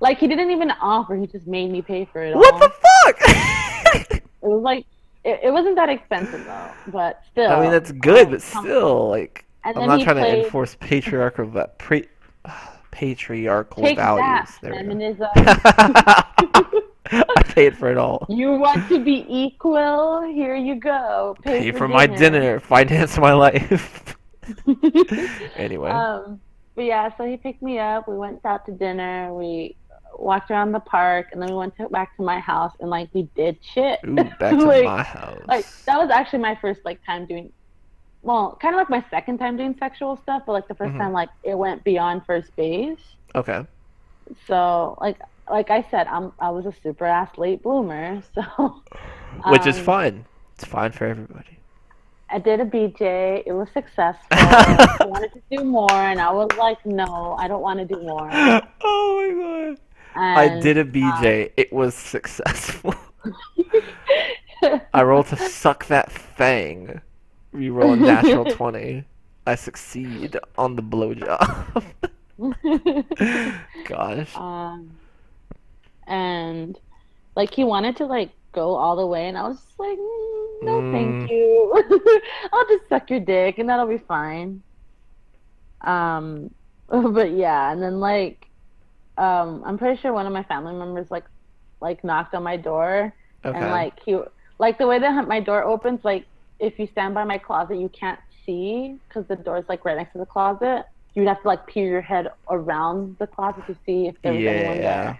Like 0.00 0.18
he 0.18 0.28
didn't 0.28 0.50
even 0.50 0.70
offer; 0.72 1.16
he 1.16 1.26
just 1.26 1.46
made 1.46 1.70
me 1.70 1.80
pay 1.80 2.04
for 2.04 2.22
it 2.22 2.34
all. 2.34 2.40
What 2.40 2.60
the 2.60 2.68
fuck? 2.68 4.20
It 4.42 4.46
was 4.46 4.62
like 4.62 4.84
it, 5.24 5.40
it 5.44 5.50
wasn't 5.50 5.76
that 5.76 5.88
expensive 5.88 6.44
though, 6.44 6.70
but 6.88 7.22
still. 7.32 7.50
I 7.50 7.60
mean, 7.60 7.70
that's 7.70 7.92
good, 7.92 8.26
but 8.30 8.44
Um, 8.56 8.62
still, 8.64 9.08
like, 9.08 9.44
I'm 9.64 9.86
not 9.86 10.00
trying 10.02 10.16
to 10.16 10.44
enforce 10.44 10.76
patriarchal, 10.78 11.46
va- 11.46 11.70
pre- 11.78 12.08
patriarchal 12.90 13.82
Take 13.82 13.96
values. 13.96 14.20
that, 14.22 14.58
There 14.62 14.74
feminism. 14.74 15.28
I 17.36 17.42
paid 17.42 17.76
for 17.76 17.90
it 17.90 17.98
all. 17.98 18.26
you 18.28 18.52
want 18.52 18.88
to 18.88 19.02
be 19.02 19.24
equal? 19.28 20.22
Here 20.22 20.54
you 20.56 20.74
go. 20.76 21.36
Pay, 21.42 21.60
Pay 21.60 21.72
for 21.72 21.88
my 21.88 22.06
dinner, 22.06 22.60
finance 22.74 23.18
my 23.18 23.32
life. 23.32 24.16
anyway, 25.56 25.90
um, 25.90 26.40
but 26.74 26.84
yeah, 26.84 27.10
so 27.16 27.24
he 27.24 27.36
picked 27.36 27.62
me 27.62 27.78
up. 27.78 28.08
We 28.08 28.16
went 28.16 28.44
out 28.44 28.64
to 28.66 28.72
dinner. 28.72 29.32
We 29.34 29.76
walked 30.18 30.50
around 30.50 30.72
the 30.72 30.80
park, 30.80 31.28
and 31.32 31.40
then 31.42 31.50
we 31.50 31.56
went 31.56 31.76
to, 31.76 31.88
back 31.88 32.16
to 32.16 32.22
my 32.22 32.38
house, 32.40 32.72
and 32.80 32.90
like 32.90 33.08
we 33.12 33.22
did 33.34 33.58
shit. 33.62 34.00
Ooh, 34.06 34.14
back 34.14 34.38
to 34.38 34.56
my 34.66 35.02
house. 35.02 35.40
like 35.46 35.66
that 35.86 35.98
was 35.98 36.10
actually 36.10 36.40
my 36.40 36.54
first 36.60 36.80
like 36.84 37.04
time 37.04 37.26
doing 37.26 37.52
well 38.22 38.58
kind 38.60 38.74
of 38.74 38.78
like 38.80 38.90
my 38.90 39.04
second 39.10 39.38
time 39.38 39.56
doing 39.56 39.76
sexual 39.78 40.16
stuff 40.16 40.42
but 40.44 40.50
like 40.52 40.66
the 40.66 40.74
1st 40.74 40.92
Mhm. 40.94 40.98
time 40.98 41.12
like 41.12 41.28
it 41.44 41.56
went 41.56 41.84
beyond 41.84 42.26
first 42.26 42.54
base 42.56 42.98
okay. 43.36 43.64
so 44.44 44.98
like 45.00 45.16
like 45.50 45.70
i 45.70 45.82
said 45.90 46.06
i'm 46.08 46.32
i 46.40 46.48
was 46.50 46.66
a 46.66 46.72
super 46.82 47.04
ass 47.04 47.30
late 47.36 47.62
bloomer 47.62 48.22
so 48.34 48.82
Which 49.46 49.66
is 49.66 49.78
um, 49.78 49.84
fine. 49.84 50.24
It's 50.54 50.64
fine 50.64 50.92
for 50.92 51.06
everybody. 51.06 51.58
i 52.30 52.38
did 52.38 52.60
a 52.60 52.64
bj 52.64 53.42
it 53.46 53.52
was 53.52 53.68
successful 53.72 54.26
i 54.32 54.96
wanted 55.06 55.32
to 55.32 55.42
do 55.56 55.64
more 55.64 55.90
and 55.92 56.20
i 56.20 56.30
was 56.32 56.48
like 56.58 56.84
no 56.86 57.36
i 57.38 57.46
don't 57.48 57.62
want 57.62 57.78
to 57.78 57.84
do 57.84 58.00
more 58.02 58.28
oh 58.82 59.32
my 59.34 59.68
god. 59.74 59.78
I 60.20 60.58
did 60.60 60.76
a 60.78 60.84
BJ. 60.84 61.52
it 61.56 61.72
was 61.72 61.94
successful. 61.94 62.94
I 64.92 65.02
roll 65.02 65.22
to 65.24 65.36
suck 65.36 65.86
that 65.86 66.10
thing. 66.10 67.00
You 67.54 67.72
roll 67.72 67.92
a 67.92 67.96
natural 67.96 68.44
20. 68.44 69.04
I 69.46 69.54
succeed 69.54 70.36
on 70.56 70.74
the 70.74 70.82
blowjob. 70.82 71.82
Gosh. 73.86 74.36
um 74.36 74.90
and 76.08 76.78
like 77.36 77.54
he 77.54 77.64
wanted 77.64 77.96
to 77.96 78.06
like 78.06 78.32
go 78.54 78.74
all 78.76 78.96
the 78.96 79.06
way 79.06 79.28
and 79.28 79.38
i 79.38 79.42
was 79.48 79.56
just 79.58 79.78
like 79.78 79.98
mm, 79.98 80.56
no 80.66 80.82
Mm. 80.82 80.90
thank 80.90 81.20
you. 81.28 81.72
I'll 82.52 82.68
just 82.68 82.88
suck 82.88 83.10
your 83.10 83.20
dick 83.20 83.58
and 83.58 83.68
that'll 83.68 83.86
be 83.88 83.98
fine. 83.98 84.62
Um 85.84 86.50
but 86.88 87.32
yeah 87.32 87.70
and 87.72 87.82
then 87.82 88.00
like 88.00 88.46
um 89.16 89.62
i'm 89.66 89.78
pretty 89.78 90.00
sure 90.00 90.12
one 90.12 90.26
of 90.26 90.32
my 90.32 90.42
family 90.44 90.74
members 90.74 91.08
like 91.10 91.24
like 91.80 92.02
knocked 92.04 92.34
on 92.34 92.42
my 92.42 92.56
door 92.56 93.14
Okay. 93.44 93.58
and 93.58 93.68
like 93.68 93.94
he 94.04 94.18
like 94.58 94.78
the 94.78 94.86
way 94.86 94.98
that 94.98 95.28
my 95.28 95.40
door 95.40 95.64
opens 95.64 96.00
like 96.04 96.26
if 96.60 96.78
you 96.78 96.86
stand 96.86 97.14
by 97.14 97.24
my 97.24 97.38
closet 97.38 97.76
you 97.78 97.88
can't 97.90 98.20
see 98.44 98.98
because 99.08 99.26
the 99.28 99.36
door's 99.36 99.64
like 99.68 99.84
right 99.84 99.96
next 99.96 100.12
to 100.12 100.18
the 100.18 100.26
closet. 100.26 100.84
You'd 101.14 101.28
have 101.28 101.42
to 101.42 101.48
like 101.48 101.66
peer 101.66 101.86
your 101.88 102.00
head 102.02 102.28
around 102.50 103.16
the 103.18 103.26
closet 103.26 103.66
to 103.66 103.74
see 103.84 104.06
if 104.06 104.16
there 104.22 104.34
was 104.34 104.46
anyone 104.46 104.82
there 104.82 105.18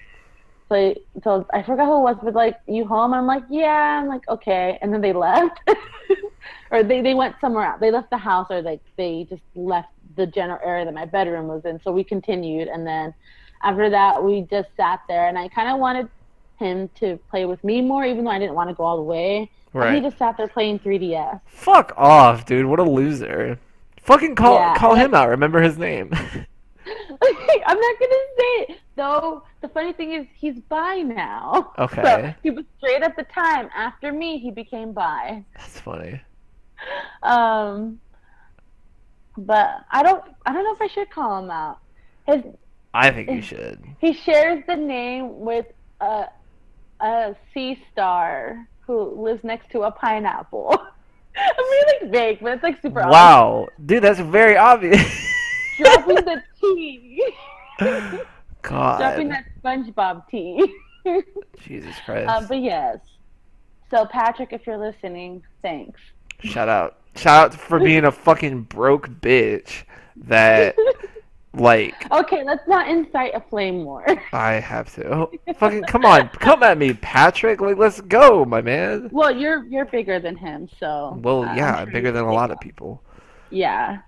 so 0.68 0.94
so 1.22 1.46
i 1.52 1.62
forgot 1.62 1.86
who 1.86 1.96
it 1.96 2.02
was 2.02 2.16
but 2.22 2.34
like 2.34 2.58
you 2.66 2.84
home 2.86 3.14
i'm 3.14 3.26
like 3.26 3.42
yeah 3.50 4.00
i'm 4.00 4.08
like 4.08 4.26
okay 4.28 4.78
and 4.82 4.92
then 4.92 5.00
they 5.00 5.12
left 5.12 5.60
or 6.70 6.82
they, 6.82 7.00
they 7.00 7.14
went 7.14 7.34
somewhere 7.40 7.64
else 7.64 7.80
they 7.80 7.90
left 7.90 8.10
the 8.10 8.18
house 8.18 8.46
or 8.50 8.60
like 8.62 8.80
they 8.96 9.26
just 9.28 9.42
left 9.54 9.88
the 10.16 10.26
general 10.26 10.58
area 10.64 10.84
that 10.84 10.94
my 10.94 11.04
bedroom 11.04 11.46
was 11.46 11.64
in 11.64 11.80
so 11.82 11.92
we 11.92 12.04
continued 12.04 12.68
and 12.68 12.86
then 12.86 13.14
after 13.62 13.88
that 13.90 14.22
we 14.22 14.42
just 14.42 14.68
sat 14.76 15.00
there 15.08 15.28
and 15.28 15.38
i 15.38 15.48
kind 15.48 15.68
of 15.68 15.78
wanted 15.78 16.08
him 16.58 16.88
to 16.94 17.18
play 17.30 17.44
with 17.44 17.62
me 17.62 17.80
more 17.80 18.04
even 18.04 18.24
though 18.24 18.30
i 18.30 18.38
didn't 18.38 18.54
want 18.54 18.68
to 18.68 18.74
go 18.74 18.84
all 18.84 18.96
the 18.96 19.02
way 19.02 19.50
and 19.74 19.94
he 19.94 20.00
just 20.00 20.18
sat 20.18 20.36
there 20.36 20.48
playing 20.48 20.78
3ds 20.80 21.40
Fuck 21.46 21.92
off, 21.96 22.46
dude. 22.46 22.66
What 22.66 22.78
a 22.80 22.84
loser. 22.84 23.58
Fucking 24.02 24.34
call 24.34 24.54
Yeah, 24.54 24.74
call 24.76 24.94
him 24.94 25.14
out. 25.14 25.28
Remember 25.28 25.60
his 25.60 25.76
name. 25.76 26.12
i'm 27.66 27.80
not 27.80 27.98
gonna 28.00 28.24
say 28.38 28.54
it 28.68 28.78
though 28.96 29.42
the 29.60 29.68
funny 29.68 29.92
thing 29.92 30.12
is 30.12 30.26
he's 30.36 30.58
bi 30.68 30.96
now 31.02 31.72
Okay. 31.78 32.02
so 32.02 32.34
he 32.42 32.50
was 32.50 32.64
straight 32.78 33.02
at 33.02 33.16
the 33.16 33.24
time 33.24 33.68
after 33.76 34.12
me 34.12 34.38
he 34.38 34.50
became 34.50 34.92
bi 34.92 35.44
That's 35.56 35.80
funny. 35.80 36.20
um 37.22 38.00
but 39.36 39.84
i 39.90 40.02
don't 40.02 40.22
i 40.46 40.52
don't 40.52 40.64
know 40.64 40.74
if 40.74 40.82
i 40.82 40.88
should 40.92 41.10
call 41.10 41.38
him 41.42 41.50
out 41.50 41.78
his 42.26 42.42
I 42.94 43.10
think 43.10 43.30
you 43.30 43.42
should. 43.42 43.82
he 44.00 44.12
shares 44.14 44.64
the 44.66 44.74
name 44.76 45.40
with 45.40 45.66
a 46.00 46.26
a 47.00 47.34
sea 47.52 47.78
star 47.92 48.66
who 48.80 49.22
lives 49.22 49.44
next 49.44 49.70
to 49.70 49.82
a 49.82 49.90
pineapple 49.90 50.70
i'm 51.36 51.64
really 51.64 52.08
vague 52.10 52.38
but 52.40 52.54
it's 52.54 52.62
like 52.62 52.80
super 52.82 53.00
obvious. 53.00 53.12
Wow. 53.14 53.68
Dude, 53.86 54.02
that's 54.02 54.18
very 54.18 54.56
obvious. 54.56 55.00
dropping 55.78 56.16
the 56.16 56.42
tea 56.74 57.32
God. 58.62 58.98
dropping 58.98 59.28
that 59.28 59.44
spongebob 59.62 60.22
tea 60.30 60.74
Jesus 61.60 61.94
Christ. 62.04 62.28
um, 62.28 62.46
but 62.46 62.58
yes 62.60 62.98
so 63.90 64.04
patrick 64.06 64.52
if 64.52 64.66
you're 64.66 64.78
listening 64.78 65.42
thanks 65.62 66.00
Shout 66.40 66.68
out. 66.68 66.98
Shout 67.16 67.52
out 67.52 67.54
for 67.60 67.80
being 67.80 68.04
a 68.04 68.12
fucking 68.12 68.62
broke 68.62 69.08
bitch 69.08 69.82
that 70.16 70.76
like 71.54 71.94
okay 72.12 72.44
let's 72.44 72.66
not 72.68 72.88
incite 72.88 73.34
a 73.34 73.40
flame 73.50 73.84
war. 73.84 74.04
I 74.32 74.52
have 74.54 74.94
to. 74.94 75.28
Fucking 75.56 75.82
come 75.84 76.04
on, 76.04 76.28
come 76.28 76.62
at 76.62 76.78
me, 76.78 76.92
Patrick. 76.94 77.60
Like 77.60 77.76
let's 77.76 78.00
go, 78.02 78.44
my 78.44 78.60
man. 78.60 79.08
Well, 79.10 79.34
you're 79.34 79.64
you're 79.64 79.86
bigger 79.86 80.20
than 80.20 80.36
him, 80.36 80.68
so. 80.78 81.18
Well, 81.20 81.42
uh, 81.42 81.54
yeah, 81.56 81.84
bigger 81.86 82.12
than 82.12 82.24
a 82.24 82.32
lot 82.32 82.52
of 82.52 82.60
people. 82.60 83.02
Yeah. 83.50 83.98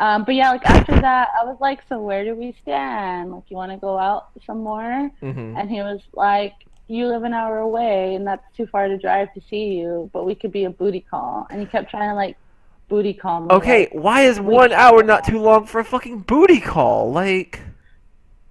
Um, 0.00 0.24
but 0.24 0.34
yeah, 0.34 0.50
like 0.52 0.64
after 0.66 1.00
that, 1.00 1.28
I 1.40 1.44
was 1.44 1.58
like, 1.60 1.80
"So 1.88 2.00
where 2.02 2.24
do 2.24 2.34
we 2.34 2.56
stand? 2.62 3.32
Like, 3.32 3.44
you 3.50 3.56
want 3.56 3.72
to 3.72 3.78
go 3.78 3.98
out 3.98 4.30
some 4.46 4.62
more?" 4.64 5.10
hmm 5.20 5.56
And 5.56 5.70
he 5.70 5.82
was 5.82 6.00
like, 6.14 6.54
"You 6.88 7.08
live 7.08 7.24
an 7.24 7.34
hour 7.34 7.58
away, 7.58 8.16
and 8.16 8.26
that's 8.26 8.44
too 8.56 8.66
far 8.66 8.88
to 8.88 8.98
drive 8.98 9.32
to 9.34 9.42
see 9.50 9.74
you. 9.78 10.10
But 10.14 10.24
we 10.26 10.34
could 10.34 10.52
be 10.52 10.64
a 10.64 10.70
booty 10.70 11.02
call." 11.02 11.46
And 11.50 11.60
he 11.60 11.66
kept 11.66 11.90
trying 11.90 12.10
to 12.10 12.16
like 12.16 12.38
booty 12.88 13.14
call 13.14 13.42
me. 13.42 13.48
Okay, 13.50 13.80
like, 13.80 13.90
why 13.92 14.22
is 14.22 14.40
one 14.40 14.72
hour 14.72 15.02
not 15.04 15.24
too 15.24 15.40
long 15.40 15.66
for 15.66 15.80
a 15.80 15.84
fucking 15.84 16.20
booty 16.20 16.60
call? 16.60 17.12
Like, 17.12 17.60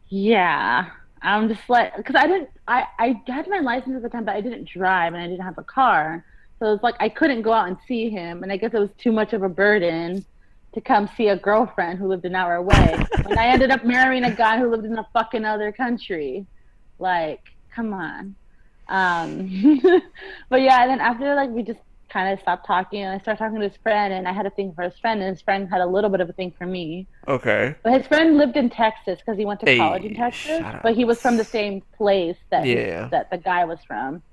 yeah. 0.09 0.91
I'm 1.21 1.49
just 1.49 1.69
like, 1.69 1.95
because 1.97 2.15
I 2.15 2.27
didn't, 2.27 2.49
I 2.67 2.85
I 2.99 3.21
had 3.27 3.47
my 3.49 3.59
license 3.59 3.95
at 3.97 4.01
the 4.03 4.09
time, 4.09 4.25
but 4.25 4.35
I 4.35 4.41
didn't 4.41 4.69
drive 4.69 5.13
and 5.13 5.21
I 5.21 5.27
didn't 5.27 5.43
have 5.43 5.57
a 5.57 5.63
car, 5.63 6.23
so 6.59 6.73
it's 6.73 6.83
like 6.83 6.95
I 7.01 7.09
couldn't 7.09 7.41
go 7.41 7.51
out 7.51 7.67
and 7.67 7.77
see 7.87 8.09
him, 8.09 8.43
and 8.43 8.51
I 8.51 8.57
guess 8.57 8.73
it 8.73 8.79
was 8.79 8.91
too 8.97 9.11
much 9.11 9.33
of 9.33 9.43
a 9.43 9.49
burden 9.49 10.25
to 10.73 10.81
come 10.81 11.09
see 11.17 11.27
a 11.29 11.35
girlfriend 11.35 11.97
who 11.99 12.07
lived 12.07 12.25
an 12.25 12.35
hour 12.35 12.55
away. 12.55 12.95
and 13.25 13.39
I 13.39 13.47
ended 13.47 13.71
up 13.71 13.83
marrying 13.83 14.23
a 14.23 14.35
guy 14.35 14.57
who 14.59 14.69
lived 14.69 14.85
in 14.85 14.97
a 14.97 15.07
fucking 15.13 15.45
other 15.45 15.71
country. 15.71 16.45
Like, 16.99 17.41
come 17.75 17.93
on. 17.93 18.35
Um, 18.87 19.81
but 20.49 20.61
yeah, 20.61 20.81
and 20.81 20.89
then 20.91 20.99
after 20.99 21.35
like 21.35 21.49
we 21.49 21.63
just 21.63 21.79
kind 22.11 22.33
of 22.33 22.39
stopped 22.39 22.65
talking, 22.65 23.03
and 23.03 23.13
I 23.13 23.21
started 23.21 23.37
talking 23.39 23.59
to 23.59 23.67
his 23.69 23.77
friend, 23.83 24.13
and 24.13 24.27
I 24.27 24.33
had 24.33 24.45
a 24.47 24.49
thing 24.49 24.73
for 24.73 24.83
his 24.83 24.97
friend, 24.99 25.21
and 25.21 25.29
his 25.29 25.41
friend 25.43 25.69
had 25.69 25.81
a 25.81 25.85
little 25.85 26.09
bit 26.09 26.21
of 26.21 26.29
a 26.29 26.33
thing 26.33 26.51
for 26.57 26.65
me. 26.65 27.07
okay, 27.27 27.75
But 27.83 27.93
his 27.93 28.07
friend 28.07 28.37
lived 28.37 28.57
in 28.57 28.69
Texas 28.69 29.19
because 29.19 29.37
he 29.37 29.45
went 29.45 29.59
to 29.61 29.67
Hey, 29.67 29.77
college 29.77 30.03
in 30.05 30.15
Texas. 30.15 30.63
But 30.81 30.95
he 30.95 31.05
was 31.05 31.19
from 31.21 31.37
the 31.37 31.43
same 31.45 31.83
place 31.95 32.37
that 32.49 32.65
he- 32.65 32.73
Yeah. 32.73 33.09
that 33.11 33.29
the 33.29 33.37
guy 33.37 33.65
was 33.65 33.79
from. 33.87 34.23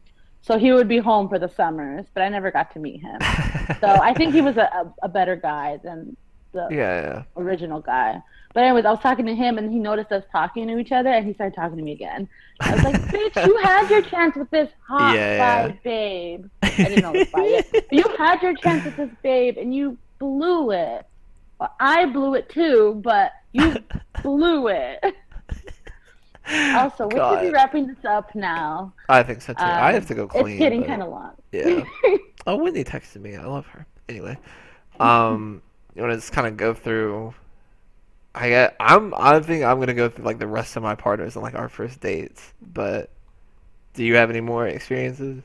So 0.41 0.59
he 0.59 0.73
would 0.73 0.89
be 0.89 0.99
home 0.99 1.29
for 1.29 1.39
the 1.39 1.49
summers, 1.49 2.07
but 2.15 2.23
I 2.23 2.29
never 2.29 2.51
got 2.51 2.73
to 2.75 2.79
meet 2.79 3.01
him. 3.03 3.19
So 3.81 3.89
I 3.89 4.15
think 4.15 4.33
he 4.33 4.41
was 4.41 4.57
a, 4.57 4.63
a, 4.63 4.95
a 5.03 5.09
better 5.09 5.37
guy 5.37 5.79
than 5.85 6.17
the 6.57 6.69
yeah, 6.71 7.01
yeah. 7.03 7.23
original 7.37 7.81
guy. 7.81 8.21
But 8.55 8.65
anyways, 8.65 8.85
I 8.87 8.91
was 8.91 9.01
talking 9.01 9.27
to 9.27 9.35
him 9.35 9.59
and 9.59 9.71
he 9.71 9.79
noticed 9.79 10.11
us 10.13 10.25
talking 10.33 10.67
to 10.69 10.79
each 10.79 10.91
other 10.91 11.11
and 11.11 11.27
he 11.27 11.35
started 11.35 11.55
talking 11.55 11.77
to 11.77 11.83
me 11.83 11.93
again. 11.93 12.27
I 12.61 12.75
was 12.75 12.85
like, 12.85 12.95
"Bitch, 13.03 13.47
you 13.47 13.57
had 13.59 13.91
your 13.91 14.01
chance 14.03 14.35
with 14.35 14.49
this 14.51 14.71
hot 14.89 15.15
Yeah. 15.15 15.69
babe." 15.85 16.47
I 16.63 16.69
didn't 16.71 17.03
know 17.03 17.15
it 17.15 17.29
was 17.33 17.65
yet. 17.75 17.87
You 17.93 18.05
had 18.19 18.41
your 18.43 18.55
chance 18.55 18.85
with 18.87 18.97
this 18.97 19.11
babe 19.23 19.59
and 19.59 19.75
you 19.75 19.99
blew 20.19 20.71
it. 20.71 21.07
Well, 21.59 21.73
I 21.81 22.07
blew 22.07 22.35
it 22.35 22.49
too, 22.49 23.01
but 23.05 23.33
you 23.53 23.77
blew 24.23 24.69
it. 24.69 25.05
Also, 26.75 27.09
we 27.09 27.17
should 27.19 27.41
be 27.43 27.51
wrapping 27.51 27.89
this 27.89 28.05
up 28.09 28.35
now. 28.35 28.93
I 29.09 29.23
think 29.23 29.43
so 29.43 29.53
too. 29.53 29.63
I 29.63 29.89
Um, 29.89 29.95
have 29.95 30.07
to 30.07 30.15
go 30.15 30.29
clean. 30.29 30.47
It's 30.55 30.59
getting 30.59 30.85
kind 30.85 31.03
of 31.03 31.11
long. 31.11 31.33
Yeah. 31.53 31.83
Oh, 32.49 32.55
Whitney 32.63 32.85
texted 32.85 33.21
me. 33.23 33.35
I 33.35 33.45
love 33.45 33.67
her. 33.67 33.85
Anyway, 34.09 34.39
um, 35.01 35.61
you 35.97 36.03
want 36.03 36.13
to 36.13 36.17
just 36.19 36.33
kind 36.33 36.47
of 36.47 36.57
go 36.59 36.75
through. 36.75 37.35
I 38.35 38.51
get. 38.51 38.77
I'm. 38.79 39.15
I 39.17 39.41
think 39.41 39.65
I'm 39.65 39.81
gonna 39.81 39.95
go 39.95 40.11
through 40.11 40.27
like 40.27 40.39
the 40.39 40.47
rest 40.47 40.77
of 40.77 40.83
my 40.83 40.95
partners 40.95 41.37
and 41.37 41.43
like 41.43 41.55
our 41.55 41.71
first 41.71 42.01
dates. 42.01 42.53
But 42.61 43.09
do 43.95 44.05
you 44.05 44.15
have 44.17 44.29
any 44.29 44.43
more 44.43 44.67
experiences? 44.69 45.43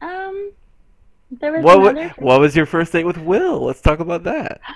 um, 0.00 0.52
there 1.30 1.52
was 1.52 1.62
What? 1.64 1.78
another. 1.96 2.14
What 2.18 2.40
was 2.40 2.56
your 2.56 2.64
first 2.66 2.92
date 2.92 3.04
with 3.04 3.18
Will? 3.18 3.60
Let's 3.64 3.80
talk 3.82 4.00
about 4.00 4.24
that. 4.24 4.60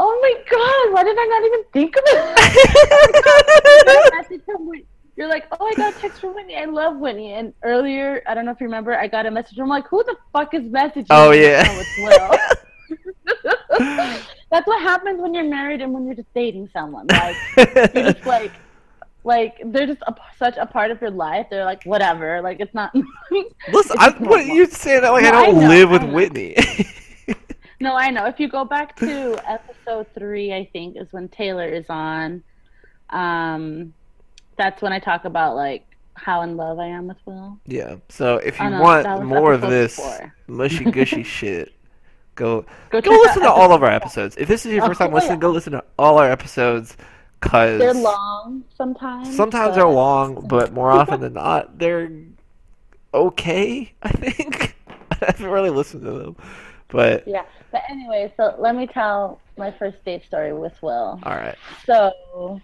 Oh 0.00 0.16
my 0.22 0.34
god! 0.48 0.94
Why 0.94 1.02
did 1.02 1.16
I 1.18 1.24
not 1.26 1.44
even 1.44 1.64
think 1.72 1.96
of 1.96 2.02
it? 2.06 3.84
That 3.86 4.10
message 4.12 4.44
from 4.44 4.68
Whit- 4.68 4.86
You're 5.16 5.26
like, 5.28 5.46
oh, 5.50 5.66
I 5.66 5.74
got 5.74 5.96
a 5.96 5.98
text 5.98 6.20
from 6.20 6.34
Whitney. 6.36 6.54
I 6.56 6.66
love 6.66 6.98
Whitney. 6.98 7.32
And 7.32 7.52
earlier, 7.64 8.22
I 8.28 8.34
don't 8.34 8.44
know 8.44 8.52
if 8.52 8.60
you 8.60 8.66
remember, 8.66 8.94
I 8.94 9.08
got 9.08 9.26
a 9.26 9.30
message 9.30 9.58
I'm 9.58 9.66
like, 9.66 9.88
who 9.88 10.04
the 10.04 10.14
fuck 10.32 10.54
is 10.54 10.62
messaging? 10.64 11.06
Oh, 11.10 11.32
yeah. 11.32 11.64
It's 11.66 11.98
Will. 11.98 13.54
That's 14.50 14.66
what 14.66 14.80
happens 14.82 15.20
when 15.20 15.34
you're 15.34 15.44
married 15.44 15.80
and 15.82 15.92
when 15.92 16.06
you're 16.06 16.14
just 16.14 16.32
dating 16.34 16.70
someone. 16.72 17.06
Like 17.08 17.36
you're 17.56 18.12
just 18.12 18.26
like, 18.26 18.52
like 19.24 19.56
they're 19.66 19.86
just 19.86 20.00
a, 20.06 20.14
such 20.38 20.56
a 20.56 20.64
part 20.66 20.90
of 20.90 21.00
your 21.00 21.10
life. 21.10 21.46
They're 21.50 21.64
like 21.64 21.84
whatever. 21.84 22.40
Like 22.40 22.60
it's 22.60 22.72
not. 22.74 22.94
Listen, 23.70 23.96
It's 24.00 24.00
I, 24.00 24.10
what 24.18 24.46
you 24.46 24.66
say 24.66 25.00
that 25.00 25.10
like 25.10 25.24
No, 25.24 25.30
I 25.30 25.40
I 25.42 25.46
don't 25.46 25.60
know, 25.60 25.68
live 25.68 25.88
I 25.90 25.92
with. 26.04 26.12
Whitney. 26.14 26.56
No, 27.80 27.94
I 27.94 28.10
know. 28.10 28.26
If 28.26 28.40
you 28.40 28.48
go 28.48 28.64
back 28.64 28.96
to 28.96 29.40
episode 29.48 30.08
three, 30.18 30.52
I 30.52 30.68
think 30.72 30.96
is 30.96 31.12
when 31.12 31.28
Taylor 31.28 31.64
is 31.68 31.84
on. 31.88 32.42
Um, 33.10 33.94
that's 34.56 34.82
when 34.82 34.92
I 34.92 34.98
talk 34.98 35.24
about 35.24 35.54
like 35.54 35.86
how 36.14 36.42
in 36.42 36.56
love 36.56 36.80
I 36.80 36.86
am 36.86 37.06
with 37.06 37.18
Will. 37.24 37.56
Yeah. 37.66 37.96
So 38.08 38.38
if 38.38 38.58
you 38.58 38.66
Oh, 38.66 38.68
no, 38.70 38.80
want 38.82 39.24
more 39.24 39.52
of 39.52 39.60
this 39.60 39.94
four. 39.94 40.34
mushy 40.48 40.90
gushy 40.90 41.22
shit, 41.22 41.72
go 42.38 42.64
Go, 42.90 43.00
go 43.02 43.10
listen 43.10 43.42
to 43.42 43.50
all 43.50 43.72
of 43.72 43.82
our 43.82 43.90
episodes. 43.90 44.36
If 44.38 44.48
this 44.48 44.64
is 44.64 44.72
your 44.72 44.86
first 44.86 45.00
Oh, 45.00 45.04
time 45.06 45.14
listening, 45.14 45.38
yeah. 45.38 45.40
go 45.42 45.50
listen 45.50 45.72
to 45.74 45.84
all 45.98 46.18
our 46.18 46.30
episodes. 46.30 46.96
Cause 47.40 47.78
They're 47.78 47.94
long 47.94 48.64
sometimes. 48.76 49.36
sometimes 49.36 49.70
but- 49.70 49.74
they're 49.76 49.86
long, 49.88 50.46
but 50.48 50.72
more 50.72 50.90
often 50.90 51.20
than 51.20 51.34
not, 51.34 51.78
they're 51.78 52.10
okay. 53.14 53.92
I 54.02 54.08
think 54.10 54.74
I 55.12 55.26
haven't 55.26 55.46
really 55.46 55.70
listened 55.70 56.04
to 56.04 56.10
them, 56.12 56.36
but 56.88 57.26
Yeah, 57.28 57.44
but 57.70 57.82
anyway, 57.88 58.32
so 58.36 58.54
let 58.58 58.74
me 58.74 58.86
tell 58.86 59.40
my 59.56 59.70
first 59.70 60.02
date 60.04 60.24
story 60.24 60.52
with 60.52 60.80
Will. 60.82 61.20
all 61.22 61.36
right. 61.36 61.56
So, 61.86 62.60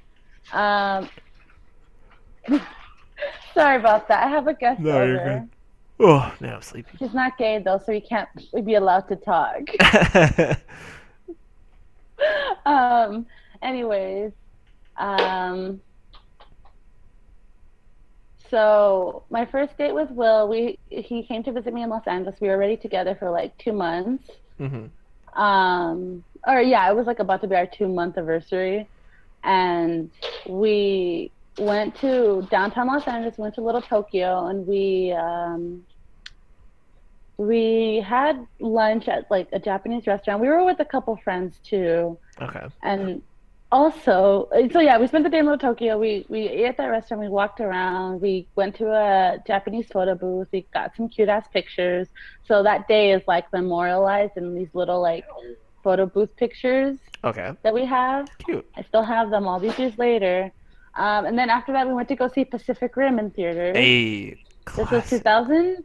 um, 0.53 1.09
sorry 3.55 3.77
about 3.77 4.09
that. 4.09 4.25
I 4.25 4.29
have 4.29 4.47
a 4.49 4.55
guest 4.55 4.81
No, 4.81 5.05
you're 5.05 5.21
over. 5.21 5.49
Oh, 6.07 6.35
now 6.41 6.57
I'm 6.57 6.63
sleepy. 6.63 6.99
He's 6.99 7.15
not 7.15 7.39
gay 7.39 7.59
though, 7.65 7.79
so 7.85 7.93
he 7.93 8.01
can't 8.01 8.29
be 8.65 8.75
allowed 8.75 9.09
to 9.09 9.17
talk. 9.17 9.63
um. 12.67 13.27
Anyways, 13.63 14.33
um. 14.99 15.81
So 18.51 19.25
my 19.31 19.47
first 19.47 19.79
date 19.79 19.95
with 19.95 20.11
Will, 20.11 20.49
we 20.49 20.79
he 20.91 21.23
came 21.25 21.43
to 21.45 21.53
visit 21.53 21.73
me 21.73 21.83
in 21.83 21.89
Los 21.89 22.07
Angeles. 22.07 22.41
We 22.41 22.49
were 22.49 22.55
already 22.55 22.77
together 22.77 23.15
for 23.15 23.31
like 23.31 23.57
two 23.59 23.73
months. 23.73 24.31
hmm 24.59 24.87
um 25.35 26.23
or 26.47 26.61
yeah 26.61 26.89
it 26.91 26.95
was 26.95 27.07
like 27.07 27.19
about 27.19 27.41
to 27.41 27.49
be 27.49 27.57
our 27.57 27.67
two 27.67 27.89
month 27.89 28.17
anniversary 28.17 28.89
and 29.43 30.11
we 30.49 31.31
went 31.59 31.95
to 31.97 32.47
downtown 32.51 32.87
los 32.87 33.07
angeles 33.09 33.37
went 33.39 33.55
to 33.55 33.61
little 33.61 33.83
tokyo 33.83 34.47
and 34.47 34.67
we 34.67 35.13
um 35.13 35.85
we 37.37 38.05
had 38.07 38.47
lunch 38.61 39.09
at 39.09 39.31
like 39.31 39.49
a 39.53 39.59
Japanese 39.59 40.07
restaurant. 40.07 40.41
We 40.41 40.49
were 40.49 40.65
with 40.65 40.81
a 40.81 40.85
couple 40.85 41.17
friends 41.17 41.59
too. 41.65 42.19
Okay. 42.41 42.67
And 42.83 43.23
also, 43.73 44.49
so 44.73 44.81
yeah, 44.81 44.99
we 44.99 45.09
spent 45.09 45.25
the 45.25 45.31
day 45.31 45.39
in 45.39 45.47
Little 45.47 45.59
Tokyo. 45.59 45.99
We 45.99 46.27
we 46.29 46.49
ate 46.49 46.67
at 46.67 46.77
that 46.77 46.87
restaurant. 46.87 47.23
We 47.23 47.29
walked 47.29 47.61
around. 47.61 48.21
We 48.21 48.47
went 48.55 48.77
to 48.77 48.87
a 48.91 49.39
Japanese 49.47 49.87
photo 49.89 50.15
booth. 50.15 50.49
We 50.53 50.65
got 50.73 50.95
some 50.97 51.09
cute 51.09 51.29
ass 51.29 51.49
pictures. 51.53 52.07
So 52.47 52.63
that 52.63 52.87
day 52.87 53.13
is 53.13 53.23
like 53.27 53.53
memorialized 53.53 54.37
in 54.37 54.55
these 54.55 54.69
little 54.75 55.03
like 55.03 55.25
photo 55.83 56.07
booth 56.07 56.37
pictures. 56.37 56.99
Okay. 57.25 57.53
That 57.63 57.75
we 57.75 57.85
have. 57.85 58.29
Cute. 58.39 58.67
I 58.77 58.83
still 58.83 59.03
have 59.03 59.31
them 59.31 59.49
all 59.49 59.59
these 59.59 59.79
years 59.79 59.99
later. 59.99 60.53
Um, 60.95 61.27
and 61.27 61.37
then 61.37 61.51
after 61.51 61.73
that, 61.73 61.89
we 61.89 61.95
went 61.95 62.09
to 62.09 62.17
go 62.17 62.29
see 62.29 62.45
Pacific 62.45 62.97
Rim 62.97 63.19
in 63.19 63.31
theaters. 63.31 63.77
Hey. 63.77 64.39
Classic. 64.65 64.91
This 64.91 65.11
was 65.11 65.21
2000. 65.21 65.85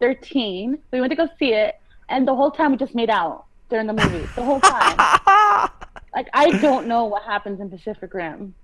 13. 0.00 0.78
We 0.92 1.00
went 1.00 1.10
to 1.10 1.16
go 1.16 1.28
see 1.38 1.52
it, 1.52 1.80
and 2.08 2.26
the 2.26 2.34
whole 2.34 2.50
time 2.50 2.72
we 2.72 2.76
just 2.76 2.94
made 2.94 3.10
out 3.10 3.44
during 3.68 3.86
the 3.86 3.92
movie. 3.92 4.26
The 4.34 4.42
whole 4.42 4.60
time. 4.60 4.96
like 6.14 6.28
I 6.32 6.50
don't 6.60 6.86
know 6.86 7.04
what 7.04 7.22
happens 7.22 7.60
in 7.60 7.70
Pacific 7.70 8.12
Rim. 8.14 8.54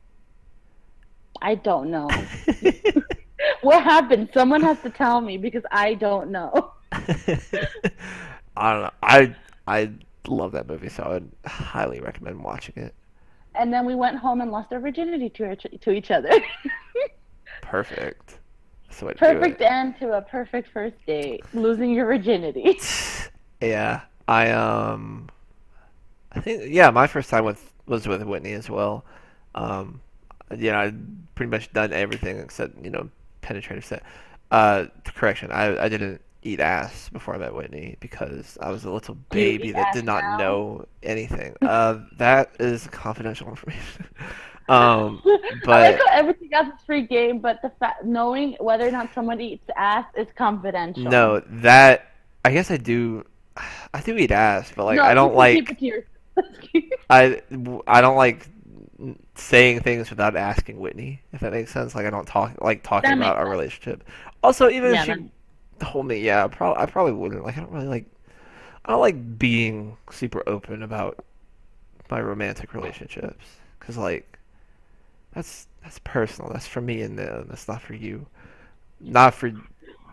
I 1.43 1.57
don't 1.57 1.91
know. 1.91 2.09
what 3.62 3.82
happened? 3.82 4.30
Someone 4.32 4.62
has 4.62 4.80
to 4.82 4.91
tell 4.91 5.20
me 5.20 5.37
because 5.37 5.62
I 5.70 5.95
don't 5.95 6.30
know. 6.30 6.72
I 6.93 8.72
don't 8.72 8.82
know. 8.82 8.91
I 9.03 9.35
I 9.66 9.91
love 10.26 10.53
that 10.53 10.68
movie, 10.68 10.89
so 10.89 11.03
I 11.03 11.09
would 11.11 11.30
highly 11.45 12.01
recommend 12.01 12.43
watching 12.43 12.74
it. 12.76 12.95
And 13.57 13.72
then 13.72 13.85
we 13.85 13.95
went 13.95 14.18
home 14.18 14.41
and 14.41 14.51
lost 14.51 14.72
our 14.72 14.80
virginity 14.80 15.28
to, 15.30 15.53
each 15.53 15.66
to 15.80 15.91
each 15.91 16.11
other. 16.11 16.30
Perfect. 17.62 18.39
That's 18.95 19.01
the 19.01 19.07
way 19.07 19.13
to 19.15 19.19
perfect 19.19 19.59
do 19.59 19.65
it. 19.65 19.71
end 19.73 19.99
to 19.99 20.13
a 20.13 20.23
perfect 20.23 20.69
first 20.69 20.95
date. 21.07 21.43
Losing 21.53 21.91
your 21.93 22.07
virginity. 22.07 22.79
Yeah, 23.61 24.03
I 24.29 24.51
um, 24.51 25.31
I 26.33 26.41
think 26.41 26.65
yeah, 26.67 26.91
my 26.91 27.07
first 27.07 27.31
time 27.31 27.45
with 27.47 27.73
was 27.87 28.07
with 28.07 28.23
Whitney 28.23 28.53
as 28.53 28.69
well. 28.69 29.07
Um, 29.55 30.03
yeah, 30.55 30.81
I'd 30.81 31.35
pretty 31.35 31.49
much 31.49 31.73
done 31.73 31.91
everything 31.95 32.41
except 32.41 32.85
you 32.85 32.91
know 32.91 33.09
penetrative 33.41 33.87
sex. 33.87 34.05
Uh, 34.51 34.87
correction, 35.07 35.51
I 35.51 35.85
I 35.85 35.89
didn't 35.89 36.21
eat 36.43 36.61
ass 36.61 37.09
before 37.09 37.37
I 37.37 37.39
met 37.39 37.55
Whitney 37.55 37.97
because 38.01 38.59
I 38.61 38.71
was 38.71 38.85
a 38.85 38.91
little 38.91 39.15
baby 39.31 39.73
that 39.73 39.95
did 39.95 40.05
not 40.05 40.23
now? 40.23 40.37
know 40.37 40.87
anything. 41.03 41.55
Uh, 41.63 42.01
that 42.19 42.51
is 42.61 42.87
confidential 42.89 43.49
information. 43.55 44.05
Um, 44.69 45.23
I 45.27 45.39
but 45.62 45.79
like 45.79 45.99
how 45.99 46.11
everything 46.12 46.51
else 46.53 46.69
is 46.69 46.85
free 46.87 47.07
game, 47.07 47.41
but 47.41 47.61
the 47.62 47.71
fact 47.81 48.05
knowing 48.05 48.57
whether 48.61 48.87
or 48.87 48.91
not 48.91 49.12
someone 49.15 49.41
eats 49.41 49.69
ass 49.77 50.07
is 50.17 50.27
confidential. 50.37 51.21
no, 51.21 51.41
that 51.47 52.12
I 52.45 52.53
guess 52.53 52.71
I 52.71 52.77
do. 52.77 53.25
I 53.93 54.01
do 54.01 54.17
eat 54.17 54.31
ass, 54.33 54.73
but 54.75 54.85
like 54.85 54.97
No, 54.97 55.05
I 55.05 55.15
don't 55.15 55.35
like. 55.35 55.53
Keep 55.53 55.71
it 55.71 55.79
to 55.79 55.85
yourself. 55.87 56.09
I 57.11 57.43
I 57.87 58.01
don't 58.01 58.17
like 58.17 58.49
saying 59.35 59.81
things 59.81 60.11
without 60.11 60.37
asking 60.37 60.79
Whitney, 60.81 61.23
if 61.33 61.41
that 61.41 61.53
makes 61.53 61.73
sense. 61.73 61.95
Like 61.95 62.07
I 62.07 62.11
don't 62.11 62.27
talk 62.27 62.55
like 62.61 62.83
talking 62.83 63.15
about 63.15 63.37
our 63.37 63.47
sense. 63.47 63.51
relationship. 63.51 64.05
Also, 64.43 64.69
even 64.69 64.93
Yeah, 64.93 64.95
if 64.95 65.01
she 65.01 65.31
told 65.81 66.07
me, 66.07 66.19
yeah, 66.21 66.47
probably 66.49 66.83
I 66.83 66.87
probably 66.87 67.12
wouldn't. 67.12 67.45
Like 67.45 67.57
I 67.59 67.61
don't 67.61 67.73
really 67.73 67.87
like 67.89 68.07
I 68.85 68.93
don't 68.93 69.01
like 69.01 69.39
being 69.39 69.97
super 70.11 70.43
open 70.49 70.83
about 70.83 71.25
my 72.11 72.21
romantic 72.21 72.75
relationships 72.75 73.47
because 73.79 73.97
like 73.99 74.34
that's 75.35 75.66
that's 75.82 75.99
personal. 76.01 76.51
That's 76.53 76.66
for 76.66 76.80
me 76.80 77.03
and 77.03 77.18
them. 77.18 77.47
That's 77.49 77.68
not 77.68 77.82
for 77.82 77.95
you. 77.95 78.26
Not 79.01 79.35
for 79.35 79.53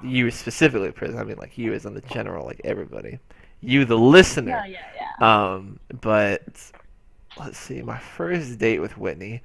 you 0.04 0.32
specifically, 0.32 0.92
Pris. 0.92 1.16
I 1.16 1.24
mean, 1.24 1.38
like 1.38 1.58
you 1.58 1.74
as 1.74 1.86
in 1.86 1.94
the 1.94 2.02
general, 2.02 2.46
like 2.46 2.62
everybody. 2.64 3.20
You, 3.62 3.86
the 3.86 3.98
listener. 3.98 4.64
yeah, 4.66 4.66
yeah, 4.66 5.06
yeah. 5.20 5.54
Um, 5.54 5.80
but 6.02 6.42
let's 7.40 7.58
see, 7.58 7.82
my 7.82 7.98
first 8.00 8.58
date 8.58 8.80
with 8.80 8.98
Whitney, 8.98 9.42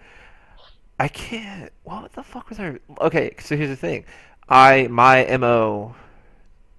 I 0.98 1.08
can't. 1.08 1.70
What 1.84 2.12
the 2.12 2.22
fuck 2.22 2.48
was 2.48 2.58
our? 2.58 2.78
Okay, 3.00 3.34
so 3.38 3.56
here's 3.56 3.68
the 3.68 3.76
thing, 3.76 4.04
I 4.48 4.86
my 4.88 5.36
mo 5.36 5.94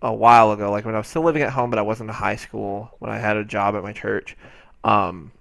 a 0.01 0.13
while 0.13 0.51
ago, 0.51 0.71
like 0.71 0.85
when 0.85 0.95
I 0.95 0.97
was 0.97 1.07
still 1.07 1.23
living 1.23 1.43
at 1.43 1.51
home, 1.51 1.69
but 1.69 1.79
I 1.79 1.83
wasn't 1.83 2.09
in 2.09 2.15
high 2.15 2.35
school 2.35 2.91
when 2.99 3.11
I 3.11 3.17
had 3.17 3.37
a 3.37 3.43
job 3.43 3.75
at 3.75 3.83
my 3.83 3.93
church. 3.93 4.35
Um, 4.83 5.31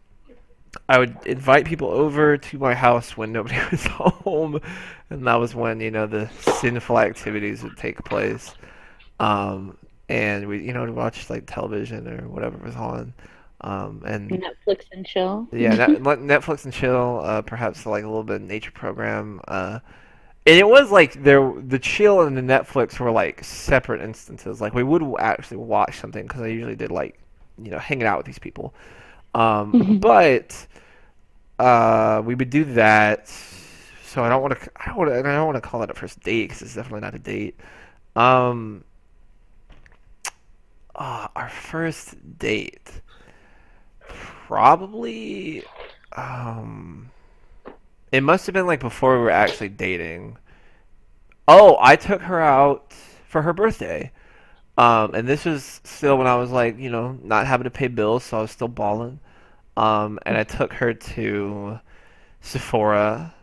I 0.88 0.98
would 0.98 1.16
invite 1.26 1.66
people 1.66 1.88
over 1.88 2.36
to 2.36 2.58
my 2.58 2.74
house 2.74 3.16
when 3.16 3.32
nobody 3.32 3.56
was 3.70 3.84
home, 3.86 4.60
and 5.10 5.26
that 5.26 5.34
was 5.34 5.54
when 5.54 5.80
you 5.80 5.90
know 5.90 6.06
the 6.06 6.28
sinful 6.40 6.98
activities 6.98 7.62
would 7.62 7.76
take 7.76 8.02
place. 8.04 8.54
Um, 9.18 9.76
and 10.08 10.46
we, 10.46 10.64
you 10.64 10.72
know, 10.72 10.90
watch 10.92 11.28
like 11.30 11.44
television 11.46 12.08
or 12.08 12.28
whatever 12.28 12.58
was 12.58 12.76
on. 12.76 13.12
Um, 13.62 14.02
and 14.06 14.30
Netflix 14.30 14.84
and 14.92 15.04
chill. 15.06 15.48
yeah, 15.52 15.74
net, 15.74 15.88
Netflix 16.00 16.64
and 16.64 16.72
chill, 16.72 17.20
uh, 17.24 17.42
perhaps 17.42 17.86
like 17.86 18.04
a 18.04 18.06
little 18.06 18.22
bit 18.22 18.36
of 18.36 18.42
nature 18.42 18.70
program. 18.70 19.40
Uh, 19.48 19.80
and 20.46 20.56
it 20.56 20.68
was 20.68 20.92
like 20.92 21.24
there, 21.24 21.52
the 21.66 21.78
chill 21.78 22.22
and 22.22 22.36
the 22.36 22.42
Netflix 22.42 23.00
were 23.00 23.10
like 23.10 23.42
separate 23.42 24.00
instances. 24.00 24.60
Like 24.60 24.74
we 24.74 24.84
would 24.84 25.02
actually 25.18 25.56
watch 25.56 25.98
something 25.98 26.22
because 26.24 26.42
I 26.42 26.46
usually 26.46 26.76
did 26.76 26.92
like, 26.92 27.18
you 27.60 27.70
know, 27.70 27.78
hanging 27.78 28.06
out 28.06 28.18
with 28.18 28.26
these 28.26 28.38
people. 28.38 28.72
Um, 29.36 29.74
Mhm. 29.74 30.00
but 30.00 30.66
uh, 31.58 32.22
we 32.24 32.34
would 32.34 32.50
do 32.50 32.64
that. 32.64 33.28
So 34.04 34.24
I 34.24 34.28
don't 34.30 34.42
want 34.42 34.58
to. 34.60 34.70
I 34.76 34.86
don't 34.86 34.96
want 34.98 35.10
to. 35.10 35.18
I 35.18 35.22
don't 35.22 35.46
want 35.46 35.56
to 35.56 35.60
call 35.68 35.82
it 35.82 35.90
a 35.90 35.94
first 35.94 36.20
date 36.22 36.44
because 36.48 36.62
it's 36.62 36.74
definitely 36.74 37.00
not 37.02 37.14
a 37.14 37.18
date. 37.18 37.56
Um, 38.16 38.84
uh, 40.94 41.28
our 41.36 41.48
first 41.50 42.38
date, 42.38 43.02
probably. 44.08 45.64
Um, 46.16 47.12
it 48.12 48.22
must 48.22 48.46
have 48.46 48.54
been 48.54 48.66
like 48.66 48.80
before 48.80 49.16
we 49.18 49.22
were 49.24 49.30
actually 49.30 49.68
dating. 49.68 50.38
Oh, 51.48 51.76
I 51.80 51.96
took 51.96 52.22
her 52.22 52.40
out 52.40 52.92
for 53.28 53.42
her 53.42 53.52
birthday. 53.52 54.12
Um, 54.78 55.14
and 55.14 55.28
this 55.28 55.44
was 55.46 55.80
still 55.84 56.18
when 56.18 56.26
I 56.28 56.36
was 56.36 56.50
like, 56.50 56.78
you 56.78 56.90
know, 56.90 57.18
not 57.22 57.46
having 57.46 57.64
to 57.64 57.70
pay 57.70 57.88
bills, 57.88 58.24
so 58.24 58.38
I 58.38 58.42
was 58.42 58.52
still 58.52 58.68
balling. 58.68 59.20
Um, 59.76 60.18
and 60.24 60.36
I 60.36 60.44
took 60.44 60.72
her 60.74 60.94
to 60.94 61.78
Sephora, 62.40 63.34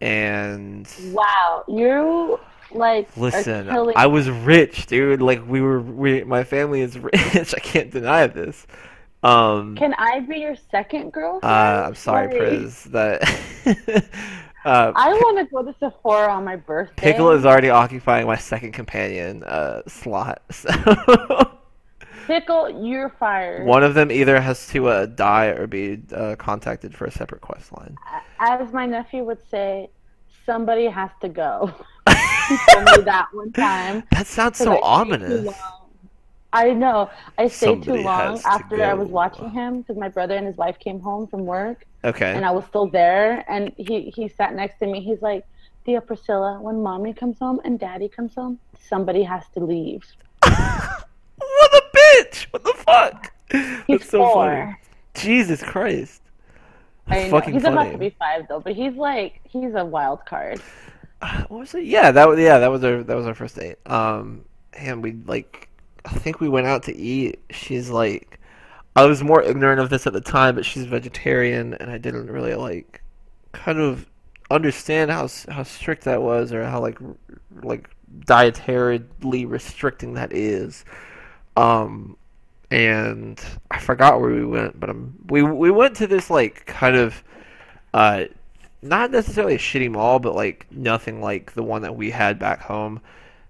and 0.00 0.88
Wow, 1.12 1.64
you 1.68 2.40
like 2.72 3.14
listen, 3.16 3.68
killing- 3.68 3.96
I 3.96 4.06
was 4.06 4.30
rich, 4.30 4.86
dude. 4.86 5.20
Like 5.20 5.46
we 5.46 5.60
were, 5.60 5.80
we, 5.80 6.24
my 6.24 6.44
family 6.44 6.80
is 6.80 6.98
rich. 6.98 7.54
I 7.54 7.60
can't 7.60 7.90
deny 7.90 8.26
this. 8.26 8.66
Um, 9.22 9.76
Can 9.76 9.94
I 9.98 10.20
be 10.20 10.38
your 10.38 10.56
second 10.70 11.12
girlfriend? 11.12 11.44
uh, 11.44 11.84
I'm 11.86 11.94
sorry, 11.94 12.26
Like, 12.28 12.38
Pris. 12.38 12.84
That 12.84 13.22
uh, 14.64 14.92
I 14.96 15.12
want 15.12 15.38
to 15.38 15.44
go 15.54 15.62
to 15.62 15.74
Sephora 15.78 16.32
on 16.32 16.44
my 16.44 16.56
birthday. 16.56 17.12
Pickle 17.12 17.30
is 17.30 17.44
already 17.46 17.70
occupying 17.70 18.26
my 18.26 18.36
second 18.36 18.72
companion 18.72 19.44
uh, 19.44 19.82
slot. 19.86 20.42
So 20.50 20.70
Pickle, 22.26 22.84
you're 22.84 23.08
fired. 23.08 23.66
one 23.66 23.82
of 23.82 23.94
them 23.94 24.10
either 24.10 24.40
has 24.40 24.66
to 24.68 24.88
uh, 24.88 25.06
die 25.06 25.46
or 25.46 25.66
be 25.66 26.02
uh, 26.14 26.36
contacted 26.36 26.94
for 26.94 27.04
a 27.06 27.10
separate 27.10 27.40
quest 27.40 27.72
line. 27.72 27.96
As 28.38 28.72
my 28.72 28.86
nephew 28.86 29.24
would 29.24 29.40
say, 29.50 29.88
somebody 30.46 30.86
has 30.86 31.10
to 31.20 31.28
go. 31.28 31.72
he 32.48 32.56
told 32.70 32.84
me 32.84 33.02
that 33.04 33.26
one 33.32 33.52
time. 33.52 34.02
That 34.12 34.26
sounds 34.26 34.58
so 34.58 34.76
I 34.76 34.80
ominous. 34.82 35.54
I 36.52 36.70
know. 36.70 37.08
I 37.38 37.48
stayed 37.48 37.82
Somebody 37.84 37.98
too 37.98 38.04
long 38.04 38.32
has 38.32 38.42
to 38.42 38.48
after 38.48 38.84
I 38.84 38.92
was 38.94 39.08
watching 39.08 39.50
him 39.50 39.80
because 39.80 39.96
my 39.96 40.08
brother 40.08 40.36
and 40.36 40.46
his 40.46 40.56
wife 40.56 40.78
came 40.78 41.00
home 41.00 41.26
from 41.26 41.46
work 41.46 41.86
Okay. 42.04 42.34
and 42.34 42.44
I 42.44 42.50
was 42.50 42.64
still 42.66 42.86
there. 42.86 43.44
And 43.50 43.72
he, 43.78 44.12
he 44.14 44.28
sat 44.28 44.54
next 44.54 44.78
to 44.80 44.86
me. 44.86 45.00
He's 45.00 45.22
like, 45.22 45.46
Dear 45.86 46.00
Priscilla, 46.00 46.60
when 46.60 46.82
mommy 46.82 47.12
comes 47.14 47.38
home 47.38 47.60
and 47.64 47.78
daddy 47.78 48.08
comes 48.08 48.34
home, 48.34 48.58
somebody 48.78 49.22
has 49.22 49.44
to 49.54 49.60
leave. 49.64 50.04
what 52.22 52.32
bitch! 52.32 52.46
What 52.50 52.64
the 52.64 52.74
fuck? 52.74 53.32
He's 53.86 54.00
That's 54.00 54.10
so 54.10 54.24
four. 54.24 54.34
funny. 54.34 54.76
Jesus 55.14 55.62
Christ. 55.62 56.22
I 57.06 57.16
That's 57.16 57.30
know. 57.30 57.38
fucking 57.38 57.54
He's 57.54 57.62
funny. 57.62 57.74
about 57.76 57.92
to 57.92 57.98
be 57.98 58.10
five 58.10 58.46
though, 58.48 58.60
but 58.60 58.74
he's 58.74 58.94
like 58.94 59.40
he's 59.44 59.74
a 59.74 59.84
wild 59.84 60.24
card. 60.24 60.60
Uh, 61.20 61.44
what 61.48 61.60
was 61.60 61.74
it? 61.74 61.84
Yeah, 61.84 62.10
that 62.12 62.28
was 62.28 62.38
yeah, 62.38 62.58
that 62.58 62.70
was 62.70 62.82
our 62.84 63.02
that 63.02 63.16
was 63.16 63.26
our 63.26 63.34
first 63.34 63.56
date. 63.56 63.76
Um, 63.86 64.44
and 64.72 65.02
we 65.02 65.12
like, 65.26 65.68
I 66.04 66.10
think 66.10 66.40
we 66.40 66.48
went 66.48 66.66
out 66.66 66.82
to 66.84 66.96
eat. 66.96 67.40
She's 67.50 67.90
like, 67.90 68.40
I 68.96 69.04
was 69.04 69.22
more 69.22 69.42
ignorant 69.42 69.80
of 69.80 69.90
this 69.90 70.06
at 70.06 70.12
the 70.12 70.20
time, 70.20 70.54
but 70.54 70.64
she's 70.64 70.84
vegetarian, 70.84 71.74
and 71.74 71.90
I 71.90 71.98
didn't 71.98 72.28
really 72.28 72.54
like, 72.54 73.02
kind 73.52 73.78
of 73.78 74.06
understand 74.50 75.10
how 75.10 75.28
how 75.48 75.62
strict 75.62 76.04
that 76.04 76.22
was, 76.22 76.52
or 76.52 76.64
how 76.64 76.80
like 76.80 76.98
like 77.62 77.88
dietarily 78.20 79.48
restricting 79.48 80.14
that 80.14 80.32
is. 80.32 80.84
Um, 81.56 82.16
and 82.70 83.40
I 83.70 83.78
forgot 83.78 84.20
where 84.20 84.30
we 84.30 84.44
went, 84.44 84.80
but 84.80 84.90
um, 84.90 85.14
we 85.28 85.42
we 85.42 85.70
went 85.70 85.96
to 85.96 86.06
this 86.06 86.30
like 86.30 86.64
kind 86.66 86.96
of, 86.96 87.22
uh, 87.92 88.24
not 88.80 89.10
necessarily 89.10 89.54
a 89.54 89.58
shitty 89.58 89.90
mall, 89.90 90.18
but 90.18 90.34
like 90.34 90.66
nothing 90.70 91.20
like 91.20 91.52
the 91.52 91.62
one 91.62 91.82
that 91.82 91.96
we 91.96 92.10
had 92.10 92.38
back 92.38 92.60
home. 92.62 93.00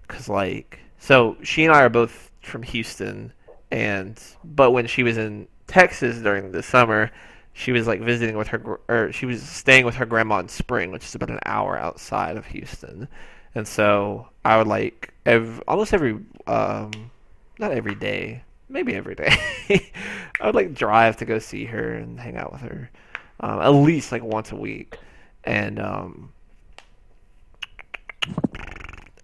Cause 0.07 0.27
like, 0.27 0.79
so 0.99 1.37
she 1.41 1.63
and 1.63 1.73
I 1.73 1.81
are 1.83 1.89
both 1.89 2.31
from 2.41 2.63
Houston, 2.63 3.31
and 3.71 4.21
but 4.43 4.71
when 4.71 4.87
she 4.87 5.03
was 5.03 5.17
in 5.17 5.47
Texas 5.67 6.17
during 6.17 6.51
the 6.51 6.61
summer, 6.61 7.09
she 7.53 7.71
was 7.71 7.87
like 7.87 8.01
visiting 8.01 8.35
with 8.35 8.47
her, 8.49 8.79
or 8.89 9.11
she 9.13 9.25
was 9.25 9.41
staying 9.41 9.85
with 9.85 9.95
her 9.95 10.05
grandma 10.05 10.39
in 10.39 10.49
Spring, 10.49 10.91
which 10.91 11.05
is 11.05 11.15
about 11.15 11.29
an 11.29 11.39
hour 11.45 11.77
outside 11.77 12.35
of 12.35 12.45
Houston. 12.47 13.07
And 13.55 13.67
so 13.67 14.27
I 14.43 14.57
would 14.57 14.67
like 14.67 15.13
ev- 15.25 15.61
almost 15.67 15.93
every, 15.93 16.19
um, 16.47 16.91
not 17.59 17.71
every 17.71 17.95
day, 17.95 18.43
maybe 18.69 18.95
every 18.95 19.15
day. 19.15 19.35
I 20.41 20.45
would 20.45 20.55
like 20.55 20.73
drive 20.73 21.17
to 21.17 21.25
go 21.25 21.39
see 21.39 21.65
her 21.65 21.93
and 21.93 22.19
hang 22.19 22.37
out 22.37 22.51
with 22.51 22.61
her, 22.61 22.89
um, 23.39 23.61
at 23.61 23.69
least 23.69 24.11
like 24.11 24.23
once 24.23 24.51
a 24.51 24.55
week, 24.55 24.97
and 25.43 25.79
um, 25.79 26.33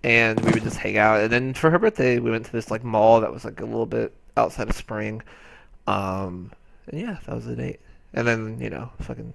and 0.03 0.39
we 0.41 0.51
would 0.51 0.63
just 0.63 0.77
hang 0.77 0.97
out. 0.97 1.21
And 1.21 1.31
then 1.31 1.53
for 1.53 1.69
her 1.69 1.79
birthday, 1.79 2.19
we 2.19 2.31
went 2.31 2.45
to 2.45 2.51
this 2.51 2.71
like 2.71 2.83
mall 2.83 3.21
that 3.21 3.31
was 3.31 3.45
like 3.45 3.59
a 3.61 3.65
little 3.65 3.85
bit 3.85 4.13
outside 4.37 4.69
of 4.69 4.75
Spring, 4.75 5.21
um, 5.87 6.51
and 6.87 6.99
yeah, 7.01 7.17
that 7.25 7.35
was 7.35 7.45
the 7.45 7.55
date. 7.55 7.79
And 8.13 8.27
then 8.27 8.59
you 8.59 8.69
know, 8.69 8.91
fucking 9.01 9.33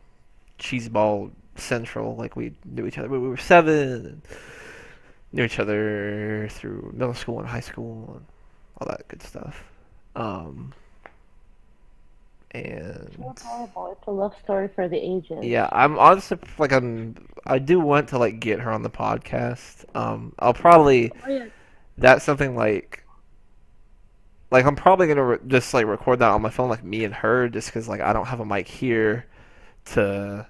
cheese 0.59 0.88
ball 0.88 1.30
central, 1.57 2.16
like 2.16 2.36
we 2.36 2.55
knew 2.64 2.86
each 2.86 2.99
other 2.99 3.09
when 3.09 3.22
we 3.22 3.28
were 3.28 3.36
seven. 3.36 4.07
And, 4.07 4.22
knew 5.34 5.42
each 5.42 5.59
other 5.59 6.49
through 6.53 6.92
middle 6.95 7.12
school 7.12 7.40
and 7.40 7.49
high 7.49 7.61
school 7.61 8.14
and 8.14 8.24
all 8.79 8.87
that 8.89 9.07
good 9.09 9.22
stuff. 9.22 9.64
Um, 10.16 10.72
and 12.53 13.09
It's 13.31 13.43
horrible. 13.43 13.93
It's 13.99 14.07
a 14.07 14.11
love 14.11 14.35
story 14.43 14.68
for 14.68 14.89
the 14.89 14.97
ages. 14.97 15.45
yeah, 15.45 15.68
I'm 15.72 15.99
honestly 15.99 16.39
like 16.59 16.72
I'm. 16.72 17.16
I 17.47 17.59
do 17.59 17.81
want 17.81 18.09
to 18.11 18.18
like 18.18 18.41
get 18.41 18.61
her 18.61 18.70
on 18.70 18.83
the 18.83 18.91
podcast. 18.91 19.85
Um, 19.97 20.33
I'll 20.39 20.55
probably 20.55 21.11
Oh, 21.27 21.31
yeah. 21.31 21.47
that's 21.99 22.25
something 22.25 22.55
like 22.57 23.05
like 24.51 24.64
I'm 24.66 24.77
probably 24.77 25.09
gonna 25.09 25.25
re- 25.25 25.39
just 25.49 25.75
like 25.75 25.87
record 25.87 26.20
that 26.20 26.31
on 26.31 26.43
my 26.43 26.51
phone, 26.51 26.68
like 26.68 26.85
me 26.85 27.05
and 27.05 27.12
her, 27.14 27.49
just 27.49 27.68
because 27.68 27.89
like 27.89 28.01
I 28.01 28.12
don't 28.12 28.27
have 28.27 28.41
a 28.41 28.47
mic 28.47 28.68
here 28.68 29.27
to 29.87 30.47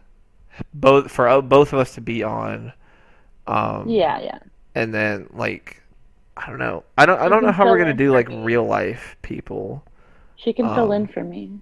both 0.75 1.11
for 1.11 1.27
uh, 1.27 1.41
both 1.41 1.73
of 1.73 1.79
us 1.79 1.95
to 1.95 2.01
be 2.03 2.23
on. 2.23 2.73
Um, 3.47 3.89
Yeah, 3.89 4.21
yeah. 4.21 4.39
and 4.75 4.93
then 4.93 5.29
like 5.33 5.83
I 6.37 6.49
don't 6.49 6.59
know. 6.59 6.85
I 6.99 7.07
don't 7.07 7.21
I 7.21 7.29
don't 7.29 7.43
know 7.45 7.53
how 7.53 7.67
we're 7.67 7.79
gonna 7.79 7.95
do 7.95 8.13
like 8.13 8.29
me. 8.29 8.37
real 8.43 8.65
life 8.67 9.17
people. 9.23 9.85
She 10.37 10.53
can 10.53 10.69
fill 10.69 10.93
Um, 10.93 10.93
in 10.93 11.07
for 11.09 11.25
me. 11.25 11.61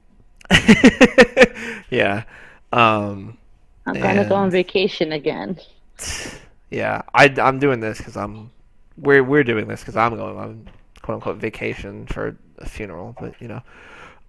yeah. 1.90 2.24
Um 2.72 3.38
I'm 3.86 4.00
gonna 4.00 4.24
go 4.24 4.34
on 4.36 4.50
vacation 4.50 5.12
again. 5.12 5.58
yeah, 6.70 7.02
I 7.14 7.32
I'm 7.38 7.58
doing 7.58 7.80
this 7.80 8.00
cuz 8.00 8.16
I'm 8.16 8.50
we're 8.96 9.22
we're 9.24 9.44
doing 9.44 9.68
this 9.68 9.84
cuz 9.84 9.96
I'm 9.96 10.16
going 10.16 10.36
on 10.36 10.68
quote 11.02 11.16
unquote 11.16 11.38
vacation 11.38 12.06
for 12.06 12.36
a 12.58 12.68
funeral, 12.68 13.16
but 13.20 13.34
you 13.40 13.48
know. 13.48 13.62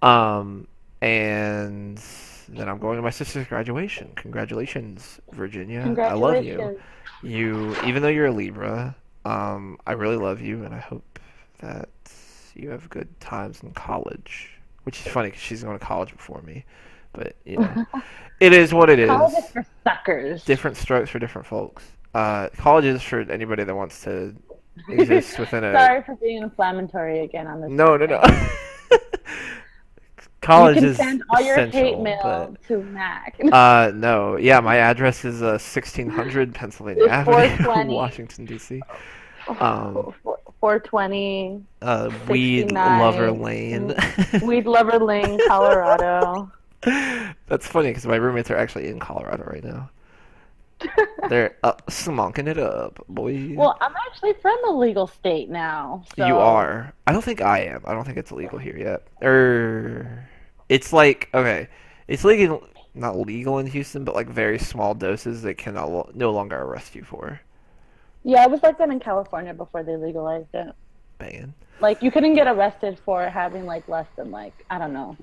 Um 0.02 0.68
and 1.02 2.00
then 2.50 2.70
I'm 2.70 2.78
going 2.80 2.96
to 2.98 3.02
my 3.02 3.10
sister's 3.10 3.48
graduation. 3.48 4.12
Congratulations, 4.16 5.20
Virginia. 5.32 5.98
I 6.06 6.14
love 6.14 6.44
you. 6.44 6.80
You, 7.22 7.76
even 7.86 8.02
though 8.04 8.10
you're 8.10 8.28
a 8.28 8.32
Libra, 8.32 8.96
um, 9.26 9.78
I 9.86 9.94
really 9.94 10.18
love 10.18 10.42
you, 10.42 10.64
and 10.64 10.74
I 10.74 10.80
hope 10.80 11.20
that 11.60 11.90
you 12.56 12.70
have 12.70 12.90
good 12.90 13.20
times 13.20 13.64
in 13.64 13.72
college. 13.72 14.50
Which 14.84 15.00
is 15.00 15.12
funny 15.12 15.30
because 15.30 15.42
she's 15.42 15.64
going 15.64 15.80
to 15.80 15.86
college 15.86 16.12
before 16.12 16.42
me, 16.42 16.66
but 17.14 17.38
you 17.46 17.58
know, 17.58 17.86
it 18.42 18.52
is 18.52 18.74
what 18.74 18.90
it 18.90 19.00
is. 19.00 19.08
College 19.08 19.34
is 19.38 19.50
for 19.50 19.66
suckers. 19.84 20.44
Different 20.44 20.76
strokes 20.76 21.10
for 21.10 21.20
different 21.20 21.48
folks. 21.48 21.84
Uh, 22.14 22.50
college 22.58 22.84
is 22.84 23.02
for 23.02 23.22
anybody 23.32 23.64
that 23.64 23.74
wants 23.74 24.04
to 24.04 24.36
exist 24.90 25.40
within 25.40 25.64
a. 25.64 25.74
Sorry 25.74 26.04
for 26.04 26.16
being 26.16 26.44
inflammatory 26.44 27.22
again 27.22 27.48
on 27.48 27.62
this. 27.62 27.70
No, 27.72 27.96
no, 27.96 28.06
no. 28.06 28.22
college 30.44 30.76
you 30.76 30.82
can 30.82 30.90
is 30.92 30.98
send 30.98 31.24
all 31.30 31.42
your 31.42 31.66
hate 31.66 32.00
mail 32.00 32.56
to 32.68 32.78
Mac. 32.84 33.36
but- 33.42 33.54
Uh, 33.54 33.92
no, 33.96 34.36
yeah, 34.38 34.60
my 34.60 34.78
address 34.78 35.26
is 35.26 35.42
uh, 35.42 35.58
1600 35.62 36.54
Pennsylvania 36.56 37.08
Avenue, 37.08 37.94
Washington 37.94 38.46
D.C. 38.46 38.82
um, 39.60 40.14
420 40.60 41.64
Uh, 41.82 42.10
Weed 42.30 42.62
69. 42.62 43.00
Lover 43.00 43.32
Lane. 43.32 43.94
Weed 44.44 44.66
Lover 44.66 45.00
Lane, 45.00 45.40
Colorado. 45.48 46.52
That's 47.48 47.68
funny 47.68 47.90
because 47.90 48.06
my 48.06 48.16
roommates 48.18 48.52
are 48.52 48.58
actually 48.58 48.88
in 48.90 49.00
Colorado 49.00 49.44
right 49.46 49.64
now. 49.64 49.90
They're 51.30 51.56
up, 51.64 51.86
smonking 51.88 52.48
it 52.48 52.58
up, 52.58 53.00
boy. 53.08 53.54
well, 53.56 53.78
I'm 53.80 53.94
actually 54.06 54.34
from 54.42 54.58
a 54.68 54.72
legal 54.72 55.08
state 55.08 55.50
now. 55.50 56.04
So 56.18 56.26
You 56.26 56.36
are. 56.36 56.94
I 57.08 57.14
don't 57.14 57.24
think 57.24 57.42
I 57.42 57.60
am. 57.60 57.84
I 57.86 57.94
don't 57.94 58.04
think 58.04 58.18
it's 58.18 58.32
illegal 58.32 58.60
here 58.60 58.76
yet. 58.78 59.08
Or 59.26 60.28
it's 60.74 60.92
like 60.92 61.30
okay, 61.34 61.68
it's 62.08 62.24
legal, 62.24 62.68
not 62.96 63.16
legal 63.16 63.60
in 63.60 63.68
Houston, 63.68 64.04
but 64.04 64.16
like 64.16 64.28
very 64.28 64.58
small 64.58 64.96
doses 64.96 65.44
they 65.44 65.54
can 65.54 65.76
no 65.76 66.32
longer 66.32 66.58
arrest 66.58 66.96
you 66.96 67.04
for. 67.04 67.40
Yeah, 68.24 68.44
it 68.46 68.50
was 68.50 68.64
like 68.64 68.80
that 68.80 68.90
in 68.90 69.00
California 69.00 69.54
before 69.54 69.84
they 69.84 69.96
legalized 69.96 70.48
it. 70.54 70.74
Banging. 71.20 71.54
Like 71.80 72.02
you 72.02 72.10
couldn't 72.10 72.34
get 72.34 72.48
arrested 72.48 72.98
for 73.06 73.30
having 73.30 73.66
like 73.68 73.88
less 73.88 74.08
than 74.16 74.32
like 74.32 74.66
I 74.72 74.80
don't 74.80 74.94
know, 74.94 75.16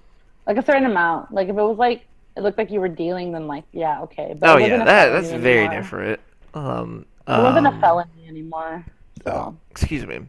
like 0.46 0.56
a 0.56 0.64
certain 0.64 0.86
amount. 0.86 1.32
Like 1.32 1.48
if 1.48 1.56
it 1.56 1.62
was 1.62 1.78
like 1.78 2.06
it 2.36 2.42
looked 2.42 2.58
like 2.58 2.70
you 2.70 2.78
were 2.78 2.88
dealing, 2.88 3.32
then 3.32 3.48
like 3.48 3.64
yeah, 3.72 4.02
okay. 4.02 4.36
But 4.38 4.50
Oh 4.50 4.56
yeah, 4.58 4.84
that 4.84 5.08
that's 5.08 5.30
very 5.30 5.68
different. 5.68 6.20
Um, 6.54 7.06
It 7.26 7.42
wasn't 7.42 7.66
um, 7.66 7.76
a 7.76 7.80
felony 7.80 8.28
anymore. 8.28 8.84
So, 9.24 9.32
oh, 9.32 9.56
excuse 9.70 10.06
me. 10.06 10.20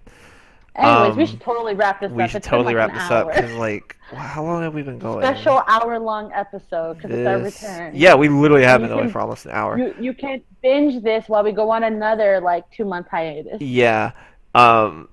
Anyways, 0.75 1.15
we 1.15 1.23
um, 1.23 1.29
should 1.29 1.41
totally 1.41 1.73
wrap 1.75 1.99
this 1.99 2.11
We 2.11 2.23
up. 2.23 2.29
should 2.29 2.37
It's 2.37 2.47
totally 2.47 2.73
like, 2.73 2.89
wrap 2.89 2.93
this 2.93 3.11
up 3.11 3.27
because 3.27 3.51
like, 3.53 3.97
how 4.13 4.43
long 4.43 4.63
have 4.63 4.73
we 4.73 4.81
been 4.83 4.99
going? 4.99 5.21
Special 5.21 5.63
hour-long 5.67 6.31
episode 6.33 6.97
because 6.97 7.11
it's 7.11 7.27
our 7.27 7.39
return. 7.39 7.93
Yeah, 7.95 8.15
we 8.15 8.29
literally 8.29 8.63
have 8.63 8.81
been 8.81 8.91
away 8.91 9.07
for 9.09 9.19
almost 9.19 9.45
an 9.45 9.51
hour. 9.51 9.77
You 9.77 9.95
you 9.99 10.13
can 10.13 10.41
binge 10.61 11.03
this 11.03 11.27
while 11.27 11.43
we 11.43 11.51
go 11.51 11.69
on 11.69 11.83
another 11.83 12.39
like 12.39 12.69
two-month 12.71 13.07
hiatus. 13.09 13.61
Yeah. 13.61 14.11
Um 14.55 15.09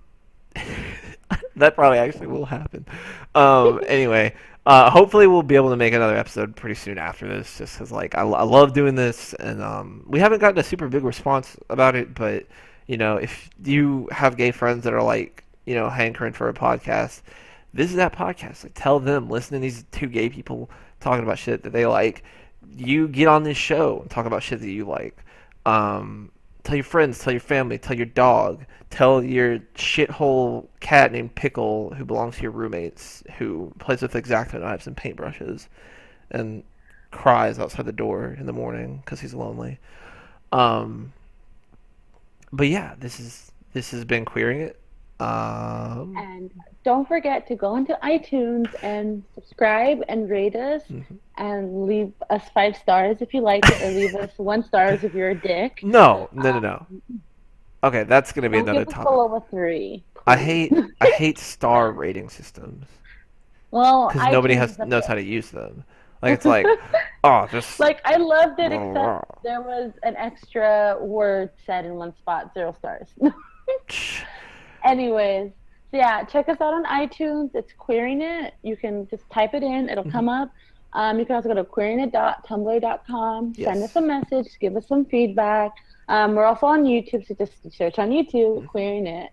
that 1.56 1.74
probably 1.74 1.98
actually 1.98 2.26
will 2.28 2.46
happen. 2.46 2.86
Um 3.34 3.80
anyway, 3.86 4.34
uh 4.66 4.90
hopefully 4.90 5.26
we'll 5.26 5.42
be 5.42 5.56
able 5.56 5.70
to 5.70 5.76
make 5.76 5.92
another 5.92 6.16
episode 6.16 6.54
pretty 6.56 6.74
soon 6.74 6.98
after 6.98 7.26
this 7.26 7.58
just 7.58 7.78
cuz 7.78 7.92
like 7.92 8.16
I, 8.16 8.22
I 8.22 8.42
love 8.42 8.72
doing 8.72 8.94
this 8.94 9.34
and 9.34 9.62
um 9.62 10.04
we 10.06 10.18
haven't 10.20 10.40
gotten 10.40 10.58
a 10.58 10.62
super 10.64 10.88
big 10.88 11.04
response 11.04 11.56
about 11.68 11.94
it, 11.96 12.14
but 12.14 12.46
you 12.88 12.96
know, 12.96 13.16
if 13.18 13.50
you 13.64 14.08
have 14.10 14.36
gay 14.36 14.50
friends 14.50 14.82
that 14.84 14.94
are 14.94 15.02
like, 15.02 15.44
you 15.68 15.74
know, 15.74 15.90
hankering 15.90 16.32
for 16.32 16.48
a 16.48 16.54
podcast, 16.54 17.20
visit 17.74 17.96
that 17.96 18.14
podcast. 18.14 18.64
Like 18.64 18.72
tell 18.74 18.98
them, 18.98 19.28
listen 19.28 19.52
to 19.54 19.60
these 19.60 19.84
two 19.92 20.06
gay 20.06 20.30
people 20.30 20.70
talking 20.98 21.22
about 21.22 21.38
shit 21.38 21.62
that 21.64 21.74
they 21.74 21.84
like. 21.84 22.24
You 22.74 23.06
get 23.06 23.28
on 23.28 23.42
this 23.42 23.58
show 23.58 24.00
and 24.00 24.10
talk 24.10 24.24
about 24.24 24.42
shit 24.42 24.60
that 24.60 24.70
you 24.70 24.86
like. 24.86 25.22
Um, 25.66 26.32
tell 26.64 26.74
your 26.74 26.84
friends, 26.84 27.18
tell 27.18 27.34
your 27.34 27.40
family, 27.40 27.76
tell 27.76 27.94
your 27.94 28.06
dog, 28.06 28.64
tell 28.88 29.22
your 29.22 29.58
shithole 29.74 30.68
cat 30.80 31.12
named 31.12 31.34
Pickle 31.34 31.92
who 31.94 32.04
belongs 32.06 32.36
to 32.36 32.42
your 32.42 32.52
roommates 32.52 33.22
who 33.36 33.70
plays 33.78 34.00
with 34.00 34.14
exacto 34.14 34.58
knives 34.60 34.86
and 34.86 34.96
paintbrushes 34.96 35.68
and 36.30 36.62
cries 37.10 37.58
outside 37.58 37.84
the 37.84 37.92
door 37.92 38.34
in 38.40 38.46
the 38.46 38.54
morning 38.54 39.02
because 39.04 39.20
he's 39.20 39.34
lonely. 39.34 39.78
Um, 40.50 41.12
but 42.52 42.68
yeah, 42.68 42.94
this 42.98 43.20
is 43.20 43.52
this 43.74 43.90
has 43.90 44.06
been 44.06 44.24
queering 44.24 44.62
it. 44.62 44.80
Um, 45.20 46.14
And 46.16 46.50
don't 46.84 47.06
forget 47.08 47.46
to 47.48 47.56
go 47.56 47.76
into 47.76 47.98
iTunes 48.04 48.72
and 48.82 49.24
subscribe 49.34 50.02
and 50.08 50.30
rate 50.30 50.54
us 50.54 50.82
Mhm. 50.88 51.18
and 51.36 51.86
leave 51.86 52.12
us 52.30 52.48
five 52.50 52.76
stars 52.76 53.16
if 53.20 53.34
you 53.34 53.40
like 53.40 53.64
it, 53.64 53.82
or 53.82 53.90
leave 53.90 54.14
us 54.14 54.30
one 54.38 54.62
stars 54.62 55.02
if 55.04 55.14
you're 55.14 55.30
a 55.30 55.34
dick. 55.34 55.80
no, 55.82 56.28
no, 56.32 56.52
no, 56.52 56.58
no. 56.60 56.86
Okay, 57.82 58.04
that's 58.04 58.32
gonna 58.32 58.48
be 58.48 58.58
another 58.58 58.84
topic. 58.84 59.08
below 59.08 59.34
a 59.36 59.40
three. 59.50 60.04
I 60.26 60.36
hate 60.36 60.72
I 61.00 61.10
hate 61.10 61.38
star 61.38 61.90
rating 62.04 62.28
systems 62.28 62.86
Well, 63.70 64.08
because 64.08 64.32
nobody 64.32 64.54
has 64.54 64.78
knows 64.78 65.06
how 65.06 65.14
to 65.14 65.22
use 65.22 65.50
them. 65.50 65.84
Like 66.22 66.32
it's 66.34 66.44
like, 66.44 66.66
oh, 67.24 67.46
just 67.50 67.78
Like 67.80 68.00
I 68.04 68.16
loved 68.16 68.58
it, 68.60 68.70
Blah, 68.70 68.92
blah, 68.92 69.18
except 69.18 69.42
there 69.42 69.60
was 69.62 69.92
an 70.02 70.16
extra 70.16 70.96
word 71.00 71.50
said 71.66 71.84
in 71.84 71.94
one 71.94 72.14
spot, 72.16 72.52
zero 72.54 72.72
stars. 72.78 73.08
Anyways, 74.84 75.50
so 75.90 75.96
yeah, 75.96 76.24
check 76.24 76.48
us 76.48 76.60
out 76.60 76.74
on 76.74 76.84
iTunes. 76.84 77.50
It's 77.54 77.72
Queering 77.76 78.22
It. 78.22 78.54
You 78.62 78.76
can 78.76 79.06
just 79.08 79.28
type 79.30 79.54
it 79.54 79.62
in; 79.62 79.88
it'll 79.88 80.04
Mm-hmm. 80.04 80.12
come 80.12 80.28
up. 80.28 80.50
Um, 80.94 81.18
you 81.18 81.26
can 81.26 81.36
also 81.36 81.48
go 81.48 81.54
to 81.54 81.64
queeringit.tumblr.com. 81.64 83.54
Send 83.54 83.82
us 83.84 83.90
a 83.96 84.00
message, 84.00 84.46
give 84.60 84.74
us 84.76 84.86
some 84.88 85.04
feedback. 85.04 85.72
Um, 86.08 86.34
we're 86.34 86.44
also 86.44 86.66
on 86.66 86.84
YouTube, 86.84 87.26
so 87.26 87.34
just 87.34 87.52
search 87.72 87.98
on 87.98 88.10
YouTube, 88.10 88.58
Mm-hmm. 88.58 88.66
Queering 88.66 89.06
It, 89.06 89.30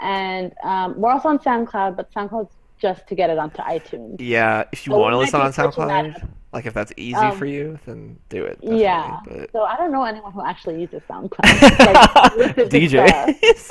and 0.00 0.52
um, 0.62 0.94
we're 1.00 1.10
also 1.10 1.28
on 1.28 1.38
SoundCloud, 1.38 1.96
but 1.96 2.12
SoundCloud's 2.12 2.54
just 2.78 3.06
to 3.08 3.14
get 3.14 3.30
it 3.30 3.38
onto 3.38 3.58
iTunes. 3.62 4.16
yeah. 4.20 4.64
If 4.72 4.86
you 4.86 4.92
So 4.92 4.98
want 4.98 5.12
to 5.12 5.18
listen 5.18 5.40
on 5.40 5.52
SoundCloud, 5.52 6.28
like 6.52 6.66
if 6.66 6.74
that's 6.74 6.92
easy 6.96 7.14
Um, 7.16 7.36
for 7.38 7.46
you, 7.46 7.78
then 7.86 8.18
do 8.28 8.44
it. 8.44 8.58
Yeah. 8.62 9.20
but 9.26 9.50
So 9.52 9.62
I 9.62 9.76
don't 9.76 9.92
know 9.92 10.04
anyone 10.04 10.32
who 10.32 10.44
actually 10.44 10.80
uses 10.80 11.02
SoundCloud. 11.10 11.78
Like, 11.78 12.56
DJs. 12.68 13.70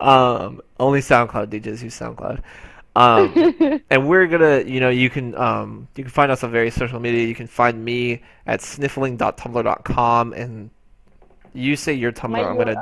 um, 0.00 0.60
only 0.78 1.00
SoundCloud 1.00 1.48
DJs 1.48 1.82
use 1.82 1.98
SoundCloud. 1.98 2.42
Um, 2.96 3.80
and 3.90 4.08
we're 4.08 4.26
gonna, 4.28 4.60
you 4.62 4.78
know, 4.78 4.90
you 4.90 5.10
can 5.10 5.34
um, 5.36 5.88
you 5.96 6.04
can 6.04 6.12
find 6.12 6.30
us 6.30 6.44
on 6.44 6.52
various 6.52 6.74
social 6.76 7.00
media. 7.00 7.26
You 7.26 7.34
can 7.34 7.48
find 7.48 7.84
me 7.84 8.22
at 8.46 8.62
sniffling.tumblr.com, 8.62 10.32
and 10.32 10.70
you 11.52 11.74
say 11.74 11.92
your 11.92 12.12
Tumblr. 12.12 12.30
My 12.30 12.44
I'm 12.44 12.56
gonna 12.56 12.76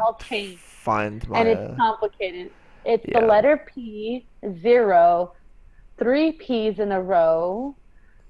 find 0.58 1.26
my. 1.28 1.40
and 1.40 1.48
uh, 1.48 1.52
it's 1.62 1.76
complicated. 1.76 2.50
It's 2.84 3.04
yeah. 3.08 3.20
the 3.20 3.26
letter 3.26 3.64
P, 3.72 4.26
zero, 4.60 5.32
three 5.98 6.32
P's 6.32 6.78
in 6.78 6.92
a 6.92 7.00
row, 7.00 7.76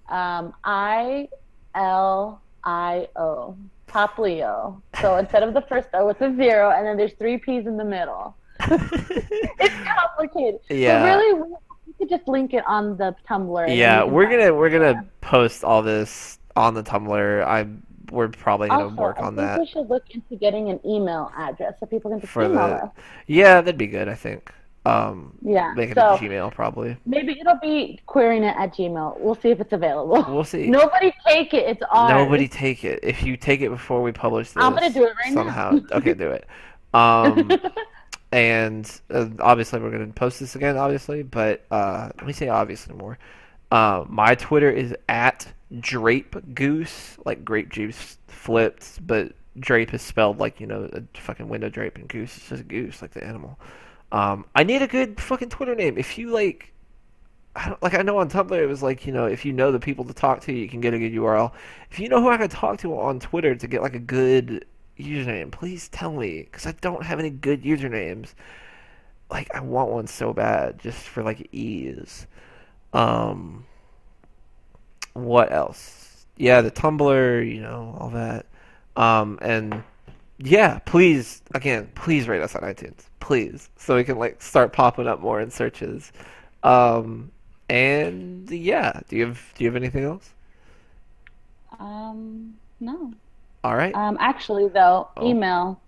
um, 0.08 0.54
I 0.64 1.28
L 1.74 2.42
I 2.64 3.08
O, 3.16 3.56
Top 3.86 4.18
Leo. 4.18 4.82
So 5.00 5.16
instead 5.22 5.42
of 5.42 5.54
the 5.54 5.62
first 5.62 5.88
O, 5.94 6.08
it's 6.08 6.20
a 6.20 6.34
zero, 6.36 6.70
and 6.70 6.86
then 6.86 6.96
there's 6.96 7.14
three 7.14 7.38
P's 7.38 7.66
in 7.66 7.76
the 7.76 7.84
middle. 7.84 8.36
It's 9.58 9.74
complicated. 9.88 10.60
Yeah. 10.68 11.00
But 11.00 11.06
really, 11.06 11.42
we, 11.42 11.54
we 11.86 11.92
could 11.98 12.08
just 12.08 12.26
link 12.28 12.52
it 12.52 12.64
on 12.66 12.96
the 12.96 13.14
Tumblr. 13.28 13.76
yeah, 13.76 14.02
we're 14.04 14.28
gonna 14.28 14.52
we're 14.52 14.70
gonna 14.70 15.06
post 15.20 15.62
all 15.64 15.82
this 15.82 16.38
on 16.56 16.74
the 16.74 16.82
Tumblr. 16.82 17.44
I 17.44 17.66
we're 18.12 18.28
probably 18.28 18.68
gonna 18.68 18.84
Also, 18.84 18.96
work 18.96 19.16
I 19.18 19.22
on 19.24 19.36
think 19.36 19.48
that. 19.48 19.58
we 19.60 19.66
should 19.66 19.88
look 19.90 20.04
into 20.10 20.36
getting 20.36 20.70
an 20.70 20.78
email 20.86 21.32
address 21.36 21.74
so 21.80 21.86
people 21.86 22.10
can 22.10 22.20
just 22.20 22.32
For 22.32 22.44
email 22.44 22.68
the- 22.68 22.74
us. 22.84 22.90
Yeah, 23.26 23.60
that'd 23.60 23.78
be 23.78 23.86
good. 23.86 24.08
I 24.08 24.14
think. 24.14 24.52
Um, 24.84 25.38
Yeah. 25.42 25.72
make 25.76 25.90
it 25.90 25.94
so 25.94 26.14
a 26.14 26.18
Gmail 26.18 26.50
probably. 26.52 26.96
maybe 27.06 27.38
it'll 27.40 27.54
be 27.62 28.00
queering 28.06 28.42
it 28.42 28.56
at 28.58 28.74
Gmail. 28.74 29.16
We'll 29.20 29.36
see 29.36 29.50
if 29.50 29.60
it's 29.60 29.72
available. 29.72 30.24
We'll 30.28 30.42
see. 30.42 30.66
Nobody 30.80 31.12
take 31.24 31.54
it. 31.54 31.68
It's 31.68 31.82
ours. 31.88 32.10
Nobody 32.10 32.48
take 32.48 32.82
it. 32.84 32.98
If 33.04 33.22
you 33.22 33.36
take 33.36 33.60
it 33.60 33.68
before 33.70 34.02
we 34.02 34.10
publish 34.10 34.50
this, 34.50 34.62
I'm 34.62 34.74
gonna 34.74 34.90
do 34.90 35.04
it 35.04 35.12
right 35.24 35.32
now. 35.32 35.40
somehow. 35.40 35.78
okay, 35.92 36.14
do 36.14 36.30
it. 36.32 36.46
Um, 36.94 37.48
and 38.32 39.00
uh, 39.10 39.26
obviously 39.40 39.78
we're 39.80 39.90
gonna 39.90 40.06
post 40.08 40.40
this 40.40 40.56
again, 40.56 40.76
obviously. 40.76 41.22
But 41.22 41.64
uh, 41.70 42.08
let 42.16 42.26
me 42.26 42.32
say 42.32 42.48
obviously 42.48 42.94
more. 42.96 43.18
Uh, 43.70 44.04
my 44.08 44.34
Twitter 44.34 44.70
is 44.70 44.94
at 45.08 45.46
Drape 45.80 46.54
Goose, 46.54 47.16
like 47.24 47.44
grape 47.44 47.70
juice 47.70 48.18
flipped, 48.28 49.06
but 49.06 49.32
drape 49.58 49.92
is 49.92 50.02
spelled 50.02 50.38
like 50.38 50.60
you 50.60 50.66
know 50.66 50.88
a 50.92 51.02
fucking 51.18 51.48
window 51.48 51.68
drape, 51.68 51.96
and 51.96 52.08
goose 52.08 52.36
is 52.36 52.48
just 52.48 52.60
a 52.60 52.64
goose, 52.64 53.02
like 53.02 53.12
the 53.12 53.24
animal. 53.24 53.58
Um, 54.10 54.44
I 54.54 54.64
need 54.64 54.82
a 54.82 54.86
good 54.86 55.20
fucking 55.20 55.48
Twitter 55.48 55.74
name. 55.74 55.96
If 55.96 56.18
you 56.18 56.30
like, 56.30 56.72
I 57.56 57.74
like 57.80 57.94
I 57.94 58.02
know 58.02 58.18
on 58.18 58.28
Tumblr 58.28 58.56
it 58.56 58.66
was 58.66 58.82
like 58.82 59.06
you 59.06 59.12
know 59.12 59.26
if 59.26 59.44
you 59.44 59.52
know 59.52 59.72
the 59.72 59.80
people 59.80 60.04
to 60.04 60.14
talk 60.14 60.40
to, 60.42 60.52
you 60.52 60.68
can 60.68 60.80
get 60.80 60.94
a 60.94 60.98
good 60.98 61.12
URL. 61.12 61.52
If 61.90 61.98
you 61.98 62.08
know 62.08 62.20
who 62.20 62.28
I 62.28 62.36
can 62.36 62.48
talk 62.48 62.78
to 62.78 62.98
on 62.98 63.20
Twitter 63.20 63.54
to 63.54 63.66
get 63.66 63.82
like 63.82 63.94
a 63.94 64.00
good 64.00 64.66
username, 64.98 65.50
please 65.50 65.88
tell 65.88 66.12
me 66.12 66.42
because 66.42 66.66
I 66.66 66.72
don't 66.80 67.04
have 67.04 67.18
any 67.18 67.30
good 67.30 67.62
usernames. 67.62 68.34
Like 69.30 69.54
I 69.54 69.60
want 69.60 69.90
one 69.90 70.06
so 70.06 70.32
bad 70.32 70.78
just 70.78 71.00
for 71.00 71.22
like 71.22 71.48
ease. 71.52 72.26
Um, 72.92 73.64
what 75.14 75.52
else? 75.52 76.26
Yeah, 76.36 76.60
the 76.60 76.70
Tumblr, 76.70 77.54
you 77.54 77.60
know, 77.60 77.96
all 77.98 78.10
that. 78.10 78.46
Um, 78.96 79.38
and 79.42 79.82
yeah, 80.38 80.78
please, 80.80 81.42
again, 81.54 81.90
please 81.94 82.28
rate 82.28 82.42
us 82.42 82.54
on 82.56 82.62
iTunes, 82.62 83.04
please, 83.20 83.70
so 83.76 83.96
we 83.96 84.04
can 84.04 84.18
like 84.18 84.40
start 84.42 84.72
popping 84.72 85.06
up 85.06 85.20
more 85.20 85.40
in 85.40 85.50
searches. 85.50 86.12
Um, 86.62 87.30
and 87.68 88.50
yeah, 88.50 89.00
do 89.08 89.16
you 89.16 89.26
have 89.26 89.52
do 89.56 89.64
you 89.64 89.70
have 89.70 89.76
anything 89.76 90.04
else? 90.04 90.30
Um, 91.78 92.54
no. 92.80 93.12
All 93.64 93.76
right. 93.76 93.94
Um, 93.94 94.16
actually, 94.20 94.68
though, 94.68 95.08
Oh. 95.16 95.28
email. 95.28 95.80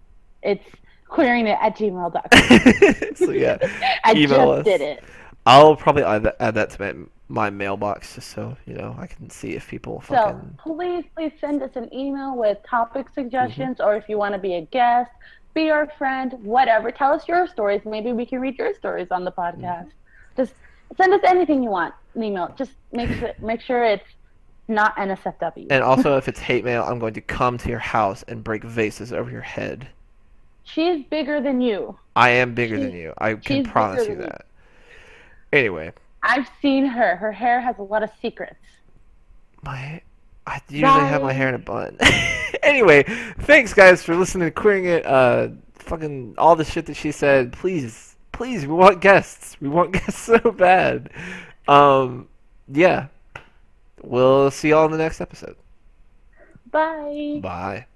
It's 0.42 0.64
queering 1.08 1.46
it 1.46 1.58
at 1.60 1.76
gmail.com. 1.76 3.14
so 3.16 3.30
yeah, 3.30 3.58
I 4.04 4.12
email 4.12 4.26
just 4.28 4.40
us. 4.60 4.64
did 4.64 4.80
it. 4.80 5.04
I'll 5.46 5.76
probably 5.76 6.02
add 6.04 6.22
that, 6.24 6.36
add 6.40 6.54
that 6.54 6.70
to 6.70 6.80
my, 6.80 6.94
my 7.34 7.50
mailbox 7.50 8.14
just 8.14 8.30
so 8.30 8.56
you 8.66 8.74
know 8.74 8.94
I 8.98 9.06
can 9.08 9.28
see 9.28 9.50
if 9.54 9.68
people 9.68 10.02
So 10.08 10.40
please, 10.58 11.04
please 11.16 11.32
send 11.40 11.62
us 11.62 11.72
an 11.74 11.92
email 11.92 12.36
with 12.36 12.58
topic 12.68 13.06
suggestions, 13.12 13.78
Mm-hmm. 13.78 13.86
or 13.88 13.96
if 13.96 14.08
you 14.08 14.16
want 14.18 14.34
to 14.34 14.38
be 14.40 14.54
a 14.54 14.62
guest, 14.62 15.10
be 15.52 15.70
our 15.70 15.86
friend, 15.98 16.32
whatever. 16.42 16.90
Tell 16.92 17.12
us 17.12 17.26
your 17.28 17.46
stories. 17.48 17.82
Maybe 17.84 18.12
we 18.12 18.24
can 18.24 18.40
read 18.40 18.56
your 18.58 18.72
stories 18.74 19.08
on 19.10 19.24
the 19.24 19.32
Mm-hmm. 19.32 19.64
podcast. 19.64 19.90
Just 20.36 20.54
send 20.96 21.12
us 21.12 21.20
anything 21.24 21.62
you 21.62 21.70
want. 21.70 21.94
An 22.14 22.22
email. 22.22 22.54
Just 22.56 22.72
make 22.92 23.10
sure 23.18 23.32
make 23.40 23.60
sure 23.60 23.84
it's 23.84 24.10
not 24.68 24.96
NSFW. 24.96 25.66
And 25.70 25.82
also, 25.82 26.16
if 26.16 26.28
it's 26.28 26.40
hate 26.50 26.64
mail, 26.64 26.84
I'm 26.84 26.98
going 27.00 27.14
to 27.14 27.20
come 27.20 27.58
to 27.58 27.68
your 27.68 27.80
house 27.80 28.22
and 28.28 28.42
break 28.44 28.62
vases 28.64 29.12
over 29.12 29.30
your 29.30 29.42
head. 29.42 29.88
She's 30.62 31.04
bigger 31.10 31.40
than 31.42 31.60
you. 31.60 31.98
I 32.16 32.30
am 32.30 32.54
bigger 32.54 32.78
than 32.80 32.92
you. 32.94 33.12
I 33.18 33.34
can 33.34 33.64
promise 33.64 34.06
you 34.08 34.14
than 34.14 34.22
you. 34.24 34.30
that. 34.30 34.46
Anyway, 35.52 35.92
I've 36.24 36.48
seen 36.60 36.86
her. 36.86 37.16
Her 37.16 37.30
hair 37.30 37.60
has 37.60 37.78
a 37.78 37.82
lot 37.82 38.02
of 38.02 38.10
secrets. 38.20 38.56
my 39.62 40.00
I 40.46 40.60
usually 40.68 40.84
have 40.86 41.22
my 41.22 41.32
hair 41.32 41.48
in 41.48 41.54
a 41.54 41.58
bun. 41.58 41.96
anyway, 42.62 43.04
thanks 43.40 43.72
guys 43.72 44.02
for 44.02 44.14
listening 44.16 44.48
to 44.48 44.50
Queering 44.50 44.86
It. 44.86 45.06
Uh, 45.06 45.48
fucking 45.74 46.34
all 46.38 46.56
the 46.56 46.64
shit 46.64 46.86
that 46.86 46.96
she 46.96 47.12
said. 47.12 47.52
Please, 47.52 48.16
please, 48.32 48.66
we 48.66 48.74
want 48.74 49.00
guests. 49.00 49.56
We 49.60 49.68
want 49.68 49.92
guests 49.92 50.20
so 50.20 50.38
bad. 50.38 51.10
Um, 51.68 52.28
yeah. 52.68 53.08
We'll 54.02 54.50
see 54.50 54.70
y'all 54.70 54.84
in 54.86 54.92
the 54.92 54.98
next 54.98 55.20
episode. 55.20 55.56
Bye. 56.70 57.40
Bye. 57.42 57.86